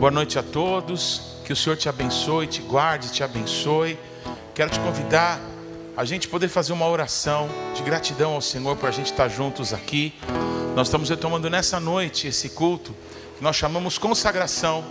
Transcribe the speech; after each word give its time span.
Boa 0.00 0.10
noite 0.10 0.36
a 0.36 0.42
todos. 0.42 1.38
Que 1.44 1.52
o 1.52 1.56
Senhor 1.56 1.76
te 1.76 1.88
abençoe, 1.88 2.48
te 2.48 2.60
guarde, 2.60 3.12
te 3.12 3.22
abençoe. 3.22 3.96
Quero 4.52 4.68
te 4.68 4.80
convidar 4.80 5.40
a 5.96 6.04
gente 6.04 6.26
poder 6.26 6.48
fazer 6.48 6.72
uma 6.72 6.88
oração 6.88 7.48
de 7.72 7.82
gratidão 7.82 8.32
ao 8.32 8.40
Senhor 8.40 8.76
por 8.76 8.88
a 8.88 8.92
gente 8.92 9.12
estar 9.12 9.28
juntos 9.28 9.72
aqui. 9.72 10.12
Nós 10.74 10.86
estamos 10.86 11.10
retomando 11.10 11.50
nessa 11.50 11.78
noite 11.78 12.28
esse 12.28 12.48
culto 12.48 12.94
que 13.36 13.44
nós 13.44 13.54
chamamos 13.56 13.98
consagração. 13.98 14.82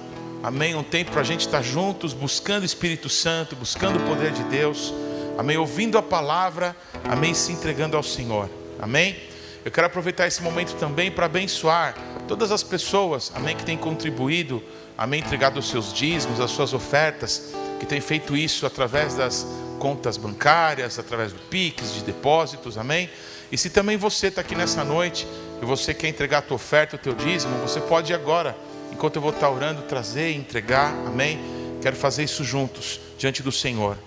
Amém? 0.44 0.76
Um 0.76 0.84
tempo 0.84 1.09
para 1.09 1.22
a 1.22 1.23
gente 1.23 1.41
estar 1.41 1.63
juntos, 1.63 2.13
buscando 2.13 2.62
o 2.62 2.66
Espírito 2.66 3.09
Santo, 3.09 3.55
buscando 3.55 3.98
o 3.98 4.08
poder 4.08 4.31
de 4.31 4.44
Deus. 4.44 4.94
Amém? 5.39 5.58
Ouvindo 5.58 5.98
a 5.98 6.03
palavra. 6.03 6.75
Amém? 7.03 7.34
Se 7.34 7.52
entregando 7.52 7.98
ao 7.98 8.03
Senhor. 8.03 8.48
Amém? 8.80 9.17
Eu 9.66 9.72
quero 9.72 9.88
aproveitar 9.88 10.27
esse 10.27 10.44
momento 10.44 10.75
também 10.75 11.09
para 11.09 11.25
abençoar 11.25 11.95
todas 12.27 12.52
as 12.52 12.61
pessoas, 12.61 13.31
amém, 13.34 13.55
que 13.55 13.66
têm 13.66 13.77
contribuído, 13.77 14.61
amém, 14.95 15.20
entregado 15.20 15.59
os 15.59 15.67
seus 15.67 15.91
dízimos, 15.91 16.39
as 16.39 16.52
suas 16.52 16.73
ofertas, 16.73 17.53
que 17.80 17.88
têm 17.88 18.00
feito 18.00 18.38
isso 18.38 18.67
através 18.67 19.16
das 19.16 19.48
contas 19.80 20.16
bancárias, 20.16 21.00
através 21.00 21.34
do 21.34 21.39
Pix, 21.39 21.95
de 21.95 22.03
depósitos, 22.03 22.77
amém? 22.77 23.09
E 23.52 23.58
se 23.58 23.70
também 23.70 23.98
você 23.98 24.27
está 24.27 24.41
aqui 24.41 24.55
nessa 24.55 24.84
noite 24.84 25.27
e 25.61 25.65
você 25.65 25.93
quer 25.93 26.07
entregar 26.07 26.39
a 26.39 26.41
tua 26.41 26.55
oferta, 26.55 26.95
o 26.95 26.99
teu 26.99 27.13
dízimo, 27.13 27.55
você 27.59 27.79
pode 27.79 28.13
agora, 28.13 28.57
enquanto 28.91 29.17
eu 29.17 29.21
vou 29.21 29.31
estar 29.31 29.49
orando, 29.49 29.83
trazer 29.83 30.31
e 30.31 30.35
entregar, 30.35 30.91
amém? 31.05 31.39
Quero 31.81 31.95
fazer 31.95 32.23
isso 32.23 32.44
juntos, 32.44 32.99
diante 33.17 33.44
do 33.44 33.52
Senhor. 33.52 33.97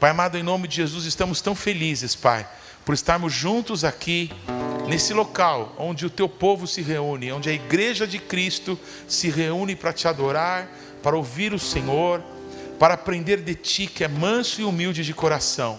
Pai 0.00 0.10
amado, 0.10 0.36
em 0.36 0.42
nome 0.42 0.66
de 0.66 0.76
Jesus, 0.76 1.04
estamos 1.04 1.40
tão 1.40 1.54
felizes, 1.54 2.14
Pai, 2.14 2.48
por 2.84 2.94
estarmos 2.94 3.32
juntos 3.32 3.84
aqui, 3.84 4.30
nesse 4.88 5.12
local 5.12 5.74
onde 5.78 6.04
o 6.06 6.10
teu 6.10 6.28
povo 6.28 6.66
se 6.66 6.82
reúne, 6.82 7.30
onde 7.30 7.48
a 7.48 7.52
igreja 7.52 8.06
de 8.06 8.18
Cristo 8.18 8.78
se 9.06 9.28
reúne 9.28 9.76
para 9.76 9.92
te 9.92 10.08
adorar, 10.08 10.68
para 11.02 11.16
ouvir 11.16 11.52
o 11.52 11.58
Senhor, 11.58 12.22
para 12.78 12.94
aprender 12.94 13.40
de 13.40 13.54
ti, 13.54 13.86
que 13.86 14.02
é 14.02 14.08
manso 14.08 14.60
e 14.60 14.64
humilde 14.64 15.04
de 15.04 15.14
coração. 15.14 15.78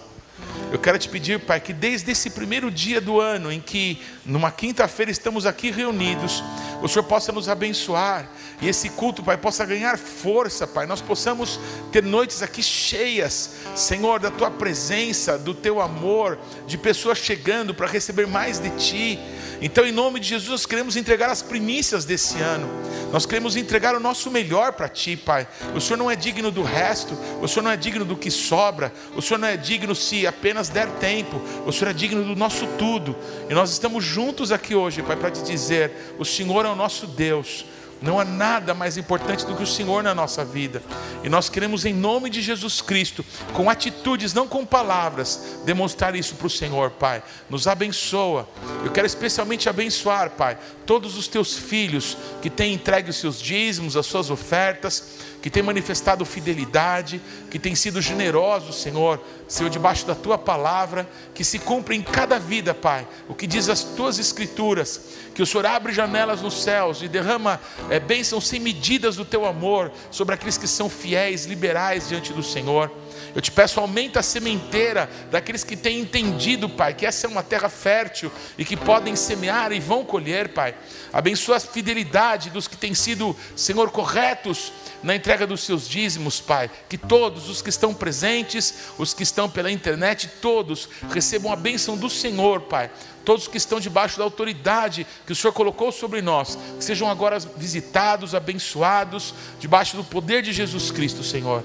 Eu 0.72 0.78
quero 0.78 0.96
te 1.00 1.08
pedir, 1.08 1.40
Pai, 1.40 1.60
que 1.60 1.72
desde 1.72 2.12
esse 2.12 2.30
primeiro 2.30 2.70
dia 2.70 3.00
do 3.00 3.20
ano, 3.20 3.50
em 3.50 3.60
que 3.60 4.00
numa 4.24 4.52
quinta-feira 4.52 5.10
estamos 5.10 5.44
aqui 5.44 5.68
reunidos, 5.68 6.44
o 6.80 6.86
Senhor 6.86 7.02
possa 7.02 7.32
nos 7.32 7.48
abençoar 7.48 8.30
e 8.62 8.68
esse 8.68 8.88
culto, 8.90 9.20
Pai, 9.20 9.36
possa 9.36 9.66
ganhar 9.66 9.98
força, 9.98 10.68
Pai. 10.68 10.86
Nós 10.86 11.00
possamos 11.00 11.58
ter 11.90 12.04
noites 12.04 12.40
aqui 12.40 12.62
cheias, 12.62 13.56
Senhor, 13.74 14.20
da 14.20 14.30
tua 14.30 14.48
presença, 14.48 15.36
do 15.36 15.54
teu 15.54 15.80
amor, 15.80 16.38
de 16.68 16.78
pessoas 16.78 17.18
chegando 17.18 17.74
para 17.74 17.88
receber 17.88 18.28
mais 18.28 18.60
de 18.60 18.70
ti. 18.70 19.18
Então, 19.60 19.84
em 19.84 19.92
nome 19.92 20.20
de 20.20 20.28
Jesus, 20.28 20.50
nós 20.50 20.66
queremos 20.66 20.96
entregar 20.96 21.28
as 21.28 21.42
primícias 21.42 22.04
desse 22.04 22.38
ano. 22.40 22.68
Nós 23.12 23.26
queremos 23.26 23.56
entregar 23.56 23.94
o 23.94 24.00
nosso 24.00 24.30
melhor 24.30 24.72
para 24.72 24.88
Ti, 24.88 25.16
Pai. 25.16 25.46
O 25.74 25.80
Senhor 25.80 25.96
não 25.96 26.10
é 26.10 26.16
digno 26.16 26.50
do 26.50 26.62
resto, 26.62 27.18
o 27.42 27.48
Senhor 27.48 27.62
não 27.62 27.70
é 27.70 27.76
digno 27.76 28.04
do 28.04 28.16
que 28.16 28.30
sobra, 28.30 28.92
o 29.16 29.20
Senhor 29.20 29.38
não 29.38 29.48
é 29.48 29.56
digno 29.56 29.94
se 29.94 30.26
apenas 30.26 30.68
der 30.68 30.88
tempo, 30.92 31.42
o 31.66 31.72
Senhor 31.72 31.90
é 31.90 31.92
digno 31.92 32.22
do 32.22 32.36
nosso 32.36 32.66
tudo. 32.78 33.16
E 33.48 33.54
nós 33.54 33.70
estamos 33.70 34.04
juntos 34.04 34.52
aqui 34.52 34.74
hoje, 34.74 35.02
Pai, 35.02 35.16
para 35.16 35.30
te 35.30 35.42
dizer: 35.42 36.14
o 36.18 36.24
Senhor 36.24 36.64
é 36.64 36.68
o 36.68 36.76
nosso 36.76 37.06
Deus. 37.06 37.66
Não 38.02 38.18
há 38.18 38.24
nada 38.24 38.72
mais 38.72 38.96
importante 38.96 39.44
do 39.44 39.54
que 39.54 39.62
o 39.62 39.66
Senhor 39.66 40.02
na 40.02 40.14
nossa 40.14 40.44
vida. 40.44 40.82
E 41.22 41.28
nós 41.28 41.48
queremos, 41.48 41.84
em 41.84 41.92
nome 41.92 42.30
de 42.30 42.40
Jesus 42.40 42.80
Cristo, 42.80 43.24
com 43.52 43.68
atitudes, 43.68 44.32
não 44.32 44.48
com 44.48 44.64
palavras, 44.64 45.60
demonstrar 45.64 46.14
isso 46.14 46.34
para 46.34 46.46
o 46.46 46.50
Senhor, 46.50 46.90
Pai. 46.92 47.22
Nos 47.50 47.66
abençoa. 47.66 48.48
Eu 48.84 48.90
quero 48.90 49.06
especialmente 49.06 49.68
abençoar, 49.68 50.30
Pai, 50.30 50.56
todos 50.86 51.18
os 51.18 51.28
teus 51.28 51.58
filhos 51.58 52.16
que 52.40 52.48
têm 52.48 52.72
entregue 52.74 53.10
os 53.10 53.16
seus 53.16 53.40
dízimos, 53.40 53.96
as 53.96 54.06
suas 54.06 54.30
ofertas, 54.30 55.18
que 55.40 55.50
têm 55.50 55.62
manifestado 55.62 56.24
fidelidade, 56.24 57.20
que 57.50 57.58
têm 57.58 57.74
sido 57.74 58.00
generosos, 58.00 58.82
Senhor, 58.82 59.20
Senhor, 59.48 59.70
debaixo 59.70 60.06
da 60.06 60.14
tua 60.14 60.36
palavra, 60.36 61.08
que 61.34 61.42
se 61.42 61.58
cumpra 61.58 61.94
em 61.94 62.02
cada 62.02 62.38
vida, 62.38 62.74
Pai, 62.74 63.06
o 63.28 63.34
que 63.34 63.46
diz 63.46 63.68
as 63.68 63.82
tuas 63.82 64.18
escrituras, 64.18 65.00
que 65.34 65.42
o 65.42 65.46
Senhor 65.46 65.66
abre 65.66 65.92
janelas 65.92 66.42
nos 66.42 66.62
céus 66.62 67.02
e 67.02 67.08
derrama 67.08 67.60
é, 67.88 67.98
bênçãos 67.98 68.46
sem 68.46 68.60
medidas 68.60 69.16
do 69.16 69.24
teu 69.24 69.46
amor 69.46 69.90
sobre 70.10 70.34
aqueles 70.34 70.58
que 70.58 70.68
são 70.68 70.90
fiéis, 70.90 71.46
liberais 71.46 72.08
diante 72.08 72.32
do 72.32 72.42
Senhor. 72.42 72.90
Eu 73.34 73.40
te 73.40 73.50
peço, 73.50 73.78
aumenta 73.78 74.20
a 74.20 74.22
sementeira 74.22 75.08
daqueles 75.30 75.62
que 75.62 75.76
têm 75.76 76.00
entendido, 76.00 76.68
Pai, 76.68 76.94
que 76.94 77.06
essa 77.06 77.26
é 77.26 77.30
uma 77.30 77.42
terra 77.42 77.68
fértil 77.68 78.30
e 78.58 78.64
que 78.64 78.76
podem 78.76 79.14
semear 79.14 79.72
e 79.72 79.80
vão 79.80 80.04
colher, 80.04 80.48
Pai. 80.48 80.74
Abençoa 81.12 81.56
a 81.56 81.60
fidelidade 81.60 82.50
dos 82.50 82.66
que 82.66 82.76
têm 82.76 82.94
sido, 82.94 83.36
Senhor, 83.54 83.90
corretos 83.90 84.72
na 85.02 85.14
entrega 85.14 85.46
dos 85.46 85.62
seus 85.62 85.88
dízimos, 85.88 86.40
Pai. 86.40 86.70
Que 86.88 86.98
todos 86.98 87.48
os 87.48 87.62
que 87.62 87.68
estão 87.68 87.94
presentes, 87.94 88.74
os 88.98 89.14
que 89.14 89.22
estão 89.22 89.48
pela 89.48 89.70
internet, 89.70 90.28
todos 90.40 90.88
recebam 91.10 91.52
a 91.52 91.56
bênção 91.56 91.96
do 91.96 92.10
Senhor, 92.10 92.62
Pai. 92.62 92.90
Todos 93.24 93.46
que 93.46 93.58
estão 93.58 93.78
debaixo 93.78 94.18
da 94.18 94.24
autoridade 94.24 95.06
que 95.26 95.32
o 95.32 95.36
Senhor 95.36 95.52
colocou 95.52 95.92
sobre 95.92 96.22
nós, 96.22 96.58
que 96.78 96.84
sejam 96.84 97.08
agora 97.08 97.38
visitados, 97.38 98.34
abençoados, 98.34 99.34
debaixo 99.58 99.96
do 99.96 100.02
poder 100.02 100.42
de 100.42 100.52
Jesus 100.52 100.90
Cristo, 100.90 101.22
Senhor. 101.22 101.62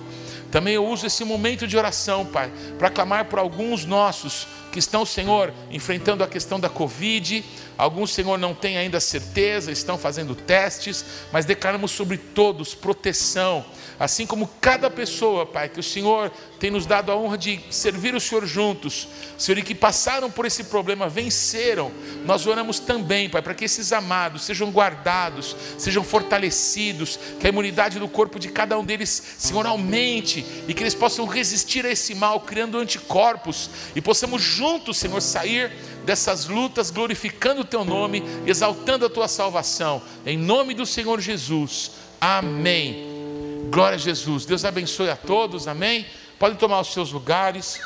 Também 0.55 0.75
eu 0.75 0.87
uso 0.87 1.05
esse 1.05 1.25
momento 1.25 1.67
de 1.67 1.75
oração, 1.75 2.25
Pai, 2.25 2.49
para 2.79 2.89
clamar 2.89 3.25
por 3.25 3.39
alguns 3.39 3.83
nossos 3.83 4.47
que 4.71 4.79
estão, 4.79 5.05
Senhor, 5.05 5.53
enfrentando 5.69 6.23
a 6.23 6.27
questão 6.29 6.57
da 6.57 6.69
Covid. 6.69 7.43
Alguns, 7.77 8.13
Senhor, 8.13 8.37
não 8.37 8.53
têm 8.53 8.77
ainda 8.77 8.99
certeza, 8.99 9.71
estão 9.71 9.97
fazendo 9.97 10.33
testes, 10.33 11.03
mas 11.31 11.45
declaramos 11.45 11.91
sobre 11.91 12.17
todos 12.17 12.73
proteção, 12.73 13.65
assim 13.99 14.25
como 14.25 14.49
cada 14.61 14.89
pessoa, 14.89 15.45
Pai, 15.45 15.67
que 15.67 15.79
o 15.79 15.83
Senhor 15.83 16.31
tem 16.59 16.71
nos 16.71 16.85
dado 16.85 17.11
a 17.11 17.15
honra 17.15 17.37
de 17.37 17.59
servir 17.69 18.15
o 18.15 18.19
Senhor 18.19 18.45
juntos, 18.45 19.07
Senhor, 19.37 19.57
e 19.57 19.61
que 19.61 19.75
passaram 19.75 20.31
por 20.31 20.45
esse 20.45 20.65
problema, 20.65 21.09
venceram. 21.09 21.91
Nós 22.23 22.47
oramos 22.47 22.79
também, 22.79 23.29
Pai, 23.29 23.41
para 23.41 23.53
que 23.53 23.65
esses 23.65 23.91
amados 23.91 24.43
sejam 24.43 24.71
guardados, 24.71 25.55
sejam 25.77 26.03
fortalecidos, 26.03 27.19
que 27.39 27.45
a 27.45 27.49
imunidade 27.49 27.99
do 27.99 28.07
corpo 28.07 28.39
de 28.39 28.47
cada 28.47 28.79
um 28.79 28.85
deles, 28.85 29.21
Senhor, 29.37 29.65
aumente 29.65 30.45
e 30.67 30.73
que 30.73 30.81
eles 30.81 30.95
possam 30.95 31.25
resistir 31.25 31.85
a 31.85 31.91
esse 31.91 32.15
mal, 32.15 32.39
criando 32.39 32.77
anticorpos. 32.77 33.69
E 33.95 34.01
possamos 34.01 34.41
juntos, 34.41 34.97
Senhor, 34.97 35.21
sair 35.21 35.71
dessas 36.05 36.45
lutas 36.45 36.91
glorificando 36.91 37.61
o 37.61 37.65
teu 37.65 37.83
nome, 37.83 38.23
exaltando 38.45 39.05
a 39.05 39.09
tua 39.09 39.27
salvação. 39.27 40.01
Em 40.25 40.37
nome 40.37 40.73
do 40.73 40.85
Senhor 40.85 41.19
Jesus. 41.19 41.91
Amém. 42.21 43.67
Glória 43.69 43.95
a 43.95 43.99
Jesus. 43.99 44.45
Deus 44.45 44.63
abençoe 44.63 45.09
a 45.09 45.15
todos. 45.15 45.67
Amém. 45.67 46.05
Podem 46.39 46.57
tomar 46.57 46.79
os 46.79 46.93
seus 46.93 47.11
lugares. 47.11 47.81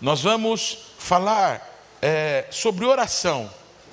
Nós 0.00 0.22
vamos 0.22 0.78
falar 0.98 1.70
é, 2.00 2.46
sobre 2.50 2.84
oração. 2.84 3.50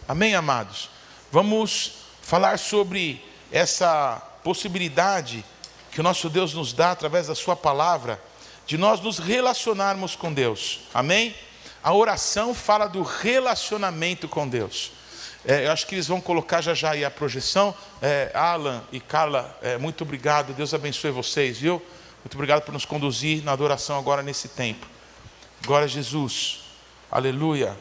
Amém, 0.07 0.35
amados? 0.35 0.89
Vamos 1.31 1.93
falar 2.21 2.59
sobre 2.59 3.23
essa 3.51 4.21
possibilidade 4.43 5.43
que 5.91 5.99
o 5.99 6.03
nosso 6.03 6.29
Deus 6.29 6.53
nos 6.53 6.71
dá 6.73 6.91
através 6.91 7.27
da 7.27 7.35
Sua 7.35 7.55
palavra, 7.55 8.21
de 8.65 8.77
nós 8.77 9.01
nos 9.01 9.19
relacionarmos 9.19 10.15
com 10.15 10.33
Deus. 10.33 10.81
Amém? 10.93 11.35
A 11.83 11.93
oração 11.93 12.53
fala 12.53 12.87
do 12.87 13.01
relacionamento 13.01 14.27
com 14.27 14.47
Deus. 14.47 14.91
É, 15.43 15.65
eu 15.65 15.71
acho 15.71 15.87
que 15.87 15.95
eles 15.95 16.07
vão 16.07 16.21
colocar 16.21 16.61
já 16.61 16.75
já 16.75 16.91
aí 16.91 17.03
a 17.03 17.09
projeção. 17.09 17.73
É, 18.01 18.31
Alan 18.35 18.83
e 18.91 18.99
Carla, 18.99 19.57
é, 19.61 19.77
muito 19.77 20.03
obrigado. 20.03 20.53
Deus 20.53 20.73
abençoe 20.73 21.09
vocês, 21.09 21.57
viu? 21.57 21.81
Muito 22.23 22.35
obrigado 22.35 22.63
por 22.63 22.71
nos 22.71 22.85
conduzir 22.85 23.43
na 23.43 23.51
adoração 23.51 23.97
agora 23.97 24.21
nesse 24.21 24.47
tempo. 24.49 24.85
Glória 25.65 25.85
a 25.85 25.89
Jesus. 25.89 26.59
Aleluia. 27.09 27.75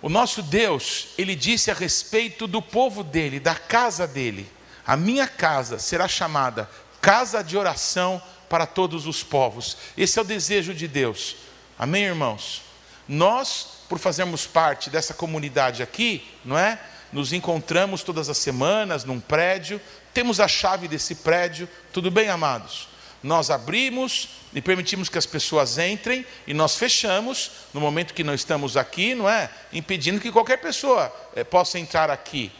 O 0.00 0.08
nosso 0.08 0.40
Deus, 0.42 1.08
ele 1.18 1.34
disse 1.34 1.70
a 1.70 1.74
respeito 1.74 2.46
do 2.46 2.62
povo 2.62 3.02
dele, 3.02 3.40
da 3.40 3.56
casa 3.56 4.06
dele: 4.06 4.48
A 4.86 4.96
minha 4.96 5.26
casa 5.26 5.80
será 5.80 6.06
chamada 6.06 6.70
casa 7.00 7.42
de 7.42 7.58
oração 7.58 8.22
para 8.48 8.64
todos 8.66 9.08
os 9.08 9.24
povos. 9.24 9.76
Esse 9.96 10.20
é 10.20 10.22
o 10.22 10.24
desejo 10.24 10.72
de 10.72 10.86
Deus. 10.86 11.36
Amém, 11.82 12.04
irmãos? 12.04 12.62
Nós, 13.08 13.66
por 13.88 13.98
fazermos 13.98 14.46
parte 14.46 14.88
dessa 14.88 15.12
comunidade 15.12 15.82
aqui, 15.82 16.24
não 16.44 16.56
é? 16.56 16.78
Nos 17.12 17.32
encontramos 17.32 18.04
todas 18.04 18.28
as 18.28 18.38
semanas 18.38 19.02
num 19.02 19.18
prédio, 19.18 19.80
temos 20.14 20.38
a 20.38 20.46
chave 20.46 20.86
desse 20.86 21.16
prédio, 21.16 21.68
tudo 21.92 22.08
bem, 22.08 22.28
amados? 22.28 22.86
Nós 23.20 23.50
abrimos 23.50 24.28
e 24.54 24.62
permitimos 24.62 25.08
que 25.08 25.18
as 25.18 25.26
pessoas 25.26 25.76
entrem 25.76 26.24
e 26.46 26.54
nós 26.54 26.76
fechamos 26.76 27.50
no 27.74 27.80
momento 27.80 28.14
que 28.14 28.22
não 28.22 28.32
estamos 28.32 28.76
aqui, 28.76 29.16
não 29.16 29.28
é? 29.28 29.50
Impedindo 29.72 30.20
que 30.20 30.30
qualquer 30.30 30.58
pessoa 30.58 31.12
eh, 31.34 31.42
possa 31.42 31.80
entrar 31.80 32.10
aqui. 32.10 32.52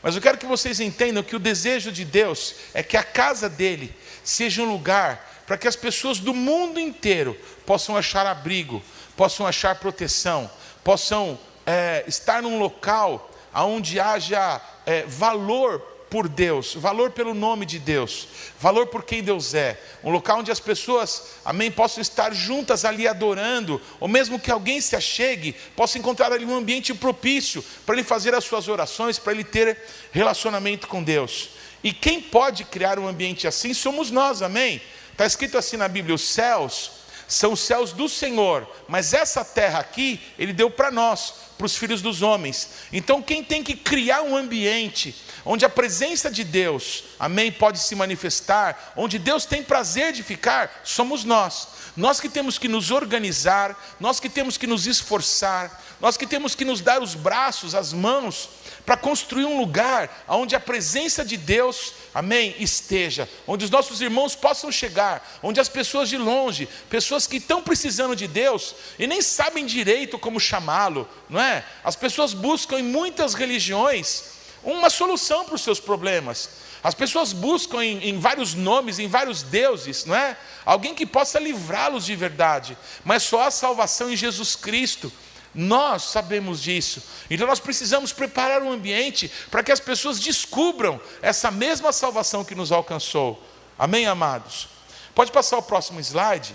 Mas 0.00 0.14
eu 0.14 0.22
quero 0.22 0.38
que 0.38 0.46
vocês 0.46 0.78
entendam 0.78 1.24
que 1.24 1.34
o 1.34 1.40
desejo 1.40 1.90
de 1.90 2.04
Deus 2.04 2.54
é 2.72 2.84
que 2.84 2.96
a 2.96 3.02
casa 3.02 3.48
dele 3.48 3.92
seja 4.22 4.62
um 4.62 4.70
lugar 4.70 5.28
para 5.48 5.56
que 5.56 5.66
as 5.66 5.74
pessoas 5.74 6.18
do 6.18 6.34
mundo 6.34 6.78
inteiro 6.78 7.34
possam 7.68 7.98
achar 7.98 8.24
abrigo, 8.24 8.82
possam 9.14 9.46
achar 9.46 9.74
proteção, 9.74 10.50
possam 10.82 11.38
é, 11.66 12.02
estar 12.08 12.40
num 12.40 12.58
local 12.58 13.30
onde 13.54 14.00
haja 14.00 14.58
é, 14.86 15.02
valor 15.02 15.78
por 16.08 16.30
Deus, 16.30 16.72
valor 16.72 17.10
pelo 17.10 17.34
nome 17.34 17.66
de 17.66 17.78
Deus, 17.78 18.26
valor 18.58 18.86
por 18.86 19.04
quem 19.04 19.22
Deus 19.22 19.52
é, 19.52 19.78
um 20.02 20.08
local 20.10 20.38
onde 20.38 20.50
as 20.50 20.60
pessoas, 20.60 21.24
amém, 21.44 21.70
possam 21.70 22.00
estar 22.00 22.32
juntas 22.32 22.86
ali 22.86 23.06
adorando, 23.06 23.78
ou 24.00 24.08
mesmo 24.08 24.40
que 24.40 24.50
alguém 24.50 24.80
se 24.80 24.96
achegue, 24.96 25.54
possa 25.76 25.98
encontrar 25.98 26.32
ali 26.32 26.46
um 26.46 26.56
ambiente 26.56 26.94
propício 26.94 27.62
para 27.84 27.96
ele 27.96 28.02
fazer 28.02 28.34
as 28.34 28.44
suas 28.44 28.66
orações, 28.66 29.18
para 29.18 29.34
ele 29.34 29.44
ter 29.44 29.78
relacionamento 30.10 30.88
com 30.88 31.02
Deus. 31.02 31.50
E 31.84 31.92
quem 31.92 32.18
pode 32.18 32.64
criar 32.64 32.98
um 32.98 33.06
ambiente 33.06 33.46
assim 33.46 33.74
somos 33.74 34.10
nós, 34.10 34.40
amém? 34.40 34.80
Está 35.12 35.26
escrito 35.26 35.58
assim 35.58 35.76
na 35.76 35.86
Bíblia: 35.86 36.14
os 36.14 36.22
céus 36.22 36.97
são 37.28 37.52
os 37.52 37.60
céus 37.60 37.92
do 37.92 38.08
Senhor, 38.08 38.66
mas 38.88 39.12
essa 39.12 39.44
terra 39.44 39.78
aqui, 39.78 40.20
Ele 40.38 40.52
deu 40.52 40.70
para 40.70 40.90
nós, 40.90 41.34
para 41.58 41.66
os 41.66 41.76
filhos 41.76 42.00
dos 42.00 42.22
homens. 42.22 42.70
Então, 42.92 43.20
quem 43.20 43.42
tem 43.42 43.62
que 43.62 43.74
criar 43.74 44.22
um 44.22 44.36
ambiente 44.36 45.14
onde 45.44 45.64
a 45.64 45.68
presença 45.68 46.30
de 46.30 46.44
Deus, 46.44 47.04
amém, 47.18 47.50
pode 47.50 47.80
se 47.80 47.94
manifestar, 47.94 48.92
onde 48.96 49.18
Deus 49.18 49.44
tem 49.44 49.62
prazer 49.62 50.12
de 50.12 50.22
ficar, 50.22 50.82
somos 50.84 51.24
nós. 51.24 51.68
Nós 51.96 52.20
que 52.20 52.28
temos 52.28 52.58
que 52.58 52.68
nos 52.68 52.90
organizar, 52.90 53.96
nós 53.98 54.20
que 54.20 54.28
temos 54.28 54.56
que 54.56 54.66
nos 54.66 54.86
esforçar, 54.86 55.82
nós 56.00 56.16
que 56.16 56.26
temos 56.26 56.54
que 56.54 56.64
nos 56.64 56.80
dar 56.80 57.02
os 57.02 57.14
braços, 57.14 57.74
as 57.74 57.92
mãos, 57.92 58.48
para 58.86 58.96
construir 58.96 59.44
um 59.44 59.58
lugar 59.58 60.24
onde 60.28 60.54
a 60.54 60.60
presença 60.60 61.24
de 61.24 61.36
Deus, 61.36 61.92
amém, 62.14 62.54
esteja, 62.58 63.28
onde 63.46 63.64
os 63.64 63.70
nossos 63.70 64.00
irmãos 64.00 64.36
possam 64.36 64.70
chegar, 64.70 65.38
onde 65.42 65.60
as 65.60 65.68
pessoas 65.68 66.08
de 66.08 66.16
longe, 66.16 66.68
pessoas 66.88 67.26
que 67.26 67.38
estão 67.38 67.60
precisando 67.62 68.14
de 68.14 68.28
Deus 68.28 68.74
e 68.98 69.06
nem 69.06 69.20
sabem 69.20 69.66
direito 69.66 70.18
como 70.18 70.38
chamá-lo, 70.38 71.08
não 71.28 71.40
é? 71.40 71.47
As 71.84 71.96
pessoas 71.96 72.32
buscam 72.32 72.78
em 72.78 72.82
muitas 72.82 73.34
religiões 73.34 74.38
uma 74.62 74.90
solução 74.90 75.44
para 75.44 75.54
os 75.54 75.62
seus 75.62 75.80
problemas. 75.80 76.50
As 76.82 76.94
pessoas 76.94 77.32
buscam 77.32 77.82
em, 77.82 78.08
em, 78.08 78.18
vários 78.18 78.54
nomes, 78.54 78.98
em 78.98 79.08
vários 79.08 79.42
deuses, 79.42 80.04
não 80.04 80.14
é? 80.14 80.36
Alguém 80.64 80.94
que 80.94 81.06
possa 81.06 81.38
livrá-los 81.38 82.04
de 82.04 82.14
verdade, 82.14 82.78
mas 83.04 83.22
só 83.24 83.42
há 83.42 83.50
salvação 83.50 84.10
em 84.10 84.16
Jesus 84.16 84.54
Cristo. 84.54 85.12
Nós 85.54 86.04
sabemos 86.04 86.62
disso. 86.62 87.02
Então 87.28 87.46
nós 87.46 87.58
precisamos 87.58 88.12
preparar 88.12 88.62
um 88.62 88.70
ambiente 88.70 89.30
para 89.50 89.62
que 89.62 89.72
as 89.72 89.80
pessoas 89.80 90.20
descubram 90.20 91.00
essa 91.20 91.50
mesma 91.50 91.92
salvação 91.92 92.44
que 92.44 92.54
nos 92.54 92.70
alcançou. 92.70 93.42
Amém, 93.76 94.06
amados? 94.06 94.68
Pode 95.14 95.32
passar 95.32 95.58
o 95.58 95.62
próximo 95.62 95.98
slide. 96.00 96.54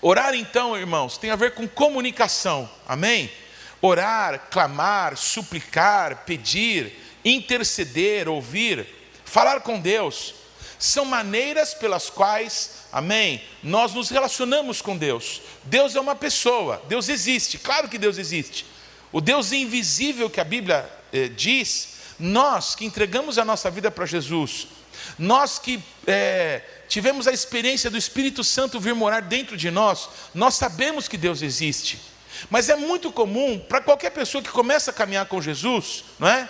Orar, 0.00 0.34
então, 0.34 0.76
irmãos, 0.76 1.16
tem 1.18 1.30
a 1.30 1.36
ver 1.36 1.54
com 1.54 1.66
comunicação. 1.66 2.70
Amém? 2.86 3.32
Orar, 3.80 4.48
clamar, 4.50 5.16
suplicar, 5.16 6.24
pedir, 6.24 6.92
interceder, 7.24 8.28
ouvir, 8.28 8.86
falar 9.24 9.60
com 9.60 9.80
Deus, 9.80 10.34
são 10.78 11.04
maneiras 11.04 11.74
pelas 11.74 12.10
quais 12.10 12.78
Amém? 12.90 13.42
Nós 13.62 13.92
nos 13.92 14.08
relacionamos 14.08 14.80
com 14.80 14.96
Deus. 14.96 15.42
Deus 15.64 15.94
é 15.94 16.00
uma 16.00 16.14
pessoa, 16.14 16.82
Deus 16.88 17.08
existe, 17.08 17.58
claro 17.58 17.88
que 17.88 17.98
Deus 17.98 18.16
existe. 18.16 18.64
O 19.12 19.20
Deus 19.20 19.52
invisível 19.52 20.30
que 20.30 20.40
a 20.40 20.44
Bíblia 20.44 20.88
eh, 21.12 21.28
diz, 21.28 21.96
nós 22.18 22.74
que 22.74 22.84
entregamos 22.84 23.38
a 23.38 23.44
nossa 23.44 23.70
vida 23.70 23.90
para 23.90 24.06
Jesus, 24.06 24.68
nós 25.18 25.58
que 25.58 25.82
eh, 26.06 26.62
tivemos 26.88 27.26
a 27.26 27.32
experiência 27.32 27.90
do 27.90 27.98
Espírito 27.98 28.42
Santo 28.42 28.80
vir 28.80 28.94
morar 28.94 29.20
dentro 29.20 29.56
de 29.56 29.70
nós, 29.70 30.08
nós 30.34 30.54
sabemos 30.54 31.08
que 31.08 31.16
Deus 31.16 31.42
existe. 31.42 32.00
Mas 32.50 32.68
é 32.68 32.76
muito 32.76 33.10
comum 33.12 33.58
para 33.58 33.80
qualquer 33.80 34.10
pessoa 34.10 34.42
que 34.42 34.50
começa 34.50 34.90
a 34.90 34.94
caminhar 34.94 35.26
com 35.26 35.40
Jesus, 35.40 36.04
não 36.18 36.28
é? 36.28 36.48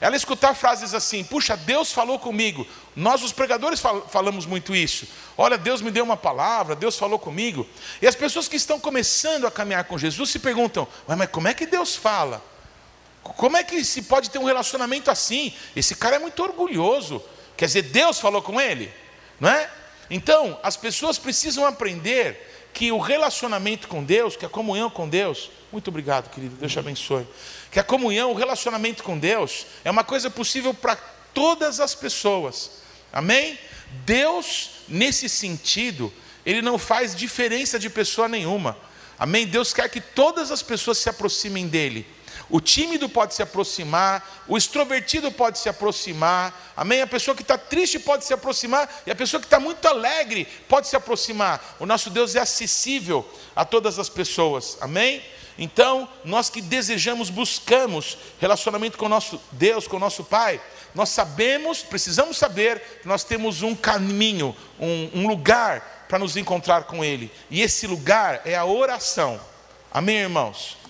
Ela 0.00 0.16
escutar 0.16 0.54
frases 0.54 0.94
assim: 0.94 1.24
puxa, 1.24 1.56
Deus 1.56 1.92
falou 1.92 2.18
comigo. 2.18 2.66
Nós, 2.94 3.22
os 3.22 3.32
pregadores, 3.32 3.80
fal 3.80 4.06
falamos 4.08 4.46
muito 4.46 4.74
isso. 4.74 5.06
Olha, 5.36 5.56
Deus 5.56 5.80
me 5.80 5.90
deu 5.90 6.04
uma 6.04 6.16
palavra, 6.16 6.74
Deus 6.74 6.98
falou 6.98 7.18
comigo. 7.18 7.66
E 8.00 8.06
as 8.06 8.14
pessoas 8.14 8.48
que 8.48 8.56
estão 8.56 8.78
começando 8.78 9.46
a 9.46 9.50
caminhar 9.50 9.84
com 9.84 9.96
Jesus 9.96 10.30
se 10.30 10.38
perguntam: 10.38 10.86
mas 11.06 11.30
como 11.30 11.48
é 11.48 11.54
que 11.54 11.66
Deus 11.66 11.96
fala? 11.96 12.42
Como 13.22 13.56
é 13.56 13.64
que 13.64 13.84
se 13.84 14.02
pode 14.02 14.30
ter 14.30 14.38
um 14.38 14.44
relacionamento 14.44 15.10
assim? 15.10 15.52
Esse 15.74 15.96
cara 15.96 16.16
é 16.16 16.18
muito 16.18 16.42
orgulhoso. 16.42 17.22
Quer 17.56 17.66
dizer, 17.66 17.82
Deus 17.82 18.20
falou 18.20 18.42
com 18.42 18.60
ele, 18.60 18.92
não 19.40 19.48
é? 19.48 19.68
Então, 20.10 20.58
as 20.62 20.76
pessoas 20.76 21.18
precisam 21.18 21.66
aprender 21.66 22.55
que 22.76 22.92
o 22.92 22.98
relacionamento 22.98 23.88
com 23.88 24.04
Deus, 24.04 24.36
que 24.36 24.44
a 24.44 24.50
comunhão 24.50 24.90
com 24.90 25.08
Deus, 25.08 25.50
muito 25.72 25.88
obrigado, 25.88 26.28
querido, 26.28 26.56
Deus 26.56 26.70
te 26.70 26.78
abençoe 26.78 27.26
que 27.70 27.80
a 27.80 27.82
comunhão, 27.82 28.32
o 28.32 28.34
relacionamento 28.34 29.02
com 29.02 29.18
Deus 29.18 29.64
é 29.82 29.90
uma 29.90 30.04
coisa 30.04 30.28
possível 30.28 30.74
para 30.74 30.94
todas 31.32 31.80
as 31.80 31.94
pessoas. 31.94 32.82
Amém? 33.10 33.58
Deus, 34.04 34.72
nesse 34.88 35.26
sentido, 35.26 36.12
ele 36.44 36.60
não 36.60 36.76
faz 36.76 37.16
diferença 37.16 37.78
de 37.78 37.88
pessoa 37.88 38.28
nenhuma. 38.28 38.76
Amém? 39.18 39.46
Deus 39.46 39.72
quer 39.72 39.88
que 39.88 40.00
todas 40.02 40.50
as 40.50 40.62
pessoas 40.62 40.98
se 40.98 41.08
aproximem 41.08 41.66
dele. 41.68 42.06
O 42.48 42.60
tímido 42.60 43.08
pode 43.08 43.34
se 43.34 43.42
aproximar, 43.42 44.44
o 44.46 44.56
extrovertido 44.56 45.32
pode 45.32 45.58
se 45.58 45.68
aproximar, 45.68 46.72
amém? 46.76 47.02
A 47.02 47.06
pessoa 47.06 47.34
que 47.34 47.42
está 47.42 47.58
triste 47.58 47.98
pode 47.98 48.24
se 48.24 48.32
aproximar, 48.32 49.02
e 49.04 49.10
a 49.10 49.16
pessoa 49.16 49.40
que 49.40 49.46
está 49.46 49.58
muito 49.58 49.84
alegre 49.86 50.46
pode 50.68 50.86
se 50.86 50.94
aproximar. 50.94 51.76
O 51.80 51.86
nosso 51.86 52.08
Deus 52.08 52.36
é 52.36 52.40
acessível 52.40 53.28
a 53.54 53.64
todas 53.64 53.98
as 53.98 54.08
pessoas, 54.08 54.78
amém? 54.80 55.24
Então, 55.58 56.08
nós 56.24 56.48
que 56.48 56.60
desejamos, 56.60 57.30
buscamos 57.30 58.18
relacionamento 58.40 58.96
com 58.96 59.06
o 59.06 59.08
nosso 59.08 59.40
Deus, 59.50 59.88
com 59.88 59.96
o 59.96 60.00
nosso 60.00 60.22
Pai, 60.22 60.60
nós 60.94 61.08
sabemos, 61.08 61.82
precisamos 61.82 62.38
saber 62.38 63.00
que 63.02 63.08
nós 63.08 63.24
temos 63.24 63.62
um 63.62 63.74
caminho, 63.74 64.54
um, 64.78 65.10
um 65.14 65.26
lugar 65.26 66.06
para 66.08 66.18
nos 66.18 66.36
encontrar 66.36 66.84
com 66.84 67.04
Ele. 67.04 67.30
E 67.50 67.60
esse 67.60 67.86
lugar 67.86 68.42
é 68.44 68.54
a 68.54 68.64
oração. 68.64 69.40
Amém, 69.90 70.18
irmãos? 70.18 70.85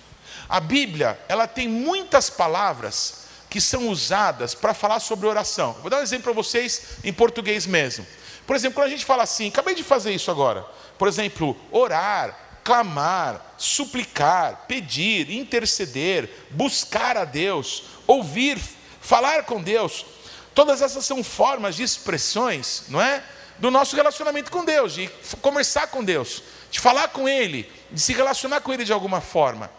A 0.49 0.59
Bíblia, 0.59 1.19
ela 1.27 1.47
tem 1.47 1.67
muitas 1.67 2.29
palavras 2.29 3.27
que 3.49 3.59
são 3.59 3.89
usadas 3.89 4.53
para 4.53 4.73
falar 4.73 4.99
sobre 4.99 5.27
oração. 5.27 5.73
Vou 5.81 5.89
dar 5.89 5.99
um 5.99 6.03
exemplo 6.03 6.25
para 6.25 6.33
vocês 6.33 6.97
em 7.03 7.13
português 7.13 7.65
mesmo. 7.65 8.05
Por 8.45 8.55
exemplo, 8.55 8.75
quando 8.75 8.87
a 8.87 8.89
gente 8.89 9.05
fala 9.05 9.23
assim, 9.23 9.49
acabei 9.49 9.75
de 9.75 9.83
fazer 9.83 10.13
isso 10.13 10.31
agora. 10.31 10.65
Por 10.97 11.07
exemplo, 11.07 11.55
orar, 11.71 12.37
clamar, 12.63 13.55
suplicar, 13.57 14.65
pedir, 14.67 15.31
interceder, 15.31 16.29
buscar 16.51 17.17
a 17.17 17.25
Deus, 17.25 17.83
ouvir, 18.05 18.59
falar 19.01 19.43
com 19.43 19.61
Deus. 19.61 20.05
Todas 20.53 20.81
essas 20.81 21.05
são 21.05 21.23
formas 21.23 21.75
de 21.75 21.83
expressões, 21.83 22.83
não 22.89 23.01
é? 23.01 23.23
Do 23.59 23.71
nosso 23.71 23.95
relacionamento 23.95 24.51
com 24.51 24.63
Deus, 24.63 24.93
de 24.93 25.09
conversar 25.41 25.87
com 25.87 26.03
Deus, 26.03 26.43
de 26.69 26.79
falar 26.79 27.07
com 27.09 27.27
Ele, 27.27 27.71
de 27.91 27.99
se 27.99 28.13
relacionar 28.13 28.61
com 28.61 28.73
Ele 28.73 28.83
de 28.83 28.93
alguma 28.93 29.19
forma. 29.19 29.69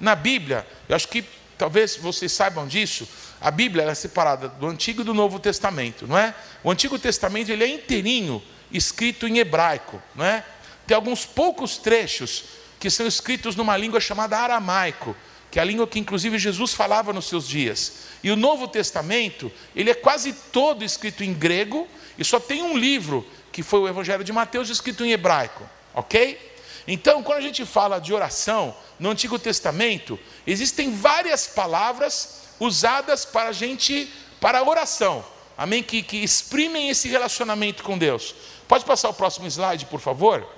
Na 0.00 0.14
Bíblia, 0.14 0.66
eu 0.88 0.94
acho 0.94 1.08
que 1.08 1.24
talvez 1.56 1.96
vocês 1.96 2.30
saibam 2.32 2.66
disso, 2.66 3.06
a 3.40 3.50
Bíblia 3.50 3.84
é 3.84 3.94
separada 3.94 4.48
do 4.48 4.66
Antigo 4.66 5.02
e 5.02 5.04
do 5.04 5.14
Novo 5.14 5.38
Testamento, 5.38 6.06
não 6.06 6.16
é? 6.16 6.34
O 6.62 6.70
Antigo 6.70 6.98
Testamento 6.98 7.50
ele 7.50 7.64
é 7.64 7.68
inteirinho 7.68 8.42
escrito 8.70 9.26
em 9.26 9.38
hebraico, 9.38 10.00
não 10.14 10.24
é? 10.24 10.44
Tem 10.86 10.94
alguns 10.94 11.24
poucos 11.24 11.76
trechos 11.76 12.44
que 12.78 12.90
são 12.90 13.06
escritos 13.06 13.56
numa 13.56 13.76
língua 13.76 14.00
chamada 14.00 14.38
aramaico, 14.38 15.16
que 15.50 15.58
é 15.58 15.62
a 15.62 15.64
língua 15.64 15.86
que 15.86 15.98
inclusive 15.98 16.38
Jesus 16.38 16.74
falava 16.74 17.12
nos 17.12 17.28
seus 17.28 17.48
dias. 17.48 18.08
E 18.22 18.30
o 18.30 18.36
Novo 18.36 18.68
Testamento, 18.68 19.50
ele 19.74 19.90
é 19.90 19.94
quase 19.94 20.32
todo 20.32 20.84
escrito 20.84 21.24
em 21.24 21.32
grego, 21.32 21.88
e 22.16 22.24
só 22.24 22.38
tem 22.38 22.62
um 22.62 22.76
livro, 22.76 23.26
que 23.52 23.62
foi 23.62 23.80
o 23.80 23.88
Evangelho 23.88 24.24
de 24.24 24.32
Mateus, 24.32 24.68
escrito 24.68 25.04
em 25.04 25.12
hebraico, 25.12 25.68
ok? 25.94 26.47
Então, 26.90 27.22
quando 27.22 27.36
a 27.36 27.42
gente 27.42 27.66
fala 27.66 27.98
de 27.98 28.14
oração, 28.14 28.74
no 28.98 29.10
Antigo 29.10 29.38
Testamento, 29.38 30.18
existem 30.46 30.90
várias 30.90 31.46
palavras 31.46 32.44
usadas 32.58 33.26
para 33.26 33.50
a 33.50 33.52
gente, 33.52 34.10
para 34.40 34.60
a 34.60 34.66
oração, 34.66 35.22
amém? 35.56 35.82
Que, 35.82 36.02
que 36.02 36.16
exprimem 36.16 36.88
esse 36.88 37.06
relacionamento 37.06 37.82
com 37.82 37.98
Deus. 37.98 38.34
Pode 38.66 38.86
passar 38.86 39.10
o 39.10 39.14
próximo 39.14 39.46
slide, 39.46 39.84
por 39.84 40.00
favor? 40.00 40.48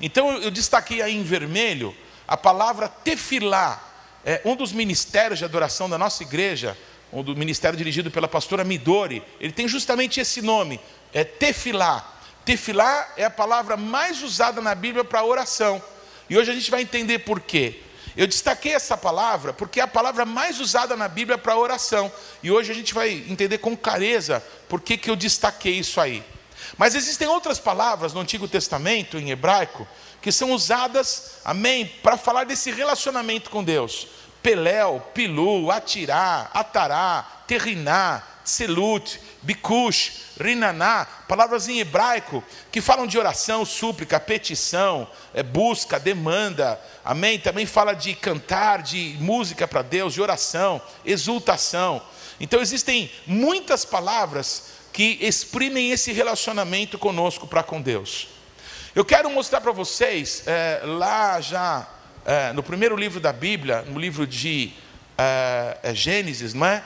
Então 0.00 0.38
eu 0.38 0.50
destaquei 0.50 1.02
aí 1.02 1.14
em 1.14 1.22
vermelho 1.22 1.94
a 2.26 2.36
palavra 2.36 2.88
tefilá, 2.88 3.78
é 4.24 4.40
um 4.44 4.56
dos 4.56 4.72
ministérios 4.72 5.38
de 5.38 5.44
adoração 5.44 5.90
da 5.90 5.98
nossa 5.98 6.22
igreja, 6.22 6.78
um 7.12 7.22
do 7.22 7.36
ministério 7.36 7.76
dirigido 7.76 8.10
pela 8.10 8.26
pastora 8.26 8.64
Midori, 8.64 9.22
ele 9.38 9.52
tem 9.52 9.68
justamente 9.68 10.18
esse 10.18 10.40
nome, 10.40 10.80
é 11.12 11.24
tefilá. 11.24 12.19
Tefilá 12.50 13.12
é 13.16 13.24
a 13.24 13.30
palavra 13.30 13.76
mais 13.76 14.24
usada 14.24 14.60
na 14.60 14.74
Bíblia 14.74 15.04
para 15.04 15.22
oração. 15.22 15.80
E 16.28 16.36
hoje 16.36 16.50
a 16.50 16.54
gente 16.54 16.68
vai 16.68 16.82
entender 16.82 17.20
por 17.20 17.40
quê. 17.40 17.80
Eu 18.16 18.26
destaquei 18.26 18.74
essa 18.74 18.96
palavra 18.96 19.52
porque 19.52 19.78
é 19.78 19.84
a 19.84 19.86
palavra 19.86 20.24
mais 20.24 20.58
usada 20.58 20.96
na 20.96 21.06
Bíblia 21.06 21.38
para 21.38 21.56
oração. 21.56 22.10
E 22.42 22.50
hoje 22.50 22.72
a 22.72 22.74
gente 22.74 22.92
vai 22.92 23.12
entender 23.28 23.58
com 23.58 23.76
clareza 23.76 24.44
por 24.68 24.80
que, 24.80 24.98
que 24.98 25.08
eu 25.08 25.14
destaquei 25.14 25.78
isso 25.78 26.00
aí. 26.00 26.24
Mas 26.76 26.96
existem 26.96 27.28
outras 27.28 27.60
palavras 27.60 28.14
no 28.14 28.20
Antigo 28.20 28.48
Testamento, 28.48 29.16
em 29.16 29.30
hebraico, 29.30 29.86
que 30.20 30.32
são 30.32 30.50
usadas, 30.50 31.36
amém, 31.44 31.86
para 32.02 32.16
falar 32.16 32.42
desse 32.42 32.72
relacionamento 32.72 33.48
com 33.48 33.62
Deus. 33.62 34.08
Peléu, 34.42 35.00
Pilu, 35.14 35.70
Atirá, 35.70 36.50
Atará, 36.52 37.24
Terriná, 37.46 38.24
Selut, 38.44 39.20
Bikush, 39.42 40.34
Rinaná, 40.40 41.06
palavras 41.28 41.68
em 41.68 41.80
hebraico 41.80 42.42
que 42.72 42.80
falam 42.80 43.06
de 43.06 43.18
oração, 43.18 43.64
súplica, 43.64 44.18
petição, 44.18 45.08
é, 45.34 45.42
busca, 45.42 46.00
demanda, 46.00 46.80
amém? 47.04 47.38
Também 47.38 47.66
fala 47.66 47.94
de 47.94 48.14
cantar, 48.14 48.82
de 48.82 49.16
música 49.20 49.68
para 49.68 49.82
Deus, 49.82 50.14
de 50.14 50.22
oração, 50.22 50.80
exultação. 51.04 52.02
Então 52.40 52.60
existem 52.60 53.10
muitas 53.26 53.84
palavras 53.84 54.64
que 54.92 55.18
exprimem 55.20 55.90
esse 55.90 56.12
relacionamento 56.12 56.98
conosco 56.98 57.46
para 57.46 57.62
com 57.62 57.80
Deus. 57.80 58.28
Eu 58.94 59.04
quero 59.04 59.30
mostrar 59.30 59.60
para 59.60 59.72
vocês, 59.72 60.42
é, 60.46 60.80
lá 60.84 61.40
já 61.40 61.88
é, 62.24 62.52
no 62.52 62.62
primeiro 62.62 62.96
livro 62.96 63.20
da 63.20 63.32
Bíblia, 63.32 63.82
no 63.82 63.98
livro 64.00 64.26
de 64.26 64.72
é 65.82 65.94
Gênesis, 65.94 66.54
não 66.54 66.66
é? 66.66 66.82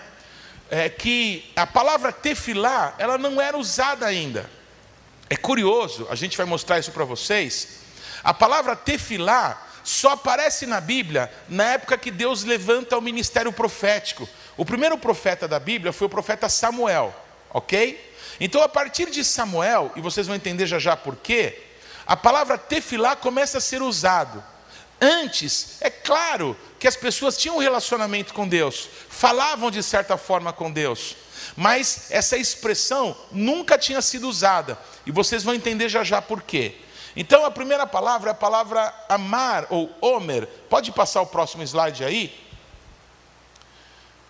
É? 0.71 0.89
Que 0.89 1.51
a 1.57 1.67
palavra 1.67 2.13
tefilá, 2.13 2.95
ela 2.99 3.19
não 3.19 3.41
era 3.41 3.57
usada 3.57 4.07
ainda. 4.07 4.49
É 5.29 5.37
curioso, 5.37 6.07
a 6.11 6.15
gente 6.15 6.37
vai 6.37 6.47
mostrar 6.47 6.79
isso 6.79 6.93
para 6.93 7.05
vocês. 7.05 7.81
A 8.23 8.33
palavra 8.33 8.77
tefilá 8.77 9.61
só 9.83 10.13
aparece 10.13 10.67
na 10.67 10.81
Bíblia 10.81 11.31
na 11.49 11.73
época 11.73 11.99
que 11.99 12.11
Deus 12.11 12.43
levanta 12.45 12.97
o 12.97 13.03
ministério 13.03 13.53
profético. 13.53 14.29
O 14.57 14.65
primeiro 14.65 14.97
profeta 14.97 15.47
da 15.47 15.59
Bíblia 15.59 15.93
foi 15.93 16.07
o 16.07 16.11
profeta 16.11 16.49
Samuel, 16.49 17.15
ok? 17.51 18.13
Então, 18.41 18.63
a 18.63 18.69
partir 18.69 19.11
de 19.11 19.25
Samuel, 19.25 19.93
e 19.95 20.01
vocês 20.01 20.27
vão 20.27 20.35
entender 20.37 20.67
já 20.67 20.79
já 20.79 20.97
por 20.97 21.17
quê, 21.17 21.63
a 22.07 22.17
palavra 22.17 22.59
tefilá 22.59 23.15
começa 23.15 23.59
a 23.59 23.61
ser 23.61 23.83
usado. 23.83 24.43
Antes, 25.01 25.77
é 25.81 25.91
claro 25.91 26.57
que 26.85 26.89
as 26.89 26.97
pessoas 26.97 27.39
tinham 27.39 27.57
um 27.57 27.61
relacionamento 27.61 28.35
com 28.35 28.47
Deus, 28.47 28.91
falavam 29.09 29.71
de 29.71 29.83
certa 29.83 30.19
forma 30.19 30.53
com 30.53 30.71
Deus, 30.71 31.17
mas 31.57 32.11
essa 32.11 32.37
expressão 32.37 33.17
nunca 33.33 33.79
tinha 33.79 34.03
sido 34.03 34.29
usada, 34.29 34.79
e 35.07 35.11
vocês 35.11 35.43
vão 35.43 35.55
entender 35.55 35.89
já 35.89 36.05
já 36.05 36.21
por 36.21 36.43
quê. 36.43 36.75
Então 37.17 37.43
a 37.43 37.51
primeira 37.51 37.87
palavra 37.87 38.29
é 38.29 38.33
a 38.33 38.35
palavra 38.35 38.95
amar 39.09 39.67
ou 39.71 39.91
omer. 39.99 40.47
Pode 40.69 40.93
passar 40.93 41.23
o 41.23 41.27
próximo 41.27 41.63
slide 41.63 42.05
aí? 42.05 42.39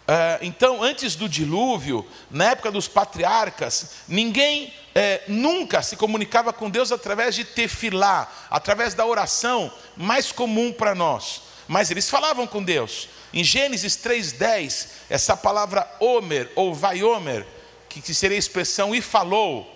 Uh, 0.06 0.38
então, 0.42 0.80
antes 0.80 1.16
do 1.16 1.28
dilúvio, 1.28 2.06
na 2.30 2.52
época 2.52 2.70
dos 2.70 2.86
patriarcas, 2.86 3.96
ninguém 4.06 4.72
é, 4.94 5.22
nunca 5.26 5.82
se 5.82 5.96
comunicava 5.96 6.52
com 6.52 6.70
Deus 6.70 6.92
através 6.92 7.34
de 7.34 7.44
tefilá, 7.44 8.30
através 8.48 8.94
da 8.94 9.04
oração 9.04 9.72
mais 9.96 10.30
comum 10.30 10.72
para 10.72 10.94
nós. 10.94 11.42
Mas 11.66 11.90
eles 11.90 12.08
falavam 12.08 12.46
com 12.46 12.62
Deus. 12.62 13.08
Em 13.32 13.42
Gênesis 13.42 13.96
3,10, 13.96 14.88
essa 15.10 15.36
palavra 15.36 15.88
Omer 16.00 16.50
ou 16.54 16.74
Vaiomer, 16.74 17.46
que, 17.88 18.00
que 18.00 18.14
seria 18.14 18.36
a 18.36 18.38
expressão 18.38 18.94
e 18.94 19.00
falou, 19.00 19.70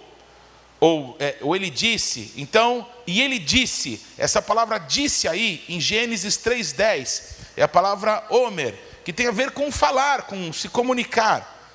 ou, 0.81 1.17
é, 1.19 1.37
ou 1.41 1.57
ele 1.57 1.71
disse, 1.71 2.33
então, 2.37 2.87
e 3.07 3.21
ele 3.21 3.39
disse, 3.39 4.01
essa 4.17 4.41
palavra 4.41 4.79
disse 4.79 5.27
aí, 5.27 5.65
em 5.69 5.81
Gênesis 5.81 6.37
3,10, 6.39 7.23
é 7.57 7.63
a 7.63 7.69
palavra 7.69 8.25
Omer 8.31 8.89
que 9.09 9.13
tem 9.15 9.27
a 9.27 9.33
ver 9.33 9.53
com 9.53 9.73
falar, 9.73 10.25
com 10.25 10.53
se 10.53 10.69
comunicar. 10.69 11.73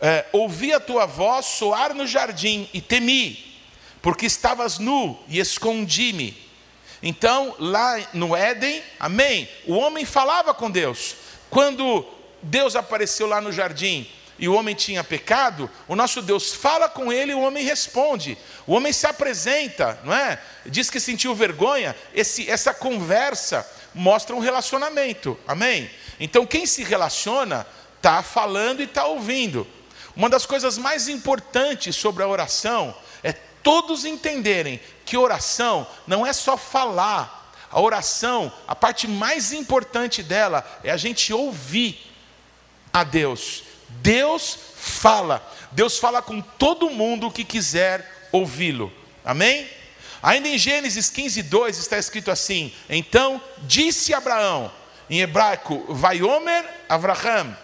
É, 0.00 0.24
ouvi 0.32 0.72
a 0.72 0.80
tua 0.80 1.04
voz 1.04 1.44
soar 1.44 1.92
no 1.92 2.06
jardim 2.06 2.66
e 2.72 2.80
temi, 2.80 3.60
porque 4.00 4.24
estavas 4.24 4.78
nu 4.78 5.18
e 5.28 5.38
escondi-me. 5.38 6.49
Então, 7.02 7.54
lá 7.58 7.98
no 8.12 8.36
Éden, 8.36 8.82
amém, 8.98 9.48
o 9.66 9.74
homem 9.74 10.04
falava 10.04 10.52
com 10.52 10.70
Deus. 10.70 11.16
Quando 11.48 12.06
Deus 12.42 12.76
apareceu 12.76 13.26
lá 13.26 13.40
no 13.40 13.52
jardim 13.52 14.06
e 14.38 14.48
o 14.48 14.54
homem 14.54 14.74
tinha 14.74 15.02
pecado, 15.02 15.70
o 15.88 15.96
nosso 15.96 16.20
Deus 16.22 16.54
fala 16.54 16.88
com 16.88 17.12
ele 17.12 17.32
e 17.32 17.34
o 17.34 17.40
homem 17.40 17.64
responde. 17.64 18.36
O 18.66 18.74
homem 18.74 18.92
se 18.92 19.06
apresenta, 19.06 19.98
não 20.04 20.14
é? 20.14 20.40
Diz 20.66 20.90
que 20.90 21.00
sentiu 21.00 21.34
vergonha. 21.34 21.96
Esse, 22.14 22.48
essa 22.50 22.74
conversa 22.74 23.66
mostra 23.94 24.36
um 24.36 24.40
relacionamento, 24.40 25.38
amém? 25.46 25.90
Então, 26.18 26.46
quem 26.46 26.66
se 26.66 26.84
relaciona 26.84 27.66
está 27.96 28.22
falando 28.22 28.80
e 28.80 28.84
está 28.84 29.06
ouvindo. 29.06 29.66
Uma 30.14 30.28
das 30.28 30.44
coisas 30.44 30.76
mais 30.76 31.08
importantes 31.08 31.96
sobre 31.96 32.22
a 32.22 32.28
oração 32.28 32.94
é 33.22 33.34
todos 33.62 34.04
entenderem 34.04 34.80
que 35.04 35.16
oração 35.16 35.86
não 36.06 36.26
é 36.26 36.32
só 36.32 36.56
falar. 36.56 37.38
A 37.70 37.80
oração, 37.80 38.52
a 38.66 38.74
parte 38.74 39.06
mais 39.06 39.52
importante 39.52 40.22
dela 40.22 40.64
é 40.82 40.90
a 40.90 40.96
gente 40.96 41.32
ouvir 41.32 42.10
a 42.92 43.04
Deus. 43.04 43.62
Deus 43.88 44.58
fala. 44.76 45.44
Deus 45.70 45.98
fala 45.98 46.20
com 46.20 46.40
todo 46.40 46.90
mundo 46.90 47.30
que 47.30 47.44
quiser 47.44 48.28
ouvi-lo. 48.32 48.92
Amém? 49.24 49.68
Ainda 50.22 50.48
em 50.48 50.58
Gênesis 50.58 51.08
15, 51.08 51.42
2 51.44 51.78
está 51.78 51.98
escrito 51.98 52.30
assim: 52.30 52.72
Então 52.88 53.40
disse 53.58 54.12
Abraão, 54.12 54.70
em 55.08 55.20
hebraico, 55.20 55.84
Vaiomer 55.88 56.64
Avraham, 56.88 57.56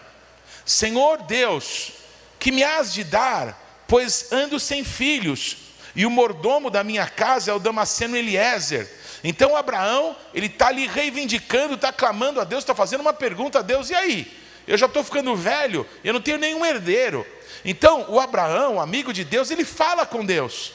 Senhor 0.64 1.22
Deus, 1.22 1.92
que 2.38 2.50
me 2.50 2.64
has 2.64 2.92
de 2.92 3.04
dar, 3.04 3.84
pois 3.86 4.32
ando 4.32 4.58
sem 4.58 4.84
filhos, 4.84 5.56
e 5.96 6.06
o 6.06 6.10
mordomo 6.10 6.70
da 6.70 6.84
minha 6.84 7.06
casa 7.06 7.50
é 7.50 7.54
o 7.54 7.58
Damasceno 7.58 8.16
Eliezer. 8.16 8.88
Então 9.24 9.56
Abraão, 9.56 10.14
ele 10.32 10.46
está 10.46 10.68
ali 10.68 10.86
reivindicando, 10.86 11.74
está 11.74 11.92
clamando 11.92 12.40
a 12.40 12.44
Deus, 12.44 12.62
está 12.62 12.74
fazendo 12.74 13.00
uma 13.00 13.12
pergunta 13.12 13.58
a 13.58 13.62
Deus, 13.62 13.90
e 13.90 13.94
aí? 13.94 14.32
Eu 14.68 14.76
já 14.76 14.86
estou 14.86 15.02
ficando 15.02 15.34
velho, 15.34 15.84
eu 16.04 16.12
não 16.12 16.20
tenho 16.20 16.38
nenhum 16.38 16.64
herdeiro. 16.64 17.26
Então, 17.64 18.06
o 18.08 18.20
Abraão, 18.20 18.80
amigo 18.80 19.12
de 19.12 19.24
Deus, 19.24 19.50
ele 19.50 19.64
fala 19.64 20.06
com 20.06 20.24
Deus. 20.24 20.72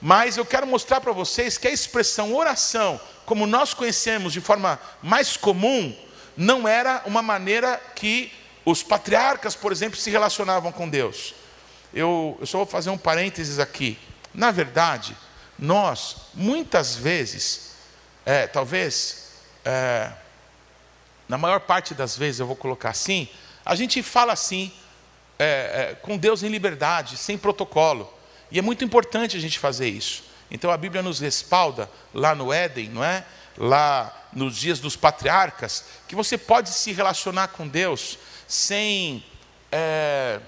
Mas 0.00 0.36
eu 0.36 0.44
quero 0.44 0.66
mostrar 0.66 1.00
para 1.00 1.12
vocês 1.12 1.58
que 1.58 1.68
a 1.68 1.72
expressão 1.72 2.34
oração 2.34 3.00
como 3.26 3.44
nós 3.44 3.74
conhecemos 3.74 4.32
de 4.32 4.40
forma 4.40 4.80
mais 5.02 5.36
comum, 5.36 5.94
não 6.36 6.66
era 6.66 7.02
uma 7.04 7.20
maneira 7.20 7.78
que 7.94 8.32
os 8.64 8.82
patriarcas, 8.82 9.56
por 9.56 9.72
exemplo, 9.72 9.98
se 9.98 10.10
relacionavam 10.10 10.70
com 10.70 10.88
Deus. 10.88 11.34
Eu, 11.92 12.36
eu 12.40 12.46
só 12.46 12.58
vou 12.58 12.66
fazer 12.66 12.90
um 12.90 12.96
parênteses 12.96 13.58
aqui. 13.58 13.98
Na 14.36 14.50
verdade, 14.50 15.16
nós, 15.58 16.16
muitas 16.34 16.94
vezes, 16.94 17.70
é, 18.26 18.46
talvez, 18.46 19.30
é, 19.64 20.12
na 21.26 21.38
maior 21.38 21.60
parte 21.60 21.94
das 21.94 22.18
vezes, 22.18 22.40
eu 22.40 22.46
vou 22.46 22.54
colocar 22.54 22.90
assim, 22.90 23.30
a 23.64 23.74
gente 23.74 24.02
fala 24.02 24.34
assim, 24.34 24.70
é, 25.38 25.46
é 25.92 25.94
com 26.02 26.18
Deus 26.18 26.42
em 26.42 26.48
liberdade, 26.48 27.16
sem 27.16 27.38
protocolo. 27.38 28.12
E 28.50 28.58
é 28.58 28.62
muito 28.62 28.84
importante 28.84 29.38
a 29.38 29.40
gente 29.40 29.58
fazer 29.58 29.88
isso. 29.88 30.22
Então 30.50 30.70
a 30.70 30.76
Bíblia 30.76 31.02
nos 31.02 31.18
respalda 31.18 31.90
lá 32.12 32.34
no 32.34 32.52
Éden, 32.52 32.90
não 32.90 33.02
é? 33.02 33.24
Lá 33.56 34.14
nos 34.34 34.54
dias 34.54 34.78
dos 34.78 34.96
patriarcas, 34.96 35.86
que 36.06 36.14
você 36.14 36.36
pode 36.36 36.68
se 36.68 36.92
relacionar 36.92 37.48
com 37.48 37.66
Deus 37.66 38.18
sem, 38.46 39.24
é, 39.72 40.40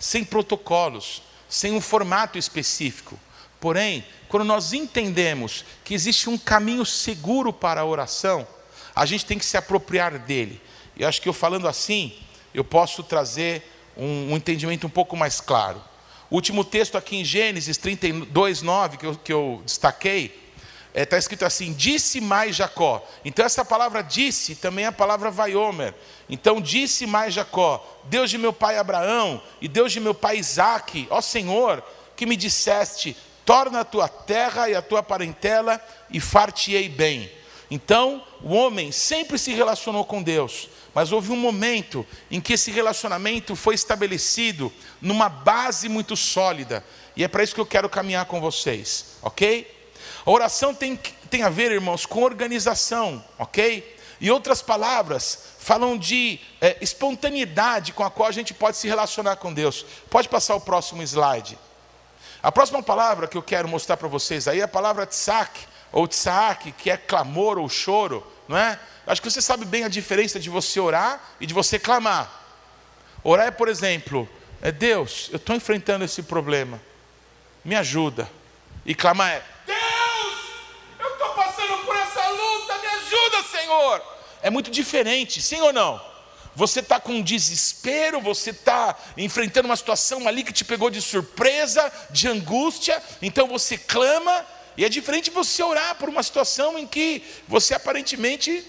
sem 0.00 0.24
protocolos, 0.24 1.22
sem 1.54 1.72
um 1.72 1.80
formato 1.80 2.36
específico. 2.36 3.16
Porém, 3.60 4.04
quando 4.28 4.44
nós 4.44 4.72
entendemos 4.72 5.64
que 5.84 5.94
existe 5.94 6.28
um 6.28 6.36
caminho 6.36 6.84
seguro 6.84 7.52
para 7.52 7.82
a 7.82 7.84
oração, 7.84 8.44
a 8.92 9.06
gente 9.06 9.24
tem 9.24 9.38
que 9.38 9.44
se 9.44 9.56
apropriar 9.56 10.18
dele. 10.18 10.60
E 10.96 11.04
acho 11.04 11.22
que 11.22 11.28
eu 11.28 11.32
falando 11.32 11.68
assim, 11.68 12.12
eu 12.52 12.64
posso 12.64 13.04
trazer 13.04 13.62
um, 13.96 14.32
um 14.32 14.36
entendimento 14.36 14.84
um 14.84 14.90
pouco 14.90 15.16
mais 15.16 15.40
claro. 15.40 15.80
O 16.28 16.34
último 16.34 16.64
texto 16.64 16.98
aqui 16.98 17.18
em 17.18 17.24
Gênesis 17.24 17.76
32, 17.76 18.60
9, 18.60 18.96
que 18.96 19.06
eu, 19.06 19.14
que 19.14 19.32
eu 19.32 19.62
destaquei, 19.64 20.43
está 20.94 21.00
é, 21.00 21.04
tá 21.04 21.18
escrito 21.18 21.44
assim: 21.44 21.72
disse 21.72 22.20
mais 22.20 22.54
Jacó. 22.54 23.04
Então, 23.24 23.44
essa 23.44 23.64
palavra 23.64 24.00
disse 24.00 24.54
também 24.54 24.84
é 24.84 24.88
a 24.88 24.92
palavra 24.92 25.30
vaiomer. 25.30 25.92
Então, 26.30 26.60
disse 26.60 27.04
mais 27.04 27.34
Jacó: 27.34 27.84
Deus 28.04 28.30
de 28.30 28.38
meu 28.38 28.52
pai 28.52 28.78
Abraão 28.78 29.42
e 29.60 29.66
Deus 29.66 29.92
de 29.92 29.98
meu 29.98 30.14
pai 30.14 30.38
Isaque, 30.38 31.08
ó 31.10 31.20
Senhor, 31.20 31.82
que 32.14 32.24
me 32.24 32.36
disseste: 32.36 33.16
torna 33.44 33.80
a 33.80 33.84
tua 33.84 34.06
terra 34.08 34.70
e 34.70 34.74
a 34.76 34.80
tua 34.80 35.02
parentela 35.02 35.84
e 36.10 36.20
far-te-ei 36.20 36.88
bem. 36.88 37.30
Então, 37.68 38.24
o 38.40 38.54
homem 38.54 38.92
sempre 38.92 39.36
se 39.36 39.52
relacionou 39.52 40.04
com 40.04 40.22
Deus, 40.22 40.68
mas 40.94 41.10
houve 41.10 41.32
um 41.32 41.36
momento 41.36 42.06
em 42.30 42.40
que 42.40 42.52
esse 42.52 42.70
relacionamento 42.70 43.56
foi 43.56 43.74
estabelecido 43.74 44.72
numa 45.00 45.28
base 45.28 45.88
muito 45.88 46.14
sólida, 46.14 46.84
e 47.16 47.24
é 47.24 47.28
para 47.28 47.42
isso 47.42 47.54
que 47.54 47.60
eu 47.60 47.66
quero 47.66 47.88
caminhar 47.88 48.26
com 48.26 48.40
vocês, 48.40 49.16
ok? 49.22 49.73
A 50.24 50.30
oração 50.30 50.74
tem, 50.74 50.96
tem 51.28 51.42
a 51.42 51.48
ver, 51.48 51.70
irmãos, 51.70 52.06
com 52.06 52.22
organização, 52.22 53.22
ok? 53.38 53.94
E 54.20 54.30
outras 54.30 54.62
palavras 54.62 55.38
falam 55.58 55.98
de 55.98 56.40
é, 56.60 56.78
espontaneidade 56.80 57.92
com 57.92 58.04
a 58.04 58.10
qual 58.10 58.28
a 58.28 58.32
gente 58.32 58.54
pode 58.54 58.76
se 58.76 58.88
relacionar 58.88 59.36
com 59.36 59.52
Deus. 59.52 59.84
Pode 60.08 60.28
passar 60.28 60.54
o 60.54 60.60
próximo 60.60 61.02
slide. 61.02 61.58
A 62.42 62.52
próxima 62.52 62.82
palavra 62.82 63.26
que 63.26 63.36
eu 63.36 63.42
quero 63.42 63.68
mostrar 63.68 63.96
para 63.96 64.08
vocês 64.08 64.46
aí 64.48 64.60
é 64.60 64.64
a 64.64 64.68
palavra 64.68 65.06
tsak, 65.06 65.60
ou 65.90 66.08
tsaak, 66.08 66.72
que 66.72 66.90
é 66.90 66.96
clamor 66.96 67.58
ou 67.58 67.68
choro, 67.68 68.26
não 68.48 68.56
é? 68.56 68.78
Acho 69.06 69.22
que 69.22 69.30
você 69.30 69.40
sabe 69.40 69.64
bem 69.64 69.84
a 69.84 69.88
diferença 69.88 70.40
de 70.40 70.50
você 70.50 70.80
orar 70.80 71.22
e 71.40 71.46
de 71.46 71.54
você 71.54 71.78
clamar. 71.78 72.30
Orar 73.22 73.46
é, 73.46 73.50
por 73.50 73.68
exemplo, 73.68 74.28
é 74.60 74.72
Deus, 74.72 75.28
eu 75.30 75.36
estou 75.36 75.54
enfrentando 75.54 76.04
esse 76.04 76.22
problema, 76.22 76.80
me 77.64 77.74
ajuda. 77.74 78.28
E 78.84 78.94
clamar 78.94 79.30
é: 79.30 79.42
Senhor. 83.74 84.02
É 84.42 84.50
muito 84.50 84.70
diferente, 84.70 85.42
sim 85.42 85.60
ou 85.60 85.72
não? 85.72 86.00
Você 86.54 86.78
está 86.78 87.00
com 87.00 87.20
desespero, 87.20 88.20
você 88.20 88.50
está 88.50 88.96
enfrentando 89.16 89.66
uma 89.66 89.76
situação 89.76 90.28
ali 90.28 90.44
que 90.44 90.52
te 90.52 90.64
pegou 90.64 90.88
de 90.88 91.02
surpresa, 91.02 91.90
de 92.10 92.28
angústia, 92.28 93.02
então 93.20 93.48
você 93.48 93.76
clama, 93.76 94.46
e 94.76 94.84
é 94.84 94.88
diferente 94.88 95.30
você 95.30 95.62
orar 95.62 95.96
por 95.96 96.08
uma 96.08 96.22
situação 96.22 96.78
em 96.78 96.86
que 96.86 97.24
você 97.48 97.74
aparentemente 97.74 98.64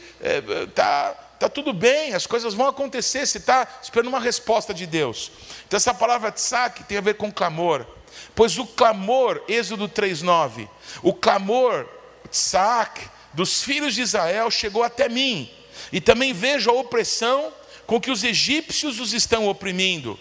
está 0.67 1.15
é, 1.15 1.37
tá, 1.37 1.49
tudo 1.49 1.73
bem, 1.73 2.15
as 2.15 2.25
coisas 2.25 2.55
vão 2.55 2.67
acontecer, 2.67 3.27
você 3.27 3.37
está 3.37 3.67
esperando 3.83 4.07
uma 4.07 4.19
resposta 4.19 4.73
de 4.73 4.87
Deus. 4.87 5.31
Então 5.67 5.77
essa 5.77 5.93
palavra 5.93 6.31
tsak 6.31 6.85
tem 6.85 6.97
a 6.97 7.01
ver 7.01 7.15
com 7.15 7.31
clamor. 7.31 7.85
Pois 8.33 8.57
o 8.57 8.65
clamor, 8.65 9.43
Êxodo 9.47 9.87
3,9, 9.87 10.67
o 11.03 11.13
clamor 11.13 11.87
tsak 12.31 13.14
dos 13.35 13.61
filhos 13.63 13.93
de 13.93 14.01
Israel 14.01 14.49
chegou 14.49 14.81
até 14.81 15.07
mim, 15.09 15.49
e 15.91 16.01
também 16.01 16.33
vejo 16.33 16.69
a 16.69 16.73
opressão 16.73 17.53
com 17.85 17.99
que 17.99 18.09
os 18.09 18.23
egípcios 18.23 18.99
os 18.99 19.13
estão 19.13 19.47
oprimindo. 19.47 20.19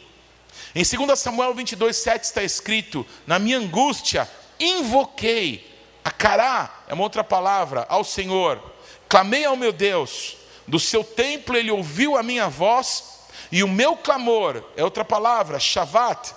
Em 0.74 0.82
2 0.82 1.18
Samuel 1.18 1.54
22, 1.54 1.96
7 1.96 2.24
está 2.24 2.42
escrito: 2.42 3.06
Na 3.26 3.38
minha 3.38 3.58
angústia 3.58 4.28
invoquei, 4.58 5.72
a 6.04 6.10
cará 6.10 6.84
é 6.88 6.94
uma 6.94 7.04
outra 7.04 7.24
palavra, 7.24 7.86
ao 7.88 8.04
Senhor, 8.04 8.60
clamei 9.08 9.44
ao 9.44 9.56
meu 9.56 9.72
Deus, 9.72 10.36
do 10.66 10.80
seu 10.80 11.04
templo 11.04 11.56
ele 11.56 11.70
ouviu 11.70 12.16
a 12.16 12.22
minha 12.22 12.48
voz, 12.48 13.04
e 13.50 13.62
o 13.62 13.68
meu 13.68 13.96
clamor, 13.96 14.62
é 14.76 14.82
outra 14.82 15.04
palavra, 15.04 15.60
shavat, 15.60 16.34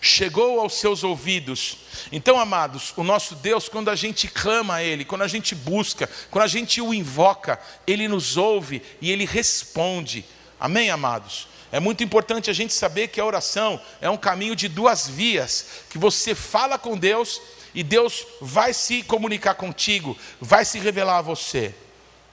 chegou 0.00 0.60
aos 0.60 0.74
seus 0.74 1.04
ouvidos. 1.04 1.78
Então, 2.10 2.38
amados, 2.38 2.92
o 2.96 3.02
nosso 3.02 3.34
Deus, 3.34 3.68
quando 3.68 3.90
a 3.90 3.94
gente 3.94 4.28
clama 4.28 4.76
a 4.76 4.82
Ele, 4.82 5.04
quando 5.04 5.22
a 5.22 5.28
gente 5.28 5.54
busca, 5.54 6.08
quando 6.30 6.44
a 6.44 6.48
gente 6.48 6.80
o 6.80 6.92
invoca, 6.92 7.58
Ele 7.86 8.08
nos 8.08 8.36
ouve 8.36 8.82
e 9.00 9.10
Ele 9.10 9.24
responde. 9.24 10.24
Amém, 10.58 10.90
amados? 10.90 11.48
É 11.72 11.80
muito 11.80 12.04
importante 12.04 12.50
a 12.50 12.52
gente 12.52 12.74
saber 12.74 13.08
que 13.08 13.20
a 13.20 13.24
oração 13.24 13.80
é 14.00 14.10
um 14.10 14.16
caminho 14.16 14.54
de 14.54 14.68
duas 14.68 15.08
vias, 15.08 15.66
que 15.88 15.96
você 15.96 16.34
fala 16.34 16.78
com 16.78 16.98
Deus 16.98 17.40
e 17.74 17.82
Deus 17.82 18.26
vai 18.40 18.74
se 18.74 19.02
comunicar 19.02 19.54
contigo, 19.54 20.16
vai 20.40 20.64
se 20.64 20.78
revelar 20.78 21.18
a 21.18 21.22
você. 21.22 21.74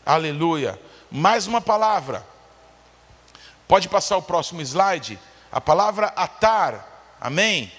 Aleluia. 0.06 0.80
Mais 1.10 1.48
uma 1.48 1.62
palavra. 1.62 2.26
Pode 3.68 3.88
passar 3.88 4.18
o 4.18 4.22
próximo 4.22 4.62
slide? 4.62 5.18
A 5.52 5.62
palavra 5.62 6.08
atar 6.16 6.89
Amém? 7.20 7.72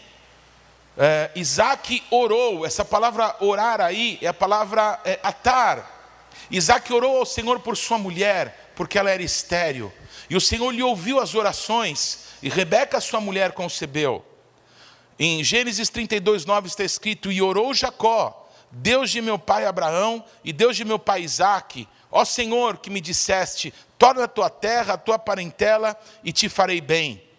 É, 0.98 1.30
Isaac 1.34 2.02
orou, 2.10 2.66
essa 2.66 2.84
palavra 2.84 3.34
orar 3.40 3.80
aí 3.80 4.18
é 4.20 4.26
a 4.26 4.34
palavra 4.34 5.00
é, 5.04 5.18
atar. 5.22 5.98
Isaac 6.50 6.92
orou 6.92 7.16
ao 7.16 7.24
Senhor 7.24 7.60
por 7.60 7.76
sua 7.76 7.96
mulher, 7.96 8.72
porque 8.76 8.98
ela 8.98 9.10
era 9.10 9.22
estéril. 9.22 9.92
E 10.28 10.36
o 10.36 10.40
Senhor 10.40 10.70
lhe 10.70 10.82
ouviu 10.82 11.18
as 11.18 11.34
orações, 11.34 12.26
e 12.42 12.48
Rebeca, 12.48 13.00
sua 13.00 13.20
mulher, 13.20 13.52
concebeu. 13.52 14.24
Em 15.18 15.42
Gênesis 15.42 15.88
32, 15.88 16.44
9 16.44 16.68
está 16.68 16.84
escrito: 16.84 17.32
E 17.32 17.40
orou 17.40 17.72
Jacó, 17.72 18.48
Deus 18.70 19.10
de 19.10 19.22
meu 19.22 19.38
pai 19.38 19.64
Abraão 19.64 20.24
e 20.44 20.52
Deus 20.52 20.76
de 20.76 20.84
meu 20.84 20.98
pai 20.98 21.22
Isaque, 21.22 21.88
ó 22.10 22.24
Senhor, 22.24 22.78
que 22.78 22.90
me 22.90 23.00
disseste: 23.00 23.72
torna 23.98 24.24
a 24.24 24.28
tua 24.28 24.50
terra, 24.50 24.94
a 24.94 24.98
tua 24.98 25.18
parentela, 25.18 25.98
e 26.22 26.32
te 26.32 26.48
farei 26.48 26.80
bem. 26.80 27.29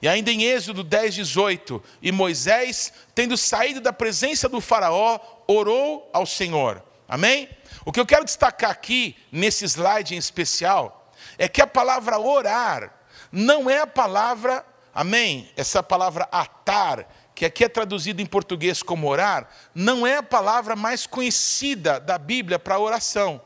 E 0.00 0.08
ainda 0.08 0.30
em 0.30 0.44
Êxodo 0.44 0.82
10, 0.82 1.14
18, 1.14 1.82
e 2.02 2.12
Moisés, 2.12 2.92
tendo 3.14 3.36
saído 3.36 3.80
da 3.80 3.92
presença 3.92 4.48
do 4.48 4.60
Faraó, 4.60 5.18
orou 5.46 6.08
ao 6.12 6.26
Senhor. 6.26 6.82
Amém? 7.08 7.48
O 7.84 7.92
que 7.92 7.98
eu 7.98 8.06
quero 8.06 8.24
destacar 8.24 8.70
aqui, 8.70 9.16
nesse 9.32 9.64
slide 9.64 10.14
em 10.14 10.18
especial, 10.18 11.12
é 11.38 11.48
que 11.48 11.62
a 11.62 11.66
palavra 11.66 12.18
orar 12.18 12.92
não 13.30 13.68
é 13.68 13.80
a 13.80 13.86
palavra, 13.86 14.64
amém? 14.94 15.50
Essa 15.56 15.82
palavra 15.82 16.28
atar, 16.30 17.08
que 17.34 17.44
aqui 17.44 17.64
é 17.64 17.68
traduzido 17.68 18.20
em 18.20 18.26
português 18.26 18.82
como 18.82 19.08
orar, 19.08 19.48
não 19.74 20.06
é 20.06 20.16
a 20.16 20.22
palavra 20.22 20.74
mais 20.74 21.06
conhecida 21.06 22.00
da 22.00 22.18
Bíblia 22.18 22.58
para 22.58 22.78
oração. 22.78 23.40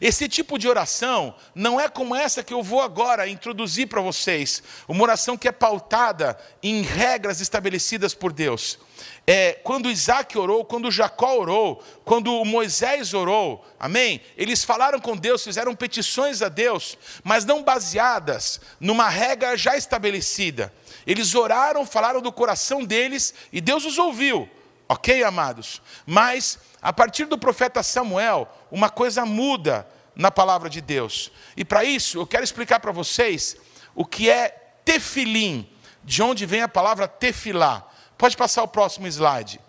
Esse 0.00 0.28
tipo 0.28 0.58
de 0.58 0.68
oração 0.68 1.34
não 1.54 1.80
é 1.80 1.88
como 1.88 2.14
essa 2.14 2.42
que 2.42 2.52
eu 2.54 2.62
vou 2.62 2.80
agora 2.80 3.28
introduzir 3.28 3.88
para 3.88 4.00
vocês, 4.00 4.62
uma 4.86 5.02
oração 5.02 5.36
que 5.36 5.48
é 5.48 5.52
pautada 5.52 6.38
em 6.62 6.82
regras 6.82 7.40
estabelecidas 7.40 8.14
por 8.14 8.32
Deus. 8.32 8.78
É, 9.26 9.52
quando 9.62 9.90
Isaac 9.90 10.36
orou, 10.38 10.64
quando 10.64 10.90
Jacó 10.90 11.36
orou, 11.36 11.84
quando 12.04 12.44
Moisés 12.44 13.12
orou, 13.12 13.64
amém? 13.78 14.20
Eles 14.36 14.64
falaram 14.64 14.98
com 14.98 15.16
Deus, 15.16 15.44
fizeram 15.44 15.74
petições 15.74 16.40
a 16.42 16.48
Deus, 16.48 16.96
mas 17.22 17.44
não 17.44 17.62
baseadas 17.62 18.60
numa 18.80 19.08
regra 19.08 19.56
já 19.56 19.76
estabelecida. 19.76 20.72
Eles 21.06 21.34
oraram, 21.34 21.84
falaram 21.84 22.20
do 22.20 22.32
coração 22.32 22.84
deles 22.84 23.34
e 23.52 23.60
Deus 23.60 23.84
os 23.84 23.98
ouviu. 23.98 24.48
Ok, 24.88 25.22
amados? 25.22 25.82
Mas, 26.06 26.58
a 26.80 26.92
partir 26.92 27.26
do 27.26 27.36
profeta 27.36 27.82
Samuel, 27.82 28.48
uma 28.70 28.88
coisa 28.88 29.26
muda 29.26 29.86
na 30.16 30.30
palavra 30.30 30.70
de 30.70 30.80
Deus. 30.80 31.30
E 31.56 31.64
para 31.64 31.84
isso, 31.84 32.18
eu 32.18 32.26
quero 32.26 32.42
explicar 32.42 32.80
para 32.80 32.90
vocês 32.90 33.56
o 33.94 34.04
que 34.04 34.30
é 34.30 34.48
tefilim, 34.84 35.68
de 36.02 36.22
onde 36.22 36.46
vem 36.46 36.62
a 36.62 36.68
palavra 36.68 37.06
tefilá. 37.06 37.86
Pode 38.16 38.36
passar 38.36 38.62
o 38.62 38.68
próximo 38.68 39.06
slide. 39.06 39.60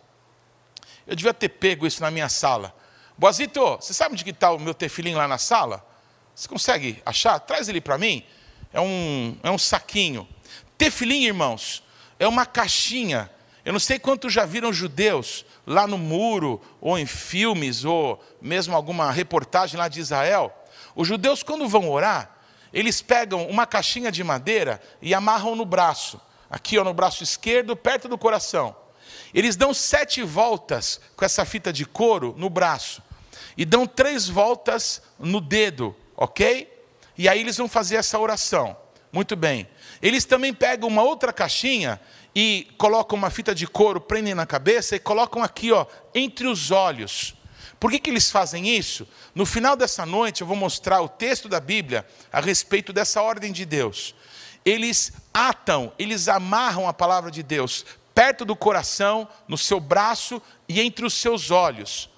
Eu 1.05 1.15
devia 1.15 1.33
ter 1.33 1.49
pego 1.49 1.85
isso 1.85 2.01
na 2.01 2.09
minha 2.09 2.29
sala. 2.29 2.73
Boazito, 3.17 3.75
você 3.75 3.93
sabe 3.93 4.13
onde 4.13 4.29
está 4.29 4.51
o 4.51 4.59
meu 4.59 4.73
tefilim 4.73 5.15
lá 5.15 5.27
na 5.27 5.37
sala? 5.37 5.85
Você 6.33 6.47
consegue 6.47 7.01
achar? 7.05 7.37
Traz 7.39 7.67
ele 7.67 7.81
para 7.81 7.97
mim. 7.97 8.25
É 8.71 8.79
um, 8.79 9.37
é 9.43 9.51
um 9.51 9.57
saquinho. 9.57 10.25
Tefilim, 10.77 11.25
irmãos, 11.25 11.83
é 12.17 12.25
uma 12.27 12.45
caixinha 12.45 13.29
eu 13.65 13.73
não 13.73 13.79
sei 13.79 13.99
quantos 13.99 14.31
já 14.31 14.45
viram 14.45 14.71
judeus 14.71 15.45
lá 15.67 15.85
no 15.85 15.97
muro, 15.97 16.61
ou 16.79 16.97
em 16.97 17.05
filmes, 17.05 17.85
ou 17.85 18.23
mesmo 18.41 18.75
alguma 18.75 19.11
reportagem 19.11 19.77
lá 19.77 19.87
de 19.87 19.99
Israel. 19.99 20.53
Os 20.95 21.07
judeus, 21.07 21.43
quando 21.43 21.67
vão 21.67 21.89
orar, 21.89 22.37
eles 22.73 23.01
pegam 23.01 23.47
uma 23.47 23.65
caixinha 23.65 24.11
de 24.11 24.23
madeira 24.23 24.81
e 25.01 25.13
amarram 25.13 25.55
no 25.55 25.65
braço, 25.65 26.19
aqui 26.49 26.77
ó, 26.77 26.83
no 26.83 26.93
braço 26.93 27.23
esquerdo, 27.23 27.75
perto 27.75 28.07
do 28.07 28.17
coração. 28.17 28.75
Eles 29.33 29.55
dão 29.55 29.73
sete 29.73 30.23
voltas 30.23 30.99
com 31.15 31.25
essa 31.25 31.45
fita 31.45 31.71
de 31.73 31.85
couro 31.85 32.33
no 32.37 32.49
braço, 32.49 33.03
e 33.57 33.65
dão 33.65 33.85
três 33.85 34.27
voltas 34.27 35.01
no 35.19 35.41
dedo, 35.41 35.95
ok? 36.15 36.71
E 37.17 37.27
aí 37.27 37.41
eles 37.41 37.57
vão 37.57 37.67
fazer 37.67 37.97
essa 37.97 38.17
oração. 38.17 38.77
Muito 39.11 39.35
bem. 39.35 39.67
Eles 40.01 40.25
também 40.25 40.53
pegam 40.53 40.87
uma 40.87 41.01
outra 41.01 41.33
caixinha 41.33 41.99
e 42.35 42.67
colocam 42.77 43.17
uma 43.17 43.29
fita 43.29 43.55
de 43.55 43.65
couro, 43.65 43.99
prendem 43.99 44.35
na 44.35 44.45
cabeça 44.45 44.95
e 44.95 44.99
colocam 44.99 45.43
aqui, 45.43 45.71
ó, 45.71 45.85
entre 46.13 46.47
os 46.47 46.69
olhos. 46.69 47.35
Por 47.79 47.89
que, 47.89 47.99
que 47.99 48.09
eles 48.09 48.29
fazem 48.29 48.67
isso? 48.67 49.07
No 49.33 49.45
final 49.45 49.75
dessa 49.75 50.05
noite 50.05 50.41
eu 50.41 50.47
vou 50.47 50.55
mostrar 50.55 51.01
o 51.01 51.09
texto 51.09 51.47
da 51.47 51.59
Bíblia 51.59 52.05
a 52.31 52.39
respeito 52.39 52.91
dessa 52.91 53.21
ordem 53.21 53.51
de 53.51 53.65
Deus. 53.65 54.13
Eles 54.65 55.13
atam, 55.33 55.91
eles 55.97 56.27
amarram 56.27 56.87
a 56.87 56.93
palavra 56.93 57.31
de 57.31 57.41
Deus 57.41 57.85
perto 58.13 58.43
do 58.43 58.55
coração, 58.55 59.27
no 59.47 59.57
seu 59.57 59.79
braço 59.79 60.41
e 60.67 60.81
entre 60.81 61.05
os 61.05 61.13
seus 61.13 61.51
olhos. 61.51 62.09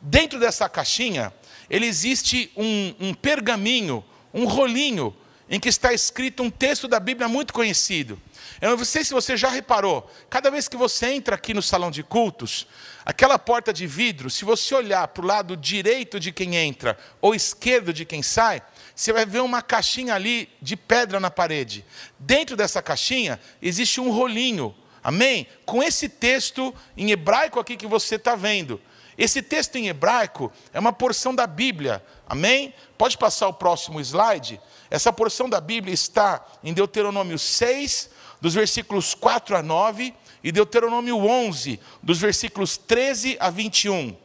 Dentro 0.00 0.40
dessa 0.40 0.68
caixinha, 0.70 1.32
ele 1.68 1.84
existe 1.84 2.50
um, 2.56 2.94
um 2.98 3.14
pergaminho, 3.14 4.02
um 4.32 4.46
rolinho, 4.46 5.14
em 5.50 5.58
que 5.58 5.68
está 5.68 5.92
escrito 5.92 6.44
um 6.44 6.50
texto 6.50 6.86
da 6.86 7.00
Bíblia 7.00 7.28
muito 7.28 7.52
conhecido. 7.52 8.18
Eu 8.60 8.76
não 8.76 8.84
sei 8.84 9.04
se 9.04 9.12
você 9.12 9.36
já 9.36 9.48
reparou, 9.48 10.08
cada 10.30 10.48
vez 10.50 10.68
que 10.68 10.76
você 10.76 11.06
entra 11.06 11.34
aqui 11.34 11.52
no 11.52 11.60
salão 11.60 11.90
de 11.90 12.04
cultos, 12.04 12.68
aquela 13.04 13.36
porta 13.38 13.72
de 13.72 13.86
vidro, 13.86 14.30
se 14.30 14.44
você 14.44 14.74
olhar 14.74 15.08
para 15.08 15.24
o 15.24 15.26
lado 15.26 15.56
direito 15.56 16.20
de 16.20 16.30
quem 16.30 16.54
entra 16.54 16.96
ou 17.20 17.34
esquerdo 17.34 17.92
de 17.92 18.04
quem 18.04 18.22
sai, 18.22 18.62
você 18.94 19.12
vai 19.12 19.26
ver 19.26 19.40
uma 19.40 19.60
caixinha 19.60 20.14
ali 20.14 20.48
de 20.62 20.76
pedra 20.76 21.18
na 21.18 21.30
parede. 21.30 21.84
Dentro 22.18 22.56
dessa 22.56 22.80
caixinha 22.80 23.40
existe 23.60 24.00
um 24.00 24.10
rolinho, 24.10 24.74
amém? 25.02 25.48
Com 25.66 25.82
esse 25.82 26.08
texto 26.08 26.72
em 26.96 27.10
hebraico 27.10 27.58
aqui 27.58 27.76
que 27.76 27.86
você 27.88 28.14
está 28.14 28.36
vendo. 28.36 28.80
Esse 29.20 29.42
texto 29.42 29.76
em 29.76 29.88
hebraico 29.88 30.50
é 30.72 30.80
uma 30.80 30.94
porção 30.94 31.34
da 31.34 31.46
Bíblia, 31.46 32.02
amém? 32.26 32.72
Pode 32.96 33.18
passar 33.18 33.48
o 33.48 33.52
próximo 33.52 34.00
slide? 34.00 34.58
Essa 34.90 35.12
porção 35.12 35.46
da 35.46 35.60
Bíblia 35.60 35.92
está 35.92 36.42
em 36.64 36.72
Deuteronômio 36.72 37.38
6, 37.38 38.08
dos 38.40 38.54
versículos 38.54 39.12
4 39.12 39.58
a 39.58 39.62
9, 39.62 40.14
e 40.42 40.50
Deuteronômio 40.50 41.18
11, 41.18 41.78
dos 42.02 42.18
versículos 42.18 42.78
13 42.78 43.36
a 43.38 43.50
21. 43.50 44.16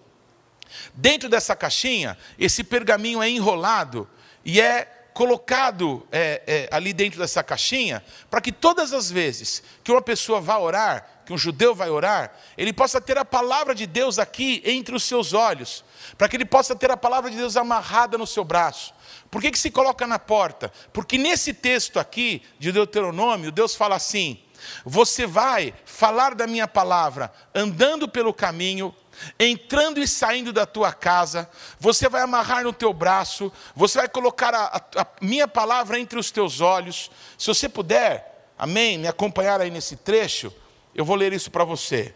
Dentro 0.93 1.27
dessa 1.27 1.57
caixinha, 1.57 2.17
esse 2.39 2.63
pergaminho 2.63 3.21
é 3.21 3.29
enrolado 3.29 4.07
e 4.45 4.61
é 4.61 4.85
colocado 5.13 6.07
é, 6.09 6.41
é, 6.47 6.69
ali 6.71 6.93
dentro 6.93 7.19
dessa 7.19 7.43
caixinha, 7.43 8.01
para 8.29 8.39
que 8.39 8.51
todas 8.51 8.93
as 8.93 9.11
vezes 9.11 9.61
que 9.83 9.91
uma 9.91 10.01
pessoa 10.01 10.39
vai 10.39 10.57
orar, 10.57 11.14
que 11.25 11.33
um 11.33 11.37
judeu 11.37 11.73
vai 11.73 11.89
orar, 11.89 12.33
ele 12.57 12.71
possa 12.71 13.01
ter 13.01 13.17
a 13.17 13.25
palavra 13.25 13.73
de 13.73 13.85
Deus 13.87 14.19
aqui 14.19 14.61
entre 14.63 14.95
os 14.95 15.03
seus 15.03 15.33
olhos, 15.33 15.83
para 16.17 16.29
que 16.29 16.37
ele 16.37 16.45
possa 16.45 16.75
ter 16.75 16.91
a 16.91 16.97
palavra 16.97 17.31
de 17.31 17.37
Deus 17.37 17.57
amarrada 17.57 18.17
no 18.17 18.27
seu 18.27 18.43
braço. 18.43 18.93
Por 19.31 19.41
que, 19.41 19.51
que 19.51 19.59
se 19.59 19.71
coloca 19.71 20.05
na 20.05 20.19
porta? 20.19 20.71
Porque 20.93 21.17
nesse 21.17 21.53
texto 21.53 21.99
aqui 21.99 22.43
de 22.59 22.71
Deuteronômio, 22.71 23.51
Deus 23.51 23.75
fala 23.75 23.95
assim: 23.95 24.39
você 24.85 25.25
vai 25.25 25.73
falar 25.85 26.35
da 26.35 26.47
minha 26.47 26.67
palavra 26.67 27.31
andando 27.53 28.07
pelo 28.07 28.33
caminho, 28.33 28.93
entrando 29.39 29.99
e 29.99 30.07
saindo 30.07 30.51
da 30.51 30.65
tua 30.65 30.93
casa, 30.93 31.49
você 31.79 32.07
vai 32.07 32.21
amarrar 32.21 32.63
no 32.63 32.73
teu 32.73 32.93
braço, 32.93 33.51
você 33.75 33.99
vai 33.99 34.09
colocar 34.09 34.53
a, 34.53 34.65
a, 34.65 35.01
a, 35.01 35.07
minha 35.21 35.47
palavra 35.47 35.99
entre 35.99 36.19
os 36.19 36.31
teus 36.31 36.61
olhos. 36.61 37.09
Se 37.37 37.47
você 37.47 37.67
puder, 37.67 38.51
amém, 38.57 38.97
me 38.97 39.07
acompanhar 39.07 39.61
aí 39.61 39.69
nesse 39.69 39.95
trecho, 39.95 40.53
eu 40.95 41.03
vou 41.05 41.15
ler 41.15 41.33
isso 41.33 41.51
para 41.51 41.63
você. 41.63 42.15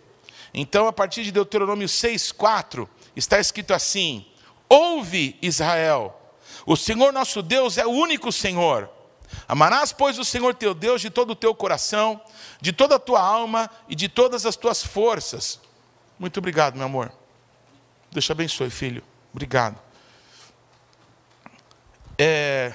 Então, 0.53 0.87
a 0.87 0.93
partir 0.93 1.23
de 1.23 1.31
Deuteronômio 1.31 1.87
6,4, 1.87 2.87
está 3.15 3.39
escrito 3.39 3.73
assim: 3.73 4.25
Ouve, 4.67 5.37
Israel, 5.41 6.19
o 6.65 6.75
Senhor 6.75 7.11
nosso 7.11 7.41
Deus 7.41 7.77
é 7.77 7.85
o 7.85 7.91
único 7.91 8.31
Senhor. 8.31 8.89
Amarás, 9.47 9.91
pois, 9.91 10.17
o 10.17 10.25
Senhor 10.25 10.55
teu 10.55 10.73
Deus 10.73 11.01
de 11.01 11.09
todo 11.09 11.31
o 11.31 11.35
teu 11.35 11.53
coração, 11.53 12.19
de 12.59 12.73
toda 12.73 12.95
a 12.95 12.99
tua 12.99 13.21
alma 13.21 13.69
e 13.87 13.93
de 13.93 14.09
todas 14.09 14.45
as 14.45 14.55
tuas 14.55 14.83
forças. 14.83 15.59
Muito 16.17 16.37
obrigado, 16.37 16.75
meu 16.75 16.85
amor. 16.85 17.11
Deus 18.11 18.25
te 18.25 18.31
abençoe, 18.31 18.69
filho. 18.69 19.03
Obrigado. 19.31 19.79
É... 22.17 22.73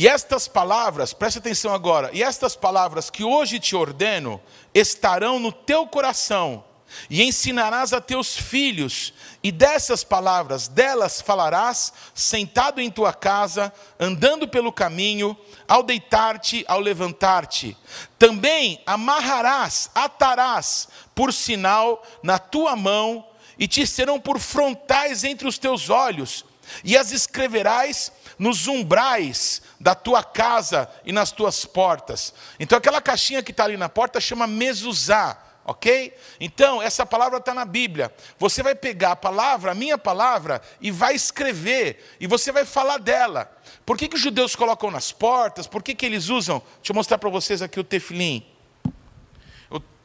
E 0.00 0.08
estas 0.08 0.48
palavras, 0.48 1.12
preste 1.12 1.40
atenção 1.40 1.74
agora, 1.74 2.08
e 2.14 2.22
estas 2.22 2.56
palavras 2.56 3.10
que 3.10 3.22
hoje 3.22 3.60
te 3.60 3.76
ordeno 3.76 4.40
estarão 4.72 5.38
no 5.38 5.52
teu 5.52 5.86
coração, 5.86 6.64
e 7.10 7.22
ensinarás 7.22 7.92
a 7.92 8.00
teus 8.00 8.34
filhos, 8.34 9.12
e 9.42 9.52
dessas 9.52 10.02
palavras, 10.02 10.68
delas 10.68 11.20
falarás, 11.20 11.92
sentado 12.14 12.80
em 12.80 12.90
tua 12.90 13.12
casa, 13.12 13.70
andando 13.98 14.48
pelo 14.48 14.72
caminho, 14.72 15.36
ao 15.68 15.82
deitar-te, 15.82 16.64
ao 16.66 16.80
levantar-te. 16.80 17.76
Também 18.18 18.80
amarrarás, 18.86 19.90
atarás, 19.94 20.88
por 21.14 21.30
sinal 21.30 22.02
na 22.22 22.38
tua 22.38 22.74
mão, 22.74 23.28
e 23.58 23.68
te 23.68 23.86
serão 23.86 24.18
por 24.18 24.38
frontais 24.38 25.24
entre 25.24 25.46
os 25.46 25.58
teus 25.58 25.90
olhos, 25.90 26.46
e 26.84 26.96
as 26.96 27.12
escreverás 27.12 28.12
nos 28.38 28.66
umbrais 28.66 29.62
da 29.78 29.94
tua 29.94 30.22
casa 30.22 30.90
e 31.04 31.12
nas 31.12 31.32
tuas 31.32 31.64
portas. 31.64 32.32
Então 32.58 32.78
aquela 32.78 33.00
caixinha 33.00 33.42
que 33.42 33.50
está 33.50 33.64
ali 33.64 33.76
na 33.76 33.88
porta 33.88 34.20
chama 34.20 34.46
mezuzá 34.46 35.50
ok? 35.70 36.12
Então, 36.40 36.82
essa 36.82 37.06
palavra 37.06 37.38
está 37.38 37.54
na 37.54 37.64
Bíblia. 37.64 38.12
Você 38.38 38.62
vai 38.62 38.74
pegar 38.74 39.12
a 39.12 39.16
palavra, 39.16 39.70
a 39.70 39.74
minha 39.74 39.96
palavra, 39.96 40.60
e 40.80 40.90
vai 40.90 41.14
escrever, 41.14 42.16
e 42.18 42.26
você 42.26 42.50
vai 42.50 42.64
falar 42.64 42.98
dela. 42.98 43.50
Por 43.86 43.96
que, 43.96 44.08
que 44.08 44.16
os 44.16 44.20
judeus 44.20 44.56
colocam 44.56 44.90
nas 44.90 45.12
portas? 45.12 45.68
Por 45.68 45.82
que, 45.82 45.94
que 45.94 46.04
eles 46.04 46.28
usam? 46.28 46.60
Deixa 46.76 46.90
eu 46.90 46.94
mostrar 46.94 47.18
para 47.18 47.30
vocês 47.30 47.62
aqui 47.62 47.78
o 47.78 47.84
tefilim. 47.84 48.44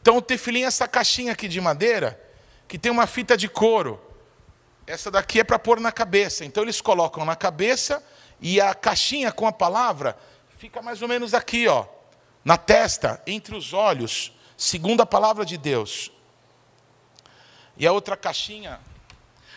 Então, 0.02 0.18
o 0.18 0.22
tefilim 0.22 0.62
é 0.62 0.66
essa 0.66 0.88
caixinha 0.88 1.32
aqui 1.32 1.48
de 1.48 1.60
madeira, 1.60 2.22
que 2.68 2.78
tem 2.78 2.92
uma 2.92 3.08
fita 3.08 3.36
de 3.36 3.50
couro. 3.50 4.00
Essa 4.88 5.10
daqui 5.10 5.40
é 5.40 5.44
para 5.44 5.58
pôr 5.58 5.80
na 5.80 5.92
cabeça. 5.92 6.46
Então, 6.46 6.64
eles 6.64 6.82
colocam 6.82 7.26
na 7.26 7.36
cabeça, 7.36 8.04
e 8.40 8.60
a 8.62 8.74
caixinha 8.74 9.32
com 9.32 9.48
a 9.48 9.52
palavra 9.52 10.18
fica 10.58 10.82
mais 10.82 11.02
ou 11.02 11.08
menos 11.08 11.34
aqui, 11.34 11.68
ó, 11.68 11.86
na 12.44 12.58
testa, 12.58 13.22
entre 13.26 13.56
os 13.56 13.74
olhos 13.74 14.34
segundo 14.58 15.02
a 15.02 15.06
palavra 15.06 15.46
de 15.46 15.58
Deus. 15.58 16.12
E 17.78 17.86
a 17.86 17.92
outra 17.92 18.16
caixinha, 18.16 18.80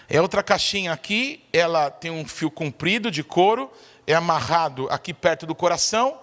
é 0.08 0.20
outra 0.20 0.42
caixinha 0.42 0.92
aqui, 0.92 1.44
ela 1.52 1.90
tem 1.90 2.10
um 2.10 2.26
fio 2.26 2.50
comprido 2.50 3.10
de 3.10 3.22
couro, 3.22 3.70
é 4.06 4.14
amarrado 4.14 4.88
aqui 4.90 5.14
perto 5.14 5.46
do 5.46 5.54
coração, 5.54 6.18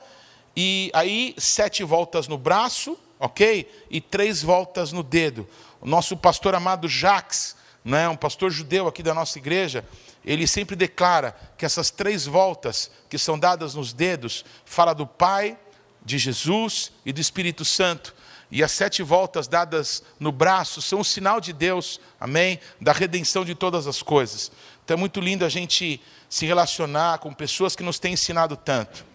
e 0.55 0.91
aí 0.93 1.35
sete 1.37 1.83
voltas 1.83 2.27
no 2.27 2.37
braço, 2.37 2.97
ok? 3.19 3.85
E 3.89 4.01
três 4.01 4.41
voltas 4.41 4.91
no 4.91 5.03
dedo. 5.03 5.47
O 5.79 5.87
nosso 5.87 6.17
pastor 6.17 6.55
amado 6.55 6.87
Jacques, 6.87 7.54
né, 7.85 8.09
um 8.09 8.15
pastor 8.15 8.49
judeu 8.49 8.87
aqui 8.87 9.03
da 9.03 9.13
nossa 9.13 9.37
igreja, 9.37 9.85
ele 10.25 10.47
sempre 10.47 10.75
declara 10.75 11.35
que 11.55 11.63
essas 11.63 11.91
três 11.91 12.25
voltas 12.25 12.89
que 13.07 13.19
são 13.19 13.37
dadas 13.37 13.75
nos 13.75 13.93
dedos, 13.93 14.43
fala 14.65 14.95
do 14.95 15.05
Pai, 15.05 15.55
de 16.03 16.17
Jesus 16.17 16.91
e 17.05 17.13
do 17.13 17.21
Espírito 17.21 17.63
Santo. 17.63 18.15
E 18.49 18.63
as 18.63 18.71
sete 18.71 19.03
voltas 19.03 19.47
dadas 19.47 20.03
no 20.19 20.31
braço 20.31 20.81
são 20.81 20.99
um 20.99 21.03
sinal 21.03 21.39
de 21.39 21.53
Deus, 21.53 21.99
amém? 22.19 22.59
Da 22.81 22.91
redenção 22.91 23.45
de 23.45 23.53
todas 23.53 23.85
as 23.85 24.01
coisas. 24.01 24.51
Então 24.83 24.95
é 24.95 24.99
muito 24.99 25.19
lindo 25.19 25.45
a 25.45 25.49
gente 25.49 26.01
se 26.27 26.45
relacionar 26.47 27.19
com 27.19 27.31
pessoas 27.33 27.75
que 27.75 27.83
nos 27.83 27.99
têm 27.99 28.13
ensinado 28.13 28.57
tanto. 28.57 29.05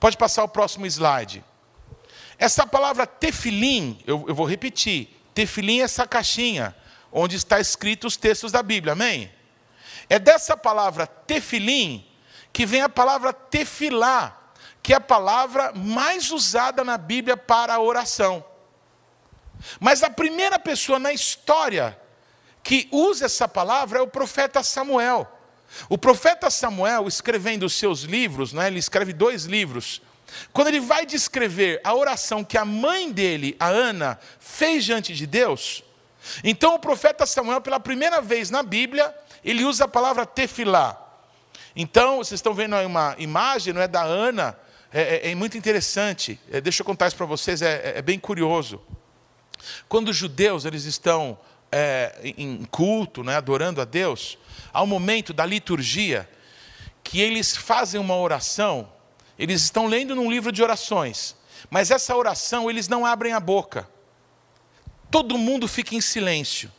Pode 0.00 0.16
passar 0.16 0.42
o 0.42 0.48
próximo 0.48 0.86
slide. 0.86 1.44
Essa 2.38 2.66
palavra 2.66 3.06
tefilim, 3.06 3.98
eu, 4.06 4.24
eu 4.26 4.34
vou 4.34 4.46
repetir. 4.46 5.08
Tefilim 5.34 5.80
é 5.80 5.84
essa 5.84 6.06
caixinha 6.06 6.74
onde 7.18 7.34
está 7.34 7.58
escrito 7.58 8.06
os 8.06 8.14
textos 8.14 8.52
da 8.52 8.62
Bíblia, 8.62 8.92
amém? 8.92 9.32
É 10.06 10.18
dessa 10.18 10.54
palavra 10.54 11.06
tefilim 11.06 12.06
que 12.52 12.66
vem 12.66 12.82
a 12.82 12.90
palavra 12.90 13.32
tefilá, 13.32 14.52
que 14.82 14.92
é 14.92 14.96
a 14.96 15.00
palavra 15.00 15.72
mais 15.74 16.30
usada 16.30 16.84
na 16.84 16.98
Bíblia 16.98 17.34
para 17.34 17.74
a 17.74 17.80
oração. 17.80 18.44
Mas 19.80 20.02
a 20.02 20.10
primeira 20.10 20.58
pessoa 20.58 20.98
na 20.98 21.10
história 21.10 21.98
que 22.62 22.86
usa 22.92 23.24
essa 23.24 23.48
palavra 23.48 23.98
é 24.00 24.02
o 24.02 24.06
profeta 24.06 24.62
Samuel. 24.62 25.26
O 25.88 25.96
profeta 25.96 26.50
Samuel, 26.50 27.08
escrevendo 27.08 27.64
os 27.64 27.72
seus 27.72 28.02
livros, 28.02 28.52
né, 28.52 28.66
ele 28.66 28.78
escreve 28.78 29.14
dois 29.14 29.44
livros. 29.44 30.02
Quando 30.52 30.68
ele 30.68 30.80
vai 30.80 31.06
descrever 31.06 31.80
a 31.82 31.94
oração 31.94 32.44
que 32.44 32.58
a 32.58 32.64
mãe 32.64 33.10
dele, 33.10 33.56
a 33.58 33.68
Ana, 33.68 34.18
fez 34.38 34.84
diante 34.84 35.14
de 35.14 35.26
Deus, 35.26 35.82
então 36.42 36.74
o 36.74 36.78
profeta 36.78 37.26
Samuel, 37.26 37.60
pela 37.60 37.80
primeira 37.80 38.20
vez 38.20 38.50
na 38.50 38.62
Bíblia, 38.62 39.14
ele 39.44 39.64
usa 39.64 39.84
a 39.84 39.88
palavra 39.88 40.26
tefilá. 40.26 41.02
Então, 41.74 42.18
vocês 42.18 42.38
estão 42.38 42.54
vendo 42.54 42.74
aí 42.74 42.86
uma 42.86 43.14
imagem, 43.18 43.72
não 43.72 43.82
é 43.82 43.88
da 43.88 44.02
Ana, 44.02 44.58
é, 44.92 45.28
é, 45.28 45.30
é 45.30 45.34
muito 45.34 45.58
interessante. 45.58 46.40
É, 46.50 46.60
deixa 46.60 46.82
eu 46.82 46.86
contar 46.86 47.06
isso 47.06 47.16
para 47.16 47.26
vocês, 47.26 47.60
é, 47.60 47.98
é 47.98 48.02
bem 48.02 48.18
curioso. 48.18 48.80
Quando 49.88 50.08
os 50.08 50.16
judeus 50.16 50.64
eles 50.64 50.84
estão 50.84 51.38
é, 51.70 52.14
em 52.22 52.64
culto, 52.70 53.22
né, 53.22 53.36
adorando 53.36 53.80
a 53.80 53.84
Deus, 53.84 54.38
há 54.72 54.82
um 54.82 54.86
momento 54.86 55.32
da 55.32 55.44
liturgia 55.44 56.28
que 57.02 57.20
eles 57.20 57.56
fazem 57.56 58.00
uma 58.00 58.16
oração, 58.16 58.90
eles 59.38 59.62
estão 59.62 59.86
lendo 59.86 60.14
num 60.14 60.30
livro 60.30 60.50
de 60.50 60.62
orações, 60.62 61.36
mas 61.70 61.90
essa 61.90 62.16
oração 62.16 62.70
eles 62.70 62.88
não 62.88 63.04
abrem 63.04 63.32
a 63.32 63.40
boca. 63.40 63.88
Todo 65.16 65.38
mundo 65.38 65.66
fica 65.66 65.94
em 65.94 66.00
silêncio. 66.02 66.70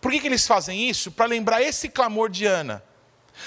Por 0.00 0.12
que, 0.12 0.20
que 0.20 0.28
eles 0.28 0.46
fazem 0.46 0.88
isso? 0.88 1.10
Para 1.10 1.26
lembrar 1.26 1.60
esse 1.60 1.88
clamor 1.88 2.30
de 2.30 2.46
Ana. 2.46 2.80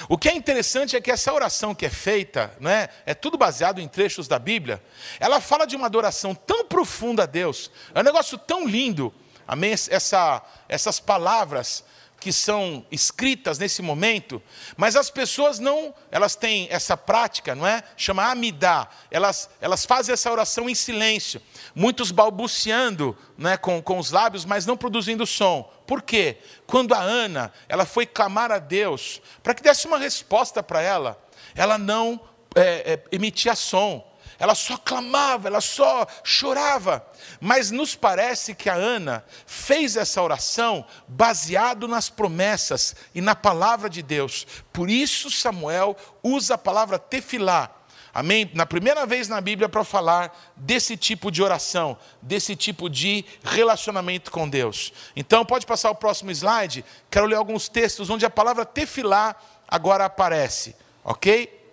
O 0.10 0.18
que 0.18 0.28
é 0.28 0.36
interessante 0.36 0.94
é 0.94 1.00
que 1.00 1.10
essa 1.10 1.32
oração 1.32 1.74
que 1.74 1.86
é 1.86 1.90
feita, 1.90 2.54
né, 2.60 2.90
é 3.06 3.14
tudo 3.14 3.38
baseado 3.38 3.80
em 3.80 3.88
trechos 3.88 4.28
da 4.28 4.38
Bíblia, 4.38 4.84
ela 5.22 5.40
fala 5.40 5.66
de 5.66 5.78
uma 5.78 5.86
adoração 5.86 6.36
tão 6.36 6.66
profunda 6.66 7.24
a 7.24 7.26
Deus, 7.26 7.72
é 7.94 8.02
um 8.02 8.04
negócio 8.04 8.38
tão 8.38 8.68
lindo, 8.68 9.14
amém? 9.48 9.72
Essa, 9.72 10.42
essas 10.68 11.00
palavras 11.00 11.84
que 12.20 12.34
são 12.34 12.84
escritas 12.92 13.60
nesse 13.60 13.84
momento, 13.84 14.42
mas 14.76 14.96
as 14.96 15.12
pessoas 15.12 15.60
não, 15.60 15.94
elas 16.10 16.36
têm 16.36 16.68
essa 16.72 16.98
prática, 16.98 17.54
não 17.54 17.68
é? 17.68 17.84
Chama 17.96 18.32
amidá. 18.32 18.88
Elas, 19.12 19.48
elas 19.62 19.86
fazem 19.86 20.14
essa 20.14 20.32
oração 20.32 20.68
em 20.68 20.74
silêncio, 20.74 21.40
muitos 21.76 22.10
balbuciando 22.10 23.16
né, 23.38 23.58
com, 23.58 23.80
com 23.80 24.00
os 24.00 24.10
lábios, 24.10 24.44
mas 24.44 24.66
não 24.66 24.76
produzindo 24.76 25.28
som. 25.28 25.72
Por 25.86 26.02
quê? 26.02 26.38
Quando 26.66 26.96
a 26.96 27.00
Ana, 27.00 27.54
ela 27.70 27.86
foi 27.86 28.08
clamar 28.08 28.52
a 28.52 28.58
Deus 28.58 29.22
para 29.44 29.54
que 29.54 29.62
desse 29.62 29.86
uma 29.86 30.00
resposta 30.00 30.64
para 30.64 30.82
ela, 30.82 31.24
ela 31.54 31.78
não 31.78 32.20
é, 32.56 32.94
é, 32.94 33.04
emitia 33.12 33.54
som. 33.54 34.04
Ela 34.38 34.56
só 34.56 34.78
clamava, 34.78 35.48
ela 35.48 35.62
só 35.62 36.06
chorava. 36.24 37.06
Mas 37.40 37.72
nos 37.72 37.96
parece 37.96 38.54
que 38.54 38.70
a 38.70 38.74
Ana 38.74 39.24
fez 39.46 39.96
essa 39.96 40.22
oração 40.22 40.86
baseado 41.08 41.88
nas 41.88 42.10
promessas 42.10 42.96
e 43.14 43.22
na 43.22 43.36
palavra 43.36 43.90
de 43.90 44.02
Deus. 44.02 44.46
Por 44.72 44.90
isso 44.90 45.32
Samuel 45.32 45.96
usa 46.24 46.56
a 46.56 46.58
palavra 46.58 47.00
tefilá. 47.00 47.72
Amém? 48.14 48.50
Na 48.54 48.66
primeira 48.66 49.06
vez 49.06 49.28
na 49.28 49.42
Bíblia 49.42 49.68
para 49.68 49.84
falar 49.84 50.54
desse 50.56 50.96
tipo 50.96 51.30
de 51.30 51.44
oração, 51.44 51.98
desse 52.22 52.56
tipo 52.56 52.90
de 52.90 53.26
relacionamento 53.44 54.32
com 54.32 54.48
Deus. 54.48 54.94
Então, 55.18 55.44
pode 55.44 55.66
passar 55.66 55.92
o 55.92 55.96
próximo 55.96 56.32
slide. 56.32 56.86
Quero 57.12 57.26
ler 57.26 57.36
alguns 57.36 57.68
textos 57.68 58.10
onde 58.10 58.26
a 58.26 58.30
palavra 58.30 58.66
tefilá 58.66 59.36
agora 59.68 60.06
aparece, 60.06 60.78
ok? 61.04 61.65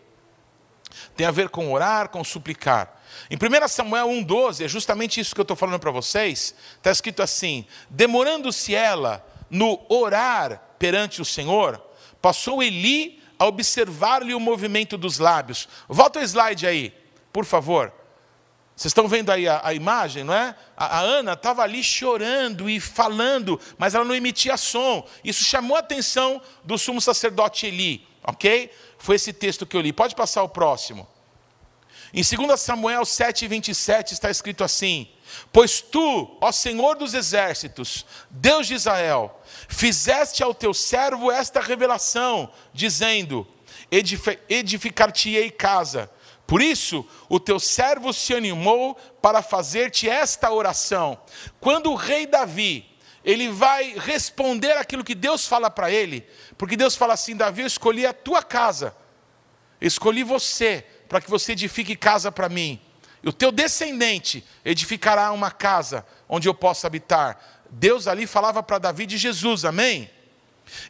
Tem 1.16 1.26
a 1.26 1.30
ver 1.30 1.48
com 1.48 1.72
orar, 1.72 2.08
com 2.08 2.22
suplicar. 2.22 3.00
Em 3.30 3.36
1 3.36 3.68
Samuel 3.68 4.08
1,12, 4.08 4.64
é 4.64 4.68
justamente 4.68 5.20
isso 5.20 5.34
que 5.34 5.40
eu 5.40 5.44
estou 5.44 5.56
falando 5.56 5.78
para 5.78 5.90
vocês. 5.90 6.54
Está 6.76 6.90
escrito 6.90 7.22
assim: 7.22 7.66
demorando-se 7.90 8.74
ela 8.74 9.24
no 9.50 9.80
orar 9.88 10.60
perante 10.78 11.20
o 11.20 11.24
Senhor, 11.24 11.80
passou 12.20 12.62
Eli 12.62 13.22
a 13.38 13.46
observar-lhe 13.46 14.34
o 14.34 14.40
movimento 14.40 14.96
dos 14.96 15.18
lábios. 15.18 15.68
Volta 15.88 16.20
o 16.20 16.22
slide 16.22 16.66
aí, 16.66 16.94
por 17.32 17.44
favor. 17.44 17.92
Vocês 18.74 18.90
estão 18.90 19.06
vendo 19.06 19.30
aí 19.30 19.46
a, 19.46 19.60
a 19.62 19.74
imagem, 19.74 20.24
não 20.24 20.34
é? 20.34 20.54
A, 20.76 20.98
a 20.98 21.00
Ana 21.00 21.34
estava 21.34 21.62
ali 21.62 21.84
chorando 21.84 22.70
e 22.70 22.80
falando, 22.80 23.60
mas 23.76 23.94
ela 23.94 24.04
não 24.04 24.14
emitia 24.14 24.56
som. 24.56 25.06
Isso 25.22 25.44
chamou 25.44 25.76
a 25.76 25.80
atenção 25.80 26.40
do 26.64 26.78
sumo 26.78 27.00
sacerdote 27.00 27.66
Eli, 27.66 28.06
ok? 28.24 28.70
Foi 29.02 29.16
esse 29.16 29.32
texto 29.32 29.66
que 29.66 29.76
eu 29.76 29.80
li. 29.80 29.92
Pode 29.92 30.14
passar 30.14 30.44
o 30.44 30.48
próximo. 30.48 31.08
Em 32.14 32.22
2 32.22 32.60
Samuel 32.60 33.04
7, 33.04 33.48
27 33.48 34.14
está 34.14 34.30
escrito 34.30 34.62
assim: 34.62 35.08
Pois 35.52 35.80
tu, 35.80 36.38
ó 36.40 36.52
Senhor 36.52 36.94
dos 36.94 37.12
exércitos, 37.12 38.06
Deus 38.30 38.68
de 38.68 38.74
Israel, 38.74 39.42
fizeste 39.66 40.40
ao 40.40 40.54
teu 40.54 40.72
servo 40.72 41.32
esta 41.32 41.60
revelação, 41.60 42.48
dizendo: 42.72 43.44
Edificar-te-ei 44.48 45.50
casa. 45.50 46.08
Por 46.46 46.62
isso, 46.62 47.04
o 47.28 47.40
teu 47.40 47.58
servo 47.58 48.12
se 48.12 48.32
animou 48.32 48.94
para 49.20 49.42
fazer-te 49.42 50.08
esta 50.08 50.52
oração. 50.52 51.18
Quando 51.58 51.90
o 51.90 51.96
rei 51.96 52.24
Davi, 52.24 52.91
ele 53.24 53.48
vai 53.48 53.94
responder 53.98 54.72
aquilo 54.72 55.04
que 55.04 55.14
Deus 55.14 55.46
fala 55.46 55.70
para 55.70 55.90
ele, 55.90 56.26
porque 56.58 56.76
Deus 56.76 56.96
fala 56.96 57.14
assim: 57.14 57.36
Davi, 57.36 57.62
eu 57.62 57.66
escolhi 57.66 58.06
a 58.06 58.12
tua 58.12 58.42
casa, 58.42 58.94
escolhi 59.80 60.22
você, 60.22 60.84
para 61.08 61.20
que 61.20 61.30
você 61.30 61.52
edifique 61.52 61.94
casa 61.96 62.32
para 62.32 62.48
mim. 62.48 62.80
E 63.22 63.28
o 63.28 63.32
teu 63.32 63.52
descendente 63.52 64.44
edificará 64.64 65.30
uma 65.30 65.50
casa 65.50 66.04
onde 66.28 66.48
eu 66.48 66.54
possa 66.54 66.88
habitar. 66.88 67.38
Deus 67.70 68.08
ali 68.08 68.26
falava 68.26 68.62
para 68.62 68.78
Davi 68.78 69.06
de 69.06 69.16
Jesus, 69.16 69.64
amém? 69.64 70.10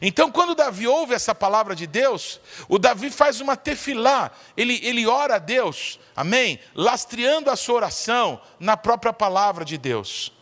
Então, 0.01 0.31
quando 0.31 0.55
Davi 0.55 0.87
ouve 0.87 1.13
essa 1.13 1.35
palavra 1.35 1.75
de 1.75 1.85
Deus, 1.85 2.39
o 2.67 2.79
Davi 2.79 3.09
faz 3.09 3.41
uma 3.41 3.55
tefilá, 3.55 4.31
ele, 4.55 4.79
ele 4.83 5.05
ora 5.05 5.35
a 5.35 5.39
Deus, 5.39 5.99
amém? 6.15 6.59
Lastreando 6.73 7.49
a 7.49 7.55
sua 7.55 7.75
oração 7.75 8.41
na 8.59 8.77
própria 8.77 9.13
palavra 9.13 9.65
de 9.65 9.77
Deus. 9.77 10.32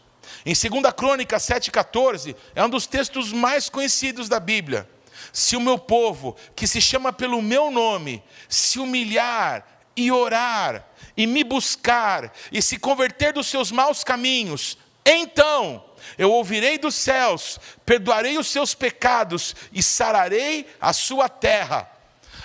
Em 0.45 0.53
2 0.53 0.93
Crônica 0.95 1.37
7,14, 1.37 2.35
é 2.55 2.63
um 2.63 2.69
dos 2.69 2.87
textos 2.87 3.31
mais 3.31 3.69
conhecidos 3.69 4.27
da 4.27 4.39
Bíblia. 4.39 4.89
Se 5.31 5.55
o 5.55 5.61
meu 5.61 5.77
povo, 5.77 6.35
que 6.55 6.67
se 6.67 6.81
chama 6.81 7.13
pelo 7.13 7.41
meu 7.41 7.69
nome, 7.69 8.23
se 8.49 8.79
humilhar 8.79 9.65
e 9.95 10.11
orar, 10.11 10.85
e 11.15 11.27
me 11.27 11.43
buscar, 11.43 12.33
e 12.51 12.61
se 12.61 12.77
converter 12.77 13.33
dos 13.33 13.47
seus 13.47 13.71
maus 13.71 14.03
caminhos, 14.03 14.77
então 15.05 15.83
eu 16.17 16.31
ouvirei 16.31 16.77
dos 16.77 16.95
céus, 16.95 17.59
perdoarei 17.85 18.37
os 18.37 18.47
seus 18.47 18.73
pecados 18.73 19.55
e 19.71 19.81
sararei 19.83 20.67
a 20.79 20.93
sua 20.93 21.29
terra. 21.29 21.89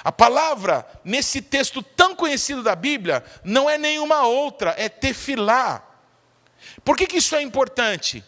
A 0.04 0.12
palavra, 0.12 0.86
nesse 1.04 1.40
texto 1.42 1.82
tão 1.82 2.14
conhecido 2.14 2.62
da 2.62 2.76
Bíblia, 2.76 3.24
não 3.42 3.68
é 3.68 3.76
nenhuma 3.76 4.22
outra, 4.22 4.74
é 4.78 4.88
tefilá. 4.88 5.86
Por 6.87 6.96
que, 6.96 7.05
que 7.05 7.16
isso 7.16 7.35
é 7.35 7.42
importante? 7.42 8.22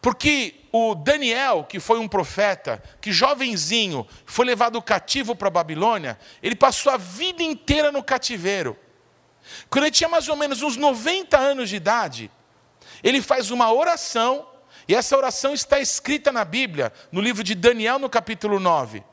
Porque 0.00 0.54
o 0.72 0.94
Daniel, 0.94 1.62
que 1.68 1.78
foi 1.78 1.98
um 1.98 2.08
profeta, 2.08 2.82
que 3.02 3.12
jovenzinho 3.12 4.08
foi 4.24 4.46
levado 4.46 4.80
cativo 4.80 5.36
para 5.36 5.48
a 5.48 5.50
Babilônia, 5.50 6.18
ele 6.42 6.56
passou 6.56 6.90
a 6.90 6.96
vida 6.96 7.42
inteira 7.42 7.92
no 7.92 8.02
cativeiro. 8.02 8.78
Quando 9.68 9.84
ele 9.84 9.90
tinha 9.90 10.08
mais 10.08 10.26
ou 10.26 10.36
menos 10.36 10.62
uns 10.62 10.78
90 10.78 11.36
anos 11.36 11.68
de 11.68 11.76
idade, 11.76 12.30
ele 13.02 13.20
faz 13.20 13.50
uma 13.50 13.70
oração, 13.70 14.48
e 14.88 14.94
essa 14.94 15.14
oração 15.14 15.52
está 15.52 15.78
escrita 15.78 16.32
na 16.32 16.46
Bíblia, 16.46 16.90
no 17.12 17.20
livro 17.20 17.44
de 17.44 17.54
Daniel, 17.54 17.98
no 17.98 18.08
capítulo 18.08 18.58
9. 18.58 19.04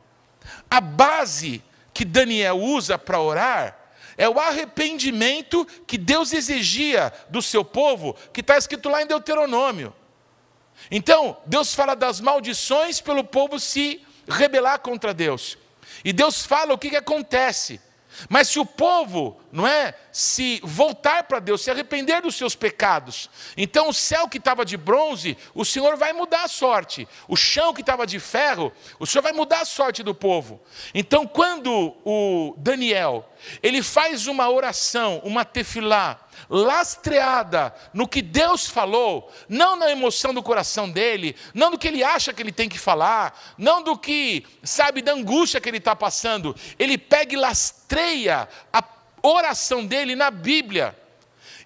A 0.72 0.80
base 0.80 1.62
que 1.94 2.06
Daniel 2.06 2.58
usa 2.58 2.98
para 2.98 3.20
orar 3.20 3.78
é 4.18 4.30
o 4.30 4.40
arrependimento 4.40 5.66
que 5.86 5.98
Deus 5.98 6.34
exigia 6.34 7.12
do 7.30 7.42
seu 7.42 7.64
povo, 7.64 8.16
que 8.34 8.42
está 8.42 8.58
escrito 8.58 8.90
lá 8.90 9.02
em 9.02 9.08
Deuteronômio. 9.08 9.94
Então, 10.90 11.38
Deus 11.46 11.74
fala 11.74 11.96
das 11.96 12.20
maldições 12.22 13.02
pelo 13.02 13.24
povo 13.24 13.60
se 13.60 14.02
rebelar 14.28 14.80
contra 14.80 15.14
Deus. 15.14 15.58
E 16.04 16.14
Deus 16.14 16.46
fala 16.46 16.74
o 16.74 16.78
que, 16.78 16.90
que 16.90 16.96
acontece. 16.96 17.82
Mas 18.30 18.50
se 18.50 18.60
o 18.60 18.66
povo, 18.66 19.40
não 19.56 19.66
é, 19.66 19.96
se 20.12 20.60
voltar 20.64 21.24
para 21.24 21.40
Deus, 21.40 21.62
se 21.62 21.72
arrepender 21.72 22.22
dos 22.22 22.36
seus 22.36 22.56
pecados, 22.56 23.30
então 23.56 23.88
o 23.88 23.94
céu 23.94 24.28
que 24.28 24.38
estava 24.38 24.66
de 24.66 24.76
bronze, 24.76 25.38
o 25.54 25.64
Senhor 25.64 25.96
vai 25.96 26.12
mudar 26.12 26.44
a 26.44 26.48
sorte. 26.50 27.08
O 27.26 27.38
chão 27.38 27.74
que 27.74 27.80
estava 27.80 28.06
de 28.06 28.20
ferro, 28.20 28.74
o 29.00 29.06
Senhor 29.06 29.22
vai 29.22 29.32
mudar 29.32 29.62
a 29.62 29.66
sorte 29.66 30.04
do 30.04 30.14
povo. 30.14 30.62
Então, 30.94 31.26
quando 31.26 31.96
o 32.04 32.54
Daniel, 32.58 33.30
ele 33.64 33.82
faz 33.82 34.28
uma 34.28 34.50
oração, 34.50 35.22
uma 35.24 35.46
tefilá, 35.46 36.20
lastreada 36.50 37.74
no 37.94 38.10
que 38.10 38.22
Deus 38.22 38.68
falou, 38.68 39.32
não 39.48 39.78
na 39.78 39.90
emoção 39.90 40.34
do 40.34 40.44
coração 40.44 40.90
dele, 40.90 41.34
não 41.54 41.72
do 41.72 41.78
que 41.78 41.88
ele 41.88 42.04
acha 42.04 42.34
que 42.34 42.42
ele 42.42 42.52
tem 42.52 42.68
que 42.68 42.78
falar, 42.78 43.56
não 43.58 43.82
do 43.82 43.98
que, 43.98 44.46
sabe, 44.64 45.02
da 45.02 45.14
angústia 45.14 45.62
que 45.62 45.70
ele 45.70 45.78
está 45.78 45.96
passando. 45.96 46.54
Ele 46.78 46.98
pega 46.98 47.34
e 47.34 47.38
lastreia 47.38 48.50
a 48.74 48.82
oração 49.28 49.86
dele 49.86 50.16
na 50.16 50.30
Bíblia. 50.30 50.96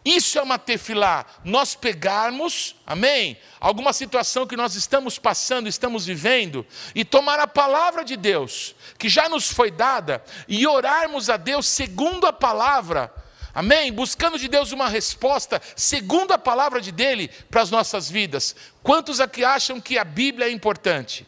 Isso 0.04 0.40
é 0.40 0.42
uma 0.42 0.58
tefilá. 0.58 1.26
Nós 1.44 1.76
pegarmos, 1.76 2.76
amém? 2.86 3.38
Alguma 3.60 3.92
situação 3.92 4.48
que 4.48 4.56
nós 4.56 4.76
estamos 4.76 5.20
passando, 5.20 5.68
estamos 5.68 6.06
vivendo, 6.06 6.66
e 6.96 7.04
tomar 7.04 7.40
a 7.40 7.48
palavra 7.48 8.04
de 8.06 8.16
Deus, 8.16 8.76
que 8.98 9.10
já 9.10 9.28
nos 9.28 9.52
foi 9.52 9.70
dada, 9.70 10.24
e 10.48 10.66
orarmos 10.66 11.30
a 11.30 11.38
Deus 11.38 11.68
segundo 11.68 12.26
a 12.26 12.34
palavra, 12.34 13.14
Amém? 13.54 13.92
Buscando 13.92 14.38
de 14.38 14.48
Deus 14.48 14.72
uma 14.72 14.88
resposta 14.88 15.62
segundo 15.76 16.32
a 16.32 16.38
palavra 16.38 16.80
de 16.80 16.92
dele 16.92 17.30
para 17.50 17.62
as 17.62 17.72
nossas 17.72 18.10
vidas. 18.10 18.56
Quantos 18.84 19.20
aqui 19.20 19.44
acham 19.44 19.82
que 19.82 19.98
a 19.98 20.04
Bíblia 20.04 20.48
é 20.48 20.52
importante? 20.52 21.28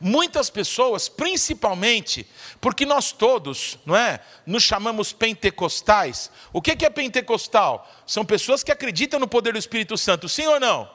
Muitas 0.00 0.50
pessoas, 0.50 1.08
principalmente, 1.08 2.26
porque 2.60 2.86
nós 2.86 3.12
todos, 3.12 3.78
não 3.84 3.96
é, 3.96 4.20
nos 4.46 4.62
chamamos 4.62 5.12
pentecostais. 5.12 6.30
O 6.52 6.60
que 6.60 6.84
é 6.84 6.90
pentecostal? 6.90 7.90
São 8.06 8.24
pessoas 8.24 8.62
que 8.62 8.72
acreditam 8.72 9.18
no 9.20 9.28
poder 9.28 9.52
do 9.52 9.58
Espírito 9.58 9.96
Santo, 9.96 10.28
sim 10.28 10.46
ou 10.46 10.60
não? 10.60 10.90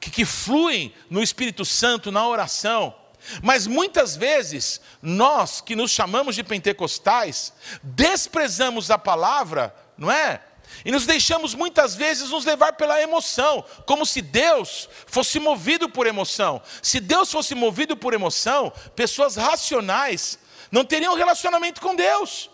Que, 0.00 0.10
que 0.10 0.24
fluem 0.24 0.94
no 1.08 1.22
Espírito 1.22 1.64
Santo, 1.64 2.12
na 2.12 2.26
oração. 2.26 2.94
Mas 3.42 3.66
muitas 3.66 4.16
vezes, 4.16 4.80
nós 5.00 5.60
que 5.60 5.74
nos 5.74 5.90
chamamos 5.90 6.34
de 6.34 6.42
pentecostais, 6.42 7.52
desprezamos 7.82 8.90
a 8.90 8.98
palavra, 8.98 9.74
não 9.96 10.10
é? 10.10 10.42
E 10.84 10.90
nos 10.90 11.04
deixamos 11.06 11.54
muitas 11.54 11.94
vezes 11.94 12.30
nos 12.30 12.44
levar 12.44 12.74
pela 12.74 13.00
emoção, 13.00 13.64
como 13.84 14.06
se 14.06 14.22
Deus 14.22 14.88
fosse 15.06 15.38
movido 15.38 15.88
por 15.88 16.06
emoção. 16.06 16.62
Se 16.82 17.00
Deus 17.00 17.30
fosse 17.30 17.54
movido 17.54 17.96
por 17.96 18.14
emoção, 18.14 18.72
pessoas 18.96 19.36
racionais 19.36 20.38
não 20.70 20.84
teriam 20.84 21.14
relacionamento 21.14 21.80
com 21.80 21.94
Deus. 21.94 22.50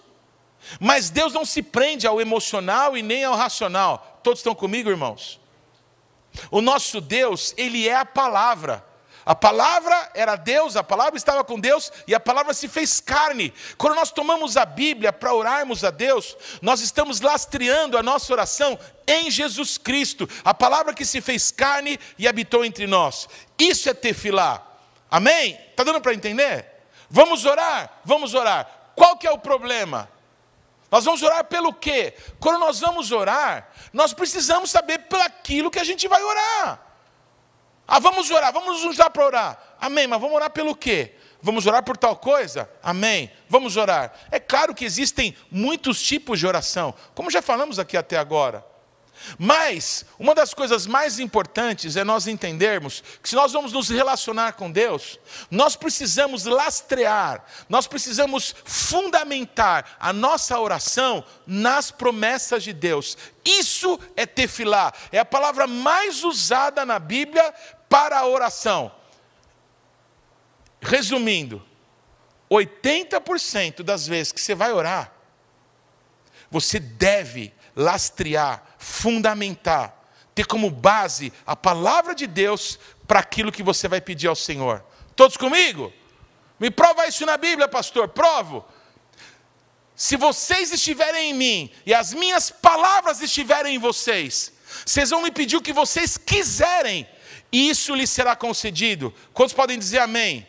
Mas 0.79 1.11
Deus 1.11 1.33
não 1.33 1.45
se 1.45 1.63
prende 1.63 2.07
ao 2.07 2.21
emocional 2.21 2.97
e 2.97 3.03
nem 3.03 3.25
ao 3.25 3.35
racional. 3.35 4.21
Todos 4.23 4.41
estão 4.41 4.55
comigo, 4.55 4.91
irmãos? 4.91 5.41
O 6.51 6.61
nosso 6.61 7.01
Deus, 7.01 7.55
ele 7.57 7.89
é 7.89 7.95
a 7.95 8.05
palavra. 8.05 8.85
A 9.25 9.35
palavra 9.35 10.11
era 10.15 10.35
Deus, 10.35 10.77
a 10.77 10.83
palavra 10.83 11.17
estava 11.17 11.45
com 11.45 11.61
Deus 11.61 11.93
e 12.07 12.15
a 12.15 12.21
palavra 12.21 12.55
se 12.55 12.69
fez 12.69 13.01
carne. 13.01 13.53
Quando 13.77 13.95
nós 13.95 14.11
tomamos 14.11 14.57
a 14.57 14.65
Bíblia 14.65 15.13
para 15.13 15.35
orarmos 15.35 15.85
a 15.85 15.91
Deus, 15.91 16.37
nós 16.63 16.81
estamos 16.81 17.21
lastreando 17.21 17.99
a 17.99 18.03
nossa 18.03 18.33
oração 18.33 18.79
em 19.07 19.31
Jesus 19.31 19.77
Cristo, 19.77 20.29
a 20.45 20.55
palavra 20.55 20.95
que 20.95 21.05
se 21.05 21.21
fez 21.21 21.51
carne 21.51 21.99
e 22.19 22.27
habitou 22.27 22.65
entre 22.65 22.87
nós. 22.87 23.29
Isso 23.59 23.89
é 23.91 23.95
tefilá. 23.95 24.67
Amém? 25.11 25.59
Está 25.71 25.85
dando 25.85 26.01
para 26.01 26.15
entender? 26.15 26.67
Vamos 27.11 27.45
orar? 27.45 28.01
Vamos 28.05 28.35
orar. 28.35 28.93
Qual 28.95 29.17
que 29.17 29.27
é 29.27 29.31
o 29.31 29.39
problema? 29.39 30.09
Nós 30.91 31.05
vamos 31.05 31.23
orar 31.23 31.45
pelo 31.45 31.73
quê? 31.73 32.15
Quando 32.41 32.59
nós 32.59 32.81
vamos 32.81 33.13
orar, 33.13 33.69
nós 33.93 34.13
precisamos 34.13 34.71
saber 34.71 34.99
pelo 35.01 35.23
aquilo 35.23 35.71
que 35.71 35.79
a 35.79 35.85
gente 35.85 36.09
vai 36.09 36.23
orar. 36.23 36.90
Ah, 37.87 37.99
vamos 37.99 38.31
orar, 38.31 38.53
vamos 38.53 38.75
nos 38.75 38.81
juntar 38.81 39.11
para 39.11 39.25
orar. 39.25 39.77
Amém, 39.81 40.07
mas 40.07 40.21
vamos 40.21 40.37
orar 40.37 40.51
pelo 40.51 40.77
quê? 40.77 41.15
Vamos 41.43 41.67
orar 41.67 41.83
por 41.83 41.97
tal 41.97 42.17
coisa? 42.17 42.71
Amém. 42.83 43.31
Vamos 43.49 43.77
orar. 43.77 44.13
É 44.31 44.39
claro 44.39 44.75
que 44.75 44.85
existem 44.85 45.35
muitos 45.51 46.03
tipos 46.03 46.39
de 46.39 46.47
oração, 46.47 46.95
como 47.15 47.31
já 47.31 47.41
falamos 47.41 47.79
aqui 47.79 47.97
até 47.97 48.19
agora. 48.19 48.65
Mas, 49.39 50.05
uma 50.19 50.35
das 50.35 50.55
coisas 50.55 50.87
mais 50.87 51.19
importantes 51.19 51.97
é 51.97 52.05
nós 52.05 52.27
entendermos 52.27 53.03
que 53.23 53.29
se 53.29 53.35
nós 53.35 53.53
vamos 53.53 53.73
nos 53.73 53.89
relacionar 53.89 54.53
com 54.53 54.71
Deus, 54.71 55.19
nós 55.51 55.77
precisamos 55.77 56.45
lastrear, 56.45 57.45
nós 57.69 57.87
precisamos 57.87 58.55
fundamentar 58.65 59.97
a 59.99 60.13
nossa 60.13 60.59
oração 60.59 61.25
nas 61.47 61.91
promessas 61.91 62.63
de 62.63 62.73
Deus. 62.73 63.17
Isso 63.45 63.99
é 64.17 64.27
tefilá, 64.27 64.93
é 65.13 65.19
a 65.19 65.25
palavra 65.25 65.67
mais 65.67 66.25
usada 66.25 66.85
na 66.85 66.99
Bíblia 66.99 67.55
para 67.89 68.19
a 68.19 68.27
oração. 68.27 68.93
Resumindo, 70.81 71.63
80% 72.51 73.83
das 73.83 74.07
vezes 74.07 74.33
que 74.33 74.41
você 74.41 74.55
vai 74.55 74.73
orar, 74.73 75.13
você 76.51 76.81
deve 76.81 77.55
lastrear, 77.77 78.63
fundamentar, 78.81 79.95
ter 80.35 80.47
como 80.47 80.71
base 80.71 81.31
a 81.47 81.55
palavra 81.55 82.15
de 82.15 82.27
Deus 82.27 82.79
para 83.07 83.21
aquilo 83.21 83.53
que 83.53 83.63
você 83.63 83.87
vai 83.87 84.01
pedir 84.01 84.27
ao 84.27 84.35
Senhor. 84.35 84.83
Todos 85.15 85.37
comigo? 85.37 85.93
Me 86.59 86.71
prova 86.71 87.07
isso 87.07 87.25
na 87.27 87.37
Bíblia, 87.37 87.69
pastor. 87.69 88.09
Provo. 88.09 88.65
Se 89.95 90.17
vocês 90.17 90.73
estiverem 90.73 91.31
em 91.31 91.35
mim 91.35 91.71
e 91.85 91.93
as 91.93 92.15
minhas 92.15 92.51
palavras 92.51 93.21
estiverem 93.21 93.77
em 93.77 93.79
vocês, 93.79 94.51
vocês 94.87 95.11
vão 95.11 95.21
me 95.21 95.31
pedir 95.31 95.57
o 95.57 95.63
que 95.63 95.75
vocês 95.75 96.17
quiserem, 96.17 97.07
e 97.53 97.69
isso 97.69 97.95
lhes 97.95 98.09
será 98.09 98.35
concedido. 98.35 99.13
Quantos 99.35 99.55
podem 99.55 99.79
dizer 99.79 99.99
amém? 99.99 100.49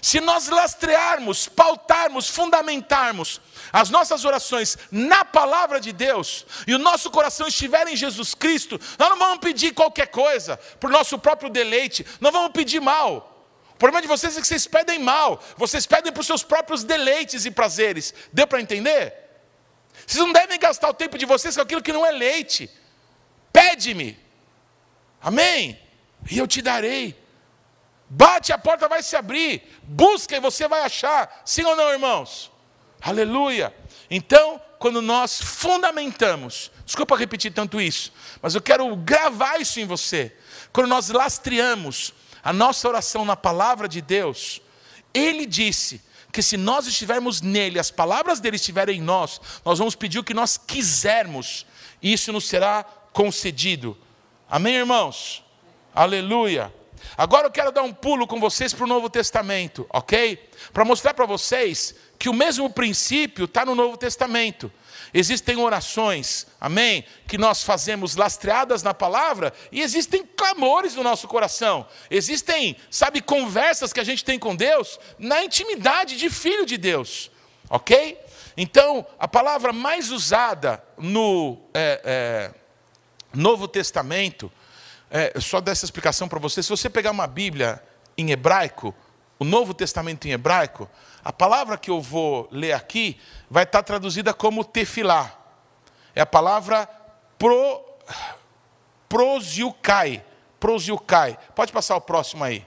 Se 0.00 0.20
nós 0.20 0.48
lastrearmos, 0.48 1.48
pautarmos, 1.48 2.28
fundamentarmos 2.28 3.40
as 3.72 3.90
nossas 3.90 4.24
orações 4.24 4.76
na 4.90 5.24
palavra 5.24 5.80
de 5.80 5.92
Deus 5.92 6.46
e 6.66 6.74
o 6.74 6.78
nosso 6.78 7.10
coração 7.10 7.46
estiver 7.46 7.86
em 7.88 7.96
Jesus 7.96 8.34
Cristo, 8.34 8.80
nós 8.98 9.10
não 9.10 9.18
vamos 9.18 9.38
pedir 9.38 9.74
qualquer 9.74 10.06
coisa 10.06 10.58
o 10.82 10.88
nosso 10.88 11.18
próprio 11.18 11.50
deleite, 11.50 12.06
não 12.20 12.32
vamos 12.32 12.52
pedir 12.52 12.80
mal. 12.80 13.28
O 13.70 13.78
problema 13.78 14.02
de 14.02 14.08
vocês 14.08 14.36
é 14.36 14.40
que 14.40 14.46
vocês 14.46 14.66
pedem 14.66 14.98
mal, 14.98 15.42
vocês 15.56 15.86
pedem 15.86 16.12
para 16.12 16.20
os 16.20 16.26
seus 16.26 16.42
próprios 16.42 16.84
deleites 16.84 17.44
e 17.44 17.50
prazeres. 17.50 18.14
Deu 18.32 18.46
para 18.46 18.60
entender? 18.60 19.14
Vocês 20.06 20.24
não 20.24 20.32
devem 20.32 20.58
gastar 20.58 20.88
o 20.88 20.94
tempo 20.94 21.18
de 21.18 21.26
vocês 21.26 21.56
com 21.56 21.62
aquilo 21.62 21.82
que 21.82 21.92
não 21.92 22.04
é 22.04 22.10
leite. 22.10 22.70
Pede-me, 23.52 24.18
amém? 25.20 25.78
E 26.30 26.38
eu 26.38 26.46
te 26.46 26.62
darei. 26.62 27.21
Bate, 28.14 28.52
a 28.52 28.58
porta 28.58 28.86
vai 28.88 29.02
se 29.02 29.16
abrir. 29.16 29.62
Busca 29.84 30.36
e 30.36 30.40
você 30.40 30.68
vai 30.68 30.82
achar. 30.82 31.42
Sim 31.46 31.64
ou 31.64 31.74
não, 31.74 31.90
irmãos? 31.90 32.52
Aleluia. 33.00 33.74
Então, 34.10 34.60
quando 34.78 35.00
nós 35.00 35.40
fundamentamos, 35.40 36.70
desculpa 36.84 37.16
repetir 37.16 37.54
tanto 37.54 37.80
isso, 37.80 38.12
mas 38.42 38.54
eu 38.54 38.60
quero 38.60 38.94
gravar 38.96 39.58
isso 39.62 39.80
em 39.80 39.86
você. 39.86 40.30
Quando 40.74 40.88
nós 40.88 41.08
lastreamos 41.08 42.12
a 42.44 42.52
nossa 42.52 42.86
oração 42.86 43.24
na 43.24 43.34
palavra 43.34 43.88
de 43.88 44.02
Deus, 44.02 44.60
Ele 45.14 45.46
disse 45.46 46.02
que 46.30 46.42
se 46.42 46.58
nós 46.58 46.86
estivermos 46.86 47.40
nele, 47.40 47.78
as 47.78 47.90
palavras 47.90 48.40
dele 48.40 48.56
estiverem 48.56 48.98
em 48.98 49.02
nós, 49.02 49.40
nós 49.64 49.78
vamos 49.78 49.94
pedir 49.94 50.18
o 50.18 50.24
que 50.24 50.34
nós 50.34 50.58
quisermos, 50.58 51.64
e 52.02 52.12
isso 52.12 52.30
nos 52.30 52.46
será 52.46 52.84
concedido. 53.14 53.96
Amém, 54.50 54.74
irmãos? 54.74 55.42
Aleluia. 55.94 56.81
Agora 57.16 57.46
eu 57.46 57.50
quero 57.50 57.72
dar 57.72 57.82
um 57.82 57.92
pulo 57.92 58.26
com 58.26 58.40
vocês 58.40 58.72
para 58.72 58.84
o 58.84 58.88
Novo 58.88 59.10
Testamento, 59.10 59.86
ok? 59.90 60.48
Para 60.72 60.84
mostrar 60.84 61.14
para 61.14 61.26
vocês 61.26 61.94
que 62.18 62.28
o 62.28 62.34
mesmo 62.34 62.70
princípio 62.70 63.46
está 63.46 63.64
no 63.64 63.74
Novo 63.74 63.96
Testamento. 63.96 64.72
Existem 65.14 65.58
orações, 65.58 66.46
amém, 66.60 67.04
que 67.26 67.36
nós 67.36 67.62
fazemos 67.62 68.16
lastreadas 68.16 68.82
na 68.82 68.94
palavra 68.94 69.52
e 69.70 69.82
existem 69.82 70.24
clamores 70.24 70.94
no 70.94 71.02
nosso 71.02 71.28
coração. 71.28 71.86
Existem, 72.10 72.76
sabe, 72.90 73.20
conversas 73.20 73.92
que 73.92 74.00
a 74.00 74.04
gente 74.04 74.24
tem 74.24 74.38
com 74.38 74.56
Deus 74.56 74.98
na 75.18 75.44
intimidade 75.44 76.16
de 76.16 76.30
filho 76.30 76.64
de 76.64 76.78
Deus, 76.78 77.30
ok? 77.68 78.18
Então, 78.56 79.06
a 79.18 79.28
palavra 79.28 79.72
mais 79.72 80.10
usada 80.10 80.82
no 80.96 81.58
é, 81.74 82.00
é, 82.04 82.54
Novo 83.34 83.68
Testamento 83.68 84.50
é, 85.12 85.38
só 85.38 85.60
dessa 85.60 85.84
explicação 85.84 86.26
para 86.26 86.38
você. 86.38 86.62
Se 86.62 86.70
você 86.70 86.88
pegar 86.88 87.10
uma 87.10 87.26
Bíblia 87.26 87.82
em 88.16 88.30
hebraico, 88.30 88.94
o 89.38 89.44
Novo 89.44 89.74
Testamento 89.74 90.26
em 90.26 90.30
hebraico, 90.30 90.88
a 91.22 91.30
palavra 91.30 91.76
que 91.76 91.90
eu 91.90 92.00
vou 92.00 92.48
ler 92.50 92.72
aqui 92.72 93.20
vai 93.50 93.64
estar 93.64 93.82
traduzida 93.82 94.32
como 94.32 94.64
tefilá. 94.64 95.38
É 96.14 96.22
a 96.22 96.26
palavra 96.26 96.88
pro, 97.38 97.84
prosiukai. 99.06 100.24
Prosiukai. 100.58 101.38
Pode 101.54 101.72
passar 101.72 101.94
o 101.96 102.00
próximo 102.00 102.42
aí. 102.42 102.66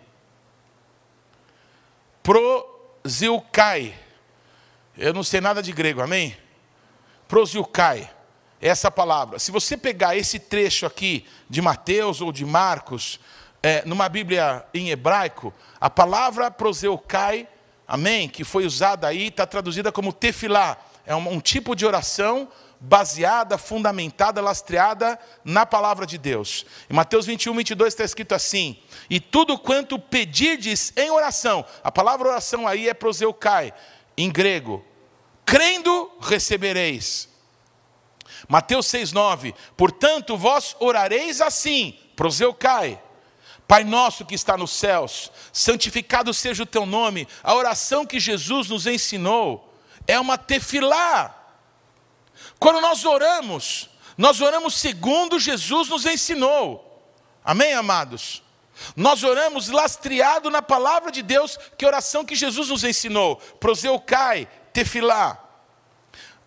Prosiukai. 2.21 3.97
Eu 4.95 5.15
não 5.15 5.23
sei 5.23 5.41
nada 5.41 5.63
de 5.63 5.71
grego, 5.71 5.99
amém? 5.99 6.37
Prosiukai 7.27 8.14
essa 8.61 8.89
palavra. 8.89 9.39
Se 9.39 9.51
você 9.51 9.75
pegar 9.77 10.15
esse 10.15 10.39
trecho 10.39 10.85
aqui 10.85 11.25
de 11.49 11.61
Mateus 11.61 12.21
ou 12.21 12.31
de 12.31 12.45
Marcos, 12.45 13.19
é, 13.61 13.83
numa 13.85 14.07
Bíblia 14.07 14.65
em 14.73 14.89
hebraico, 14.89 15.53
a 15.79 15.89
palavra 15.89 16.51
proseucai, 16.51 17.47
amém, 17.87 18.29
que 18.29 18.43
foi 18.43 18.65
usada 18.65 19.07
aí, 19.07 19.27
está 19.27 19.45
traduzida 19.45 19.91
como 19.91 20.13
tefilá. 20.13 20.77
É 21.05 21.15
um, 21.15 21.33
um 21.33 21.39
tipo 21.39 21.75
de 21.75 21.85
oração 21.85 22.47
baseada, 22.79 23.57
fundamentada, 23.57 24.41
lastreada 24.41 25.19
na 25.43 25.65
palavra 25.65 26.05
de 26.05 26.17
Deus. 26.17 26.65
Em 26.89 26.93
Mateus 26.93 27.25
21, 27.25 27.55
22 27.55 27.93
está 27.93 28.03
escrito 28.03 28.33
assim: 28.33 28.77
E 29.09 29.19
tudo 29.19 29.57
quanto 29.57 29.97
pedirdes 29.97 30.93
em 30.95 31.09
oração, 31.09 31.65
a 31.83 31.91
palavra 31.91 32.29
oração 32.29 32.67
aí 32.67 32.87
é 32.87 32.93
proseucai, 32.93 33.73
em 34.17 34.31
grego, 34.31 34.83
crendo 35.45 36.11
recebereis. 36.21 37.34
Mateus 38.47 38.87
6,9: 38.87 39.53
Portanto, 39.75 40.37
vós 40.37 40.75
orareis 40.79 41.41
assim, 41.41 41.97
proseucai. 42.15 43.01
Pai 43.67 43.83
nosso 43.83 44.25
que 44.25 44.35
está 44.35 44.55
nos 44.55 44.71
céus, 44.71 45.31
santificado 45.51 46.33
seja 46.33 46.63
o 46.63 46.67
teu 46.67 46.85
nome. 46.85 47.27
A 47.43 47.55
oração 47.55 48.05
que 48.05 48.19
Jesus 48.19 48.69
nos 48.69 48.85
ensinou 48.85 49.73
é 50.05 50.19
uma 50.19 50.37
tefilá. 50.37 51.35
Quando 52.59 52.79
nós 52.79 53.05
oramos, 53.05 53.89
nós 54.17 54.39
oramos 54.39 54.75
segundo 54.75 55.39
Jesus 55.39 55.89
nos 55.89 56.05
ensinou. 56.05 57.03
Amém, 57.43 57.73
amados? 57.73 58.43
Nós 58.95 59.23
oramos 59.23 59.69
lastreado 59.69 60.49
na 60.49 60.61
palavra 60.61 61.11
de 61.11 61.21
Deus, 61.21 61.57
que 61.77 61.85
é 61.85 61.87
oração 61.87 62.25
que 62.25 62.35
Jesus 62.35 62.69
nos 62.69 62.83
ensinou. 62.83 63.37
Proseucai, 63.59 64.47
tefilá. 64.73 65.44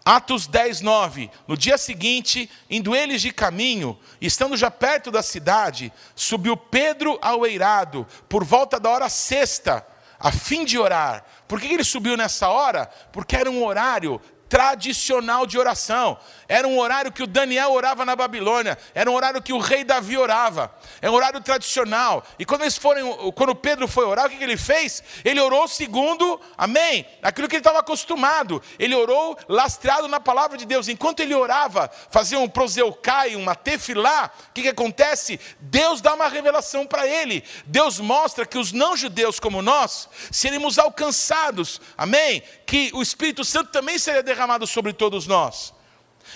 Atos 0.08 0.46
10, 0.46 0.80
9. 0.80 1.30
No 1.46 1.54
dia 1.54 1.76
seguinte, 1.76 2.50
indo 2.70 2.96
eles 2.96 3.20
de 3.20 3.30
caminho, 3.30 3.98
estando 4.18 4.56
já 4.56 4.70
perto 4.70 5.10
da 5.10 5.22
cidade, 5.22 5.92
subiu 6.16 6.56
Pedro 6.56 7.18
ao 7.20 7.44
eirado, 7.44 8.06
por 8.26 8.42
volta 8.42 8.80
da 8.80 8.88
hora 8.88 9.10
sexta, 9.10 9.86
a 10.18 10.32
fim 10.32 10.64
de 10.64 10.78
orar. 10.78 11.26
Por 11.46 11.60
que 11.60 11.66
ele 11.66 11.84
subiu 11.84 12.16
nessa 12.16 12.48
hora? 12.48 12.86
Porque 13.12 13.36
era 13.36 13.50
um 13.50 13.62
horário 13.62 14.18
tradicional 14.48 15.46
de 15.46 15.58
oração. 15.58 16.18
Era 16.48 16.66
um 16.66 16.78
horário 16.78 17.12
que 17.12 17.22
o 17.22 17.26
Daniel 17.26 17.72
orava 17.72 18.04
na 18.04 18.16
Babilônia, 18.16 18.78
era 18.94 19.10
um 19.10 19.14
horário 19.14 19.42
que 19.42 19.52
o 19.52 19.58
rei 19.58 19.84
Davi 19.84 20.16
orava. 20.16 20.74
É 21.02 21.10
um 21.10 21.14
horário 21.14 21.40
tradicional. 21.40 22.24
E 22.38 22.44
quando 22.44 22.62
eles 22.62 22.76
foram, 22.76 23.30
quando 23.32 23.54
Pedro 23.54 23.86
foi 23.86 24.06
orar, 24.06 24.26
o 24.26 24.30
que 24.30 24.42
ele 24.42 24.56
fez? 24.56 25.02
Ele 25.24 25.40
orou 25.40 25.68
segundo, 25.68 26.40
amém, 26.56 27.06
aquilo 27.22 27.46
que 27.46 27.56
ele 27.56 27.60
estava 27.60 27.80
acostumado. 27.80 28.62
Ele 28.78 28.94
orou 28.94 29.38
lastreado 29.46 30.08
na 30.08 30.18
palavra 30.18 30.56
de 30.56 30.64
Deus. 30.64 30.88
Enquanto 30.88 31.20
ele 31.20 31.34
orava, 31.34 31.90
fazia 32.10 32.38
um 32.38 32.48
proseucai, 32.48 33.36
uma 33.36 33.54
tefilá, 33.54 34.30
o 34.48 34.52
que, 34.54 34.62
que 34.62 34.68
acontece? 34.68 35.38
Deus 35.60 36.00
dá 36.00 36.14
uma 36.14 36.28
revelação 36.28 36.86
para 36.86 37.06
ele. 37.06 37.44
Deus 37.66 38.00
mostra 38.00 38.46
que 38.46 38.56
os 38.56 38.72
não-judeus 38.72 39.38
como 39.38 39.60
nós, 39.60 40.08
seremos 40.32 40.78
alcançados, 40.78 41.80
amém? 41.96 42.42
Que 42.64 42.90
o 42.94 43.02
Espírito 43.02 43.44
Santo 43.44 43.70
também 43.70 43.98
seria 43.98 44.22
derramado 44.22 44.37
sobre 44.66 44.92
todos 44.92 45.26
nós. 45.26 45.74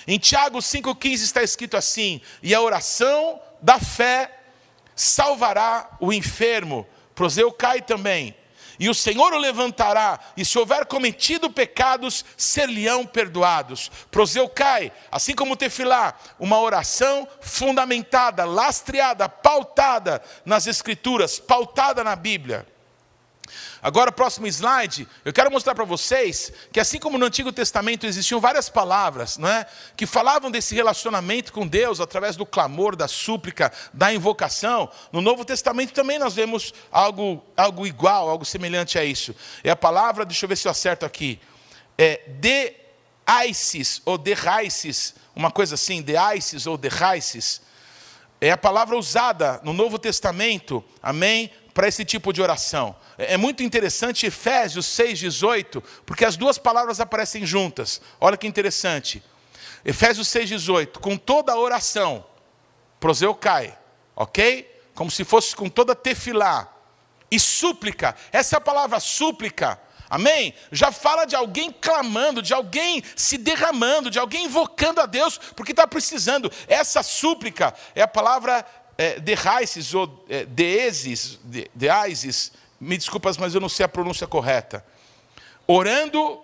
Em 0.07 0.19
Tiago 0.19 0.59
5,15 0.59 1.13
está 1.23 1.43
escrito 1.43 1.77
assim: 1.77 2.21
E 2.43 2.55
a 2.55 2.61
oração 2.61 3.41
da 3.61 3.79
fé 3.79 4.39
salvará 4.95 5.97
o 6.01 6.13
enfermo. 6.13 6.87
Proseucai 7.15 7.83
também. 7.83 8.35
e 8.79 8.89
o 8.89 8.95
Senhor 8.95 9.33
o 9.33 9.39
levantará, 9.39 10.19
e 10.37 10.45
se 10.45 10.59
houver 10.59 10.87
cometido 10.87 11.51
pecados, 11.51 12.25
ser-lhe-ão 12.37 13.07
perdoados. 13.07 13.91
Proseucai, 14.11 14.91
assim 15.11 15.35
como 15.35 15.57
tefilá, 15.57 16.19
uma 16.41 16.59
oração 16.59 17.29
fundamentada, 17.41 18.45
lastreada, 18.45 19.29
pautada 19.29 20.21
nas 20.45 20.67
Escrituras, 20.67 21.39
pautada 21.39 22.03
na 22.03 22.17
Bíblia. 22.17 22.67
Agora, 23.83 24.12
próximo 24.12 24.47
slide, 24.47 25.09
eu 25.24 25.33
quero 25.33 25.51
mostrar 25.51 25.74
para 25.74 25.85
vocês 25.85 26.53
que 26.70 26.78
assim 26.78 27.01
como 27.01 27.18
no 27.18 27.26
Antigo 27.26 27.51
Testamento 27.51 28.07
existiam 28.07 28.41
várias 28.41 28.68
palavras, 28.68 29.37
não 29.37 29.49
é, 29.49 29.66
que 29.97 30.07
falavam 30.07 30.53
desse 30.53 30.72
relacionamento 30.72 31.53
com 31.53 31.66
Deus 31.66 32.01
através 32.01 32.37
do 32.37 32.47
clamor, 32.47 32.95
da 32.95 33.09
súplica, 33.09 33.72
da 33.93 34.14
invocação, 34.14 34.89
no 35.11 35.20
Novo 35.20 35.45
Testamento 35.45 35.93
também 35.93 36.16
nós 36.16 36.33
vemos 36.33 36.72
algo, 36.93 37.43
algo 37.57 37.85
igual, 37.85 38.30
algo 38.30 38.45
semelhante 38.45 39.01
a 39.01 39.05
isso. 39.05 39.35
É 39.64 39.70
a 39.70 39.76
palavra, 39.76 40.24
deixa 40.24 40.45
eu 40.45 40.49
ver 40.49 40.57
se 40.57 40.68
eu 40.68 40.70
acerto 40.70 41.05
aqui, 41.05 41.41
é 41.99 42.20
de 42.39 42.74
aisis 43.26 44.01
ou 44.05 44.16
de 44.16 44.33
raices, 44.33 45.16
uma 45.35 45.51
coisa 45.51 45.74
assim, 45.74 46.01
de 46.01 46.16
aisis 46.16 46.68
ou 46.68 46.76
de 46.76 46.87
raices, 46.87 47.61
é 48.43 48.51
a 48.51 48.59
palavra 48.59 48.97
usada 48.97 49.61
no 49.62 49.72
Novo 49.72 50.01
Testamento, 50.01 50.85
amém, 51.01 51.49
para 51.75 51.89
esse 51.89 52.05
tipo 52.05 52.33
de 52.33 52.43
oração. 52.43 52.95
É, 53.16 53.35
é 53.35 53.37
muito 53.37 53.62
interessante 53.62 54.27
Efésios 54.27 54.87
6,18, 54.87 55.83
porque 56.05 56.25
as 56.25 56.37
duas 56.37 56.59
palavras 56.59 57.01
aparecem 57.01 57.45
juntas. 57.47 58.01
Olha 58.20 58.37
que 58.37 58.47
interessante. 58.47 59.23
Efésios 59.85 60.29
6,18, 60.29 60.99
com 60.99 61.16
toda 61.16 61.53
a 61.53 61.59
oração, 61.59 62.25
proseucai, 63.01 63.77
ok? 64.14 64.70
Como 64.95 65.11
se 65.11 65.25
fosse 65.25 65.57
com 65.57 65.68
toda 65.68 65.95
tefilá. 65.95 66.68
E 67.31 67.41
súplica, 67.41 68.14
essa 68.31 68.61
palavra 68.61 69.01
súplica, 69.01 69.81
amém? 70.09 70.55
Já 70.70 70.93
fala 70.93 71.25
de 71.25 71.35
alguém 71.35 71.73
clamando, 71.73 72.43
de 72.43 72.53
alguém 72.53 73.03
se 73.16 73.39
derramando, 73.39 74.11
de 74.11 74.18
alguém 74.18 74.45
invocando 74.45 75.01
a 75.01 75.07
Deus, 75.07 75.41
porque 75.57 75.73
está 75.73 75.87
precisando. 75.87 76.53
Essa 76.68 77.03
súplica 77.03 77.75
é 77.95 78.03
a 78.03 78.09
palavra 78.09 78.64
é, 78.97 79.18
de 79.18 79.34
raices 79.34 79.95
ou 79.95 80.24
é, 80.28 80.45
deeses, 80.45 81.38
de, 81.45 81.70
de 81.74 81.88
aises, 81.88 82.53
me 82.80 82.97
desculpas, 82.97 83.36
mas 83.36 83.55
eu 83.55 83.61
não 83.61 83.68
sei 83.68 83.84
a 83.84 83.88
pronúncia 83.88 84.26
correta. 84.26 84.84
Orando, 85.66 86.40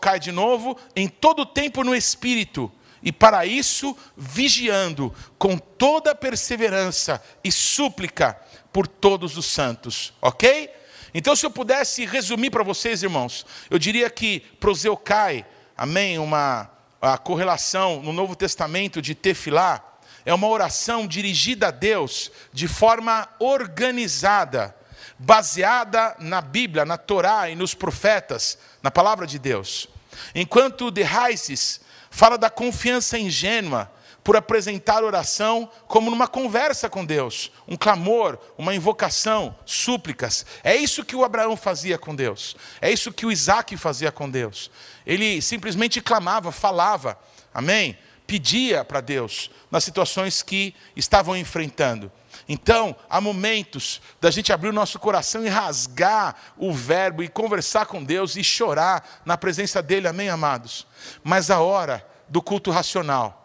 cai 0.00 0.18
de 0.18 0.32
novo, 0.32 0.76
em 0.94 1.08
todo 1.08 1.46
tempo 1.46 1.84
no 1.84 1.94
Espírito, 1.94 2.70
e 3.02 3.12
para 3.12 3.44
isso 3.44 3.96
vigiando 4.16 5.14
com 5.38 5.58
toda 5.58 6.14
perseverança 6.14 7.22
e 7.42 7.52
súplica 7.52 8.38
por 8.72 8.86
todos 8.86 9.36
os 9.36 9.46
santos, 9.46 10.12
ok? 10.20 10.70
Então, 11.12 11.36
se 11.36 11.46
eu 11.46 11.50
pudesse 11.50 12.04
resumir 12.06 12.50
para 12.50 12.64
vocês, 12.64 13.02
irmãos, 13.02 13.46
eu 13.70 13.78
diria 13.78 14.10
que 14.10 14.40
proseucai, 14.58 15.46
amém, 15.76 16.18
uma 16.18 16.70
a 17.00 17.18
correlação 17.18 18.02
no 18.02 18.14
Novo 18.14 18.34
Testamento 18.34 19.02
de 19.02 19.14
tefilá, 19.14 19.93
é 20.24 20.32
uma 20.32 20.48
oração 20.48 21.06
dirigida 21.06 21.68
a 21.68 21.70
Deus 21.70 22.30
de 22.52 22.66
forma 22.66 23.28
organizada, 23.38 24.74
baseada 25.18 26.16
na 26.18 26.40
Bíblia, 26.40 26.84
na 26.84 26.96
Torá 26.96 27.50
e 27.50 27.54
nos 27.54 27.74
profetas, 27.74 28.58
na 28.82 28.90
palavra 28.90 29.26
de 29.26 29.38
Deus. 29.38 29.88
Enquanto 30.34 30.90
de 30.90 31.02
Raices 31.02 31.80
fala 32.10 32.38
da 32.38 32.48
confiança 32.48 33.18
ingênua 33.18 33.90
por 34.24 34.36
apresentar 34.36 35.04
oração 35.04 35.70
como 35.86 36.10
numa 36.10 36.26
conversa 36.26 36.88
com 36.88 37.04
Deus, 37.04 37.52
um 37.68 37.76
clamor, 37.76 38.38
uma 38.56 38.74
invocação, 38.74 39.54
súplicas. 39.66 40.46
É 40.64 40.74
isso 40.74 41.04
que 41.04 41.14
o 41.14 41.22
Abraão 41.22 41.54
fazia 41.56 41.98
com 41.98 42.16
Deus. 42.16 42.56
É 42.80 42.90
isso 42.90 43.12
que 43.12 43.26
o 43.26 43.30
Isaac 43.30 43.76
fazia 43.76 44.10
com 44.10 44.30
Deus. 44.30 44.70
Ele 45.04 45.42
simplesmente 45.42 46.00
clamava, 46.00 46.50
falava. 46.50 47.18
Amém? 47.52 47.98
Pedia 48.26 48.84
para 48.84 49.00
Deus 49.00 49.50
nas 49.70 49.84
situações 49.84 50.42
que 50.42 50.74
estavam 50.96 51.36
enfrentando. 51.36 52.10
Então, 52.48 52.94
há 53.08 53.20
momentos 53.20 54.00
da 54.20 54.30
gente 54.30 54.52
abrir 54.52 54.68
o 54.68 54.72
nosso 54.72 54.98
coração 54.98 55.44
e 55.44 55.48
rasgar 55.48 56.36
o 56.56 56.72
verbo 56.72 57.22
e 57.22 57.28
conversar 57.28 57.86
com 57.86 58.02
Deus 58.02 58.36
e 58.36 58.44
chorar 58.44 59.22
na 59.24 59.36
presença 59.36 59.82
dEle, 59.82 60.08
amém, 60.08 60.28
amados? 60.28 60.86
Mas 61.22 61.50
a 61.50 61.60
hora 61.60 62.06
do 62.28 62.42
culto 62.42 62.70
racional, 62.70 63.40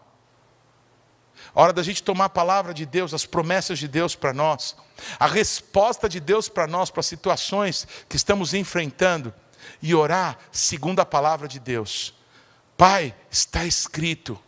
a 1.54 1.62
hora 1.62 1.72
da 1.72 1.82
gente 1.82 2.02
tomar 2.02 2.26
a 2.26 2.30
palavra 2.30 2.74
de 2.74 2.84
Deus, 2.84 3.14
as 3.14 3.26
promessas 3.26 3.78
de 3.78 3.88
Deus 3.88 4.14
para 4.14 4.32
nós, 4.32 4.76
a 5.18 5.26
resposta 5.26 6.08
de 6.08 6.20
Deus 6.20 6.48
para 6.48 6.66
nós, 6.66 6.90
para 6.90 7.00
as 7.00 7.06
situações 7.06 7.86
que 8.08 8.16
estamos 8.16 8.54
enfrentando, 8.54 9.32
e 9.82 9.94
orar 9.94 10.38
segundo 10.50 11.00
a 11.00 11.06
palavra 11.06 11.46
de 11.46 11.58
Deus. 11.58 12.14
Pai, 12.76 13.14
está 13.30 13.64
escrito 13.64 14.38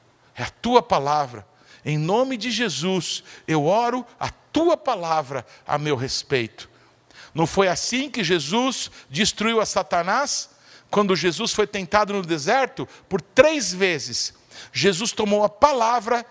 é 0.42 0.44
a 0.44 0.50
tua 0.50 0.82
palavra. 0.82 1.46
Em 1.84 1.96
nome 1.96 2.36
de 2.36 2.50
Jesus, 2.50 3.22
eu 3.46 3.64
oro 3.64 4.04
a 4.18 4.28
tua 4.28 4.76
palavra 4.76 5.46
a 5.66 5.78
meu 5.78 5.96
respeito. 5.96 6.68
Não 7.32 7.46
foi 7.46 7.68
assim 7.68 8.10
que 8.10 8.24
Jesus 8.24 8.90
destruiu 9.08 9.60
a 9.60 9.66
Satanás? 9.66 10.50
Quando 10.90 11.16
Jesus 11.16 11.52
foi 11.52 11.66
tentado 11.66 12.12
no 12.12 12.22
deserto, 12.22 12.86
por 13.08 13.20
três 13.20 13.72
vezes, 13.72 14.34
Jesus 14.72 15.12
tomou 15.12 15.44
a 15.44 15.48
palavra 15.48 16.26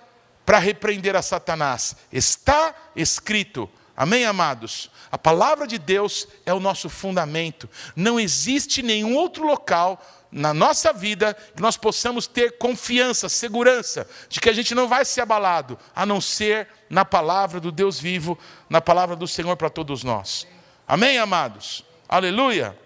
para 0.45 0.59
repreender 0.59 1.15
a 1.15 1.21
Satanás. 1.21 1.95
Está 2.11 2.75
escrito. 2.95 3.69
Amém, 3.95 4.25
amados? 4.25 4.91
A 5.11 5.17
palavra 5.17 5.65
de 5.65 5.77
Deus 5.77 6.27
é 6.45 6.53
o 6.53 6.59
nosso 6.59 6.89
fundamento. 6.89 7.69
Não 7.95 8.19
existe 8.19 8.81
nenhum 8.81 9.15
outro 9.15 9.45
local 9.45 10.01
na 10.31 10.53
nossa 10.53 10.93
vida 10.93 11.33
que 11.33 11.61
nós 11.61 11.75
possamos 11.75 12.25
ter 12.25 12.57
confiança, 12.57 13.27
segurança 13.27 14.07
de 14.29 14.39
que 14.39 14.49
a 14.49 14.53
gente 14.53 14.73
não 14.73 14.87
vai 14.87 15.03
ser 15.03 15.21
abalado, 15.21 15.77
a 15.93 16.05
não 16.05 16.21
ser 16.21 16.69
na 16.89 17.03
palavra 17.03 17.59
do 17.59 17.71
Deus 17.71 17.99
vivo, 17.99 18.37
na 18.69 18.79
palavra 18.79 19.15
do 19.15 19.27
Senhor 19.27 19.57
para 19.57 19.69
todos 19.69 20.03
nós. 20.03 20.47
Amém, 20.87 21.17
amados? 21.17 21.83
Aleluia. 22.07 22.77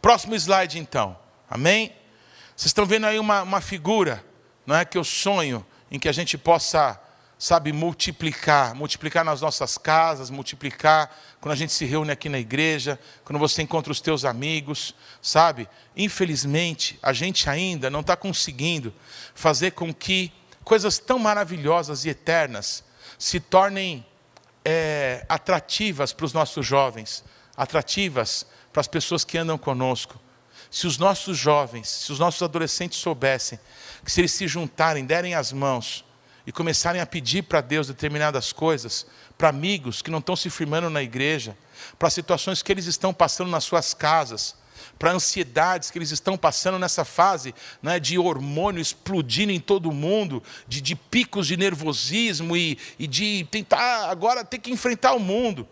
Próximo 0.00 0.34
slide, 0.34 0.78
então. 0.78 1.18
Amém? 1.48 1.94
Vocês 2.54 2.66
estão 2.66 2.86
vendo 2.86 3.06
aí 3.06 3.18
uma, 3.18 3.42
uma 3.42 3.60
figura, 3.60 4.24
não 4.66 4.76
é 4.76 4.84
que 4.84 4.98
eu 4.98 5.04
sonho 5.04 5.64
em 5.90 5.98
que 5.98 6.08
a 6.08 6.12
gente 6.12 6.36
possa 6.38 7.00
sabe, 7.42 7.72
multiplicar, 7.72 8.72
multiplicar 8.72 9.24
nas 9.24 9.40
nossas 9.40 9.76
casas, 9.76 10.30
multiplicar 10.30 11.12
quando 11.40 11.50
a 11.50 11.56
gente 11.56 11.72
se 11.72 11.84
reúne 11.84 12.12
aqui 12.12 12.28
na 12.28 12.38
igreja, 12.38 13.00
quando 13.24 13.40
você 13.40 13.62
encontra 13.62 13.90
os 13.90 14.00
teus 14.00 14.24
amigos, 14.24 14.94
sabe? 15.20 15.68
Infelizmente, 15.96 17.00
a 17.02 17.12
gente 17.12 17.50
ainda 17.50 17.90
não 17.90 17.98
está 17.98 18.14
conseguindo 18.14 18.94
fazer 19.34 19.72
com 19.72 19.92
que 19.92 20.32
coisas 20.62 21.00
tão 21.00 21.18
maravilhosas 21.18 22.04
e 22.04 22.10
eternas 22.10 22.84
se 23.18 23.40
tornem 23.40 24.06
é, 24.64 25.26
atrativas 25.28 26.12
para 26.12 26.26
os 26.26 26.32
nossos 26.32 26.64
jovens, 26.64 27.24
atrativas 27.56 28.46
para 28.72 28.82
as 28.82 28.86
pessoas 28.86 29.24
que 29.24 29.36
andam 29.36 29.58
conosco. 29.58 30.16
Se 30.70 30.86
os 30.86 30.96
nossos 30.96 31.36
jovens, 31.36 31.88
se 31.88 32.12
os 32.12 32.20
nossos 32.20 32.40
adolescentes 32.40 33.00
soubessem 33.00 33.58
que 34.04 34.12
se 34.12 34.20
eles 34.20 34.30
se 34.30 34.46
juntarem, 34.46 35.04
derem 35.04 35.34
as 35.34 35.52
mãos, 35.52 36.04
e 36.46 36.52
começarem 36.52 37.00
a 37.00 37.06
pedir 37.06 37.42
para 37.42 37.60
Deus 37.60 37.86
determinadas 37.86 38.52
coisas, 38.52 39.06
para 39.38 39.48
amigos 39.48 40.02
que 40.02 40.10
não 40.10 40.18
estão 40.18 40.36
se 40.36 40.50
firmando 40.50 40.90
na 40.90 41.02
igreja, 41.02 41.56
para 41.98 42.10
situações 42.10 42.62
que 42.62 42.72
eles 42.72 42.86
estão 42.86 43.12
passando 43.12 43.50
nas 43.50 43.64
suas 43.64 43.94
casas, 43.94 44.54
para 44.98 45.12
ansiedades 45.12 45.90
que 45.90 45.98
eles 45.98 46.10
estão 46.10 46.36
passando 46.36 46.78
nessa 46.78 47.04
fase 47.04 47.54
né, 47.82 47.98
de 47.98 48.18
hormônio 48.18 48.80
explodindo 48.80 49.52
em 49.52 49.60
todo 49.60 49.90
mundo, 49.90 50.42
de, 50.68 50.80
de 50.80 50.94
picos 50.94 51.46
de 51.46 51.56
nervosismo 51.56 52.56
e, 52.56 52.78
e 52.98 53.06
de 53.06 53.46
tentar 53.50 54.10
agora 54.10 54.44
ter 54.44 54.58
que 54.58 54.70
enfrentar 54.70 55.14
o 55.14 55.20
mundo. 55.20 55.66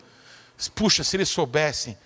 Puxa, 0.75 1.05
se 1.05 1.17
eles 1.17 1.29
soubessem 1.29 1.97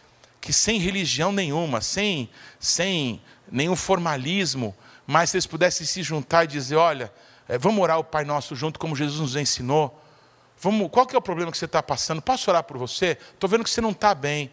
que 0.41 0.53
sem 0.53 0.79
religião 0.79 1.33
nenhuma, 1.33 1.81
sem, 1.81 2.29
sem 2.61 3.23
nenhum 3.51 3.75
formalismo, 3.75 4.77
mas 5.07 5.31
se 5.31 5.37
eles 5.37 5.47
pudessem 5.47 5.87
se 5.87 6.03
juntar 6.03 6.45
e 6.45 6.49
dizer: 6.49 6.77
olha, 6.77 7.11
é, 7.49 7.59
vamos 7.59 7.83
orar 7.83 7.99
o 7.99 8.05
Pai 8.05 8.25
Nosso 8.25 8.55
junto, 8.55 8.79
como 8.79 8.97
Jesus 8.97 9.21
nos 9.21 9.37
ensinou. 9.37 10.01
Vamos, 10.59 10.89
qual 10.91 11.07
que 11.07 11.15
é 11.15 11.19
o 11.19 11.23
problema 11.23 11.51
que 11.51 11.59
você 11.59 11.67
está 11.67 11.83
passando? 11.83 12.23
Posso 12.23 12.51
orar 12.51 12.63
por 12.65 12.79
você? 12.79 13.19
Estou 13.33 13.49
vendo 13.49 13.65
que 13.65 13.71
você 13.71 13.81
não 13.81 13.91
está 13.91 14.15
bem. 14.15 14.51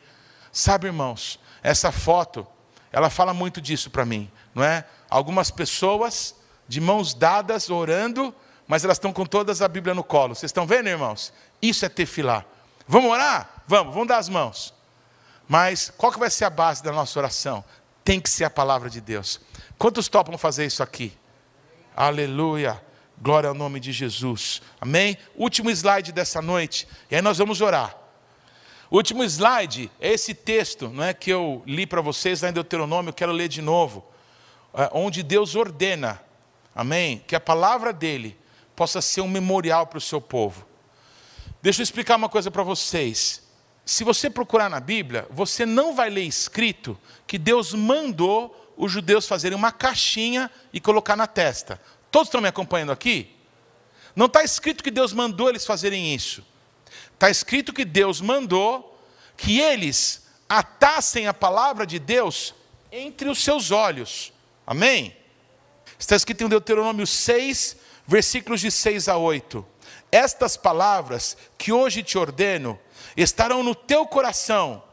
Sabe, 0.51 0.87
irmãos, 0.87 1.39
essa 1.63 1.91
foto, 1.91 2.45
ela 2.91 3.09
fala 3.09 3.33
muito 3.33 3.61
disso 3.61 3.89
para 3.89 4.05
mim, 4.05 4.29
não 4.53 4.63
é? 4.63 4.85
Algumas 5.09 5.49
pessoas 5.49 6.35
de 6.67 6.81
mãos 6.81 7.13
dadas 7.13 7.69
orando, 7.69 8.33
mas 8.67 8.83
elas 8.83 8.97
estão 8.97 9.13
com 9.13 9.25
todas 9.25 9.61
a 9.61 9.67
Bíblia 9.67 9.93
no 9.93 10.03
colo. 10.03 10.35
Vocês 10.35 10.49
estão 10.49 10.65
vendo, 10.67 10.89
irmãos? 10.89 11.31
Isso 11.61 11.85
é 11.85 11.89
tefilá. 11.89 12.43
Vamos 12.87 13.11
orar? 13.11 13.63
Vamos, 13.67 13.93
vamos 13.93 14.07
dar 14.07 14.17
as 14.17 14.27
mãos. 14.27 14.73
Mas 15.47 15.91
qual 15.97 16.11
que 16.11 16.19
vai 16.19 16.29
ser 16.29 16.45
a 16.45 16.49
base 16.49 16.83
da 16.83 16.91
nossa 16.91 17.17
oração? 17.19 17.63
Tem 18.03 18.19
que 18.19 18.29
ser 18.29 18.43
a 18.43 18.49
palavra 18.49 18.89
de 18.89 18.99
Deus. 18.99 19.39
Quantos 19.77 20.07
topam 20.07 20.37
fazer 20.37 20.65
isso 20.65 20.81
aqui? 20.81 21.17
Aleluia. 21.95 22.81
Glória 23.21 23.49
ao 23.49 23.53
nome 23.53 23.79
de 23.79 23.91
Jesus. 23.91 24.61
Amém? 24.79 25.17
Último 25.35 25.69
slide 25.69 26.11
dessa 26.11 26.41
noite. 26.41 26.87
E 27.09 27.15
aí 27.15 27.21
nós 27.21 27.37
vamos 27.37 27.61
orar. 27.61 27.95
Último 28.89 29.23
slide 29.23 29.91
é 29.99 30.11
esse 30.11 30.33
texto, 30.33 30.89
não 30.89 31.03
é 31.03 31.13
que 31.13 31.29
eu 31.29 31.63
li 31.65 31.85
para 31.85 32.01
vocês 32.01 32.41
lá 32.41 32.49
em 32.49 32.53
Deuteronômio, 32.53 33.09
eu 33.09 33.13
quero 33.13 33.31
ler 33.31 33.47
de 33.47 33.61
novo, 33.61 34.03
é, 34.73 34.89
onde 34.91 35.23
Deus 35.23 35.55
ordena, 35.55 36.21
amém, 36.75 37.23
que 37.25 37.33
a 37.33 37.39
palavra 37.39 37.93
dele 37.93 38.37
possa 38.75 38.99
ser 38.99 39.21
um 39.21 39.29
memorial 39.29 39.87
para 39.87 39.97
o 39.97 40.01
seu 40.01 40.19
povo. 40.19 40.67
Deixa 41.61 41.81
eu 41.81 41.83
explicar 41.83 42.17
uma 42.17 42.27
coisa 42.27 42.51
para 42.51 42.63
vocês. 42.63 43.43
Se 43.85 44.03
você 44.03 44.29
procurar 44.29 44.69
na 44.69 44.81
Bíblia, 44.81 45.25
você 45.29 45.65
não 45.65 45.95
vai 45.95 46.09
ler 46.09 46.23
escrito 46.23 46.97
que 47.25 47.37
Deus 47.37 47.73
mandou 47.73 48.70
os 48.77 48.91
judeus 48.91 49.27
fazerem 49.27 49.57
uma 49.57 49.71
caixinha 49.71 50.49
e 50.73 50.79
colocar 50.79 51.15
na 51.15 51.27
testa. 51.27 51.79
Todos 52.09 52.27
estão 52.27 52.41
me 52.41 52.47
acompanhando 52.47 52.91
aqui? 52.91 53.35
Não 54.15 54.25
está 54.25 54.43
escrito 54.43 54.83
que 54.83 54.91
Deus 54.91 55.13
mandou 55.13 55.49
eles 55.49 55.65
fazerem 55.65 56.13
isso. 56.13 56.45
Está 57.13 57.29
escrito 57.29 57.73
que 57.73 57.85
Deus 57.85 58.19
mandou 58.19 58.99
que 59.37 59.59
eles 59.59 60.27
atassem 60.49 61.27
a 61.27 61.33
palavra 61.33 61.85
de 61.85 61.97
Deus 61.97 62.53
entre 62.91 63.29
os 63.29 63.43
seus 63.43 63.71
olhos. 63.71 64.33
Amém? 64.67 65.15
Está 65.97 66.15
escrito 66.15 66.43
em 66.43 66.49
Deuteronômio 66.49 67.07
6, 67.07 67.77
versículos 68.05 68.59
de 68.59 68.71
6 68.71 69.07
a 69.07 69.17
8. 69.17 69.65
Estas 70.11 70.57
palavras 70.57 71.37
que 71.57 71.71
hoje 71.71 72.03
te 72.03 72.17
ordeno 72.17 72.77
estarão 73.15 73.63
no 73.63 73.73
teu 73.73 74.05
coração, 74.05 74.83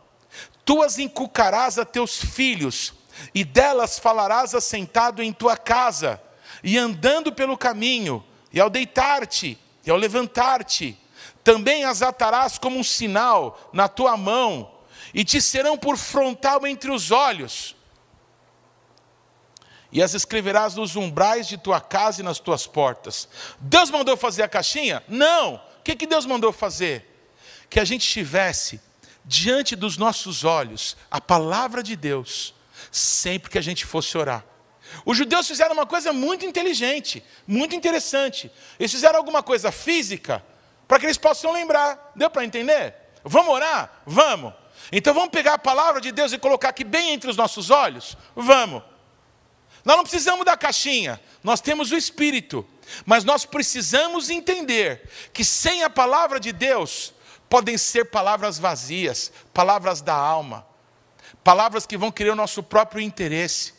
tu 0.64 0.83
as 0.83 0.99
inculcarás 0.99 1.79
a 1.79 1.85
teus 1.85 2.22
filhos, 2.22 2.95
e 3.34 3.44
delas 3.44 3.98
falarás 3.98 4.54
assentado 4.54 5.22
em 5.22 5.32
tua 5.32 5.56
casa, 5.56 6.20
e 6.62 6.76
andando 6.76 7.32
pelo 7.32 7.56
caminho, 7.56 8.24
e 8.52 8.60
ao 8.60 8.70
deitar-te, 8.70 9.58
e 9.84 9.90
ao 9.90 9.96
levantar-te 9.96 10.98
também 11.44 11.84
as 11.84 12.02
atarás 12.02 12.58
como 12.58 12.78
um 12.78 12.84
sinal 12.84 13.70
na 13.72 13.88
tua 13.88 14.16
mão, 14.16 14.70
e 15.14 15.24
te 15.24 15.40
serão 15.40 15.78
por 15.78 15.96
frontal 15.96 16.66
entre 16.66 16.90
os 16.90 17.10
olhos. 17.10 17.74
E 19.90 20.02
as 20.02 20.12
escreverás 20.12 20.74
nos 20.74 20.96
umbrais 20.96 21.48
de 21.48 21.56
tua 21.56 21.80
casa 21.80 22.20
e 22.20 22.24
nas 22.24 22.38
tuas 22.38 22.66
portas. 22.66 23.26
Deus 23.58 23.90
mandou 23.90 24.16
fazer 24.16 24.42
a 24.42 24.48
caixinha? 24.48 25.02
Não. 25.08 25.54
O 25.54 25.82
que, 25.82 25.96
que 25.96 26.06
Deus 26.06 26.26
mandou 26.26 26.52
fazer? 26.52 27.30
Que 27.70 27.80
a 27.80 27.84
gente 27.84 28.06
tivesse 28.06 28.80
diante 29.24 29.74
dos 29.74 29.96
nossos 29.96 30.44
olhos 30.44 30.96
a 31.10 31.20
palavra 31.20 31.82
de 31.82 31.96
Deus, 31.96 32.54
sempre 32.91 33.51
que 33.51 33.59
a 33.59 33.62
gente 33.62 33.84
fosse 33.84 34.16
orar. 34.16 34.45
Os 35.05 35.16
judeus 35.16 35.47
fizeram 35.47 35.74
uma 35.74 35.86
coisa 35.86 36.12
muito 36.12 36.47
inteligente, 36.47 37.22
muito 37.47 37.74
interessante. 37.74 38.51
Eles 38.78 38.91
fizeram 38.91 39.18
alguma 39.18 39.43
coisa 39.43 39.70
física 39.70 40.45
para 40.86 40.99
que 40.99 41.07
eles 41.07 41.18
possam 41.18 41.53
lembrar. 41.53 42.12
Deu 42.16 42.30
para 42.30 42.45
entender? 42.45 42.95
Vamos 43.22 43.53
orar? 43.53 44.03
Vamos. 44.07 44.55
Então 44.91 45.12
vamos 45.12 45.30
pegar 45.30 45.55
a 45.55 45.59
palavra 45.59 46.01
de 46.01 46.11
Deus 46.11 46.32
e 46.32 46.39
colocar 46.39 46.70
aqui 46.70 46.84
bem 46.84 47.11
entre 47.11 47.28
os 47.28 47.36
nossos 47.36 47.70
olhos? 47.70 48.16
Vamos. 48.34 48.82
Nós 49.84 49.97
não 49.97 50.05
precisamos 50.05 50.45
da 50.45 50.57
caixinha, 50.57 51.20
nós 51.43 51.61
temos 51.61 51.91
o 51.93 51.97
Espírito, 51.97 52.66
mas 53.07 53.24
nós 53.24 53.45
precisamos 53.45 54.28
entender 54.28 55.09
que 55.32 55.45
sem 55.45 55.82
a 55.82 55.91
palavra 55.91 56.39
de 56.41 56.53
Deus, 56.53 57.14
podem 57.49 57.78
ser 57.78 58.07
palavras 58.07 58.59
vazias, 58.59 59.32
palavras 59.53 60.03
da 60.03 60.14
alma, 60.14 60.66
palavras 61.49 61.86
que 61.86 61.96
vão 61.96 62.12
querer 62.12 62.30
o 62.30 62.36
nosso 62.36 62.62
próprio 62.62 63.01
interesse. 63.01 63.72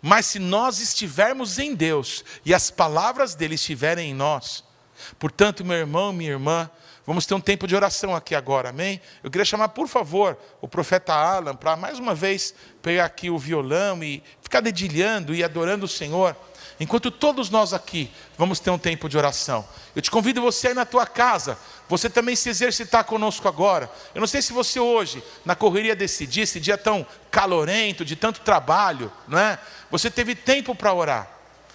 Mas 0.00 0.24
se 0.24 0.38
nós 0.38 0.80
estivermos 0.80 1.58
em 1.58 1.74
Deus 1.74 2.24
e 2.46 2.54
as 2.54 2.70
palavras 2.70 3.34
dele 3.34 3.56
estiverem 3.56 4.10
em 4.10 4.14
nós, 4.14 4.64
Portanto, 5.18 5.64
meu 5.64 5.76
irmão, 5.76 6.12
minha 6.12 6.30
irmã, 6.30 6.70
vamos 7.06 7.26
ter 7.26 7.34
um 7.34 7.40
tempo 7.40 7.66
de 7.66 7.74
oração 7.74 8.14
aqui 8.14 8.34
agora, 8.34 8.70
amém? 8.70 9.00
Eu 9.22 9.30
queria 9.30 9.44
chamar, 9.44 9.68
por 9.70 9.88
favor, 9.88 10.36
o 10.60 10.68
profeta 10.68 11.12
Alan 11.12 11.54
para 11.54 11.76
mais 11.76 11.98
uma 11.98 12.14
vez 12.14 12.54
pegar 12.82 13.04
aqui 13.04 13.30
o 13.30 13.38
violão 13.38 14.02
e 14.02 14.22
ficar 14.42 14.60
dedilhando 14.60 15.34
e 15.34 15.42
adorando 15.42 15.86
o 15.86 15.88
Senhor. 15.88 16.36
Enquanto 16.78 17.10
todos 17.10 17.50
nós 17.50 17.74
aqui 17.74 18.10
vamos 18.38 18.58
ter 18.58 18.70
um 18.70 18.78
tempo 18.78 19.08
de 19.08 19.18
oração. 19.18 19.66
Eu 19.94 20.00
te 20.00 20.10
convido 20.10 20.40
você 20.40 20.68
aí 20.68 20.74
na 20.74 20.86
tua 20.86 21.06
casa, 21.06 21.58
você 21.90 22.08
também 22.08 22.36
se 22.36 22.48
exercitar 22.48 23.02
conosco 23.02 23.48
agora. 23.48 23.90
Eu 24.14 24.20
não 24.20 24.28
sei 24.28 24.40
se 24.40 24.52
você 24.52 24.78
hoje, 24.78 25.24
na 25.44 25.56
correria 25.56 25.96
desse 25.96 26.24
dia, 26.24 26.44
esse 26.44 26.60
dia 26.60 26.78
tão 26.78 27.04
calorento, 27.32 28.04
de 28.04 28.14
tanto 28.14 28.40
trabalho, 28.42 29.12
não 29.26 29.36
é? 29.36 29.58
Você 29.90 30.08
teve 30.08 30.36
tempo 30.36 30.72
para 30.72 30.94
orar. 30.94 31.28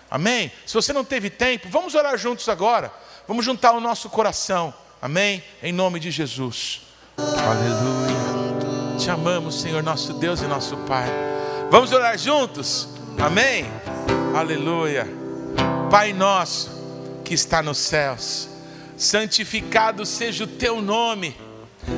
Amém? 0.10 0.50
Se 0.66 0.74
você 0.74 0.94
não 0.94 1.04
teve 1.04 1.30
tempo, 1.30 1.68
vamos 1.70 1.96
orar 1.96 2.18
juntos 2.18 2.48
agora. 2.48 2.94
Vamos 3.28 3.44
juntar 3.44 3.74
o 3.74 3.82
nosso 3.82 4.10
coração. 4.10 4.74
Amém? 5.02 5.44
Em 5.62 5.74
nome 5.74 6.00
de 6.00 6.10
Jesus. 6.12 6.84
Aleluia. 7.18 8.98
Te 8.98 9.10
amamos, 9.10 9.60
Senhor, 9.60 9.84
nosso 9.84 10.14
Deus 10.14 10.42
e 10.42 10.46
nosso 10.46 10.78
Pai. 10.88 11.10
Vamos 11.70 11.92
orar 11.92 12.18
juntos? 12.18 12.88
Amém? 13.20 13.66
Aleluia. 14.34 15.06
Pai 15.92 16.14
nosso 16.14 16.72
que 17.26 17.34
está 17.34 17.62
nos 17.62 17.80
céus, 17.80 18.48
santificado 18.98 20.06
seja 20.06 20.44
o 20.44 20.48
teu 20.48 20.82
nome. 20.82 21.36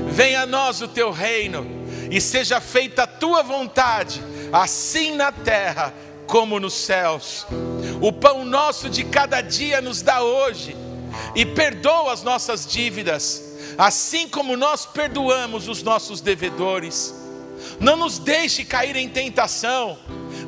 Venha 0.09 0.41
a 0.41 0.45
nós 0.45 0.81
o 0.81 0.87
teu 0.87 1.11
reino 1.11 1.65
e 2.11 2.19
seja 2.19 2.59
feita 2.59 3.03
a 3.03 3.07
tua 3.07 3.43
vontade, 3.43 4.21
assim 4.51 5.15
na 5.15 5.31
terra 5.31 5.93
como 6.25 6.59
nos 6.59 6.73
céus. 6.73 7.45
O 8.01 8.11
pão 8.11 8.43
nosso 8.43 8.89
de 8.89 9.03
cada 9.03 9.41
dia 9.41 9.81
nos 9.81 10.01
dá 10.01 10.21
hoje 10.21 10.75
e 11.35 11.45
perdoa 11.45 12.11
as 12.11 12.23
nossas 12.23 12.65
dívidas, 12.65 13.43
assim 13.77 14.27
como 14.27 14.57
nós 14.57 14.85
perdoamos 14.85 15.67
os 15.67 15.81
nossos 15.83 16.21
devedores. 16.21 17.15
Não 17.79 17.95
nos 17.95 18.19
deixe 18.19 18.63
cair 18.63 18.95
em 18.95 19.09
tentação, 19.09 19.97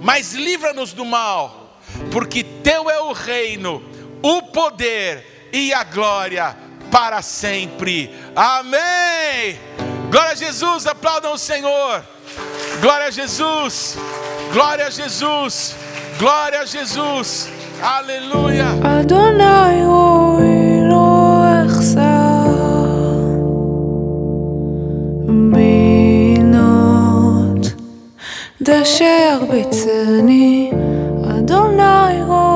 mas 0.02 0.34
livra-nos 0.34 0.94
do 0.94 1.06
mal, 1.06 1.80
porque 2.12 2.44
teu 2.44 2.90
é 2.90 3.00
o 3.02 3.14
reino, 3.14 3.84
o 4.22 4.42
poder 4.44 5.39
e 5.53 5.73
a 5.73 5.85
glória 5.85 6.57
para 6.91 7.23
sempre. 7.23 8.15
Amém. 8.35 9.59
Glória 10.11 10.33
a 10.33 10.35
Jesus, 10.35 10.87
aplaudam 10.87 11.33
o 11.35 11.39
Senhor. 11.39 12.05
Glória 12.81 13.07
a 13.07 13.11
Jesus. 13.11 13.97
Glória 14.53 14.87
a 14.87 14.91
Jesus. 14.91 15.75
Glória 16.19 16.61
a 16.61 16.67
Jesus. 16.67 17.49
Aleluia. 17.83 18.67
Adonai 18.83 19.85
roi 19.85 20.81
lo 20.89 21.43
echsar 21.65 22.45
בינות 26.35 27.65
דשא 28.63 29.33
ירביצני 29.33 30.71
אדוני 31.39 32.23
רoi 32.27 32.48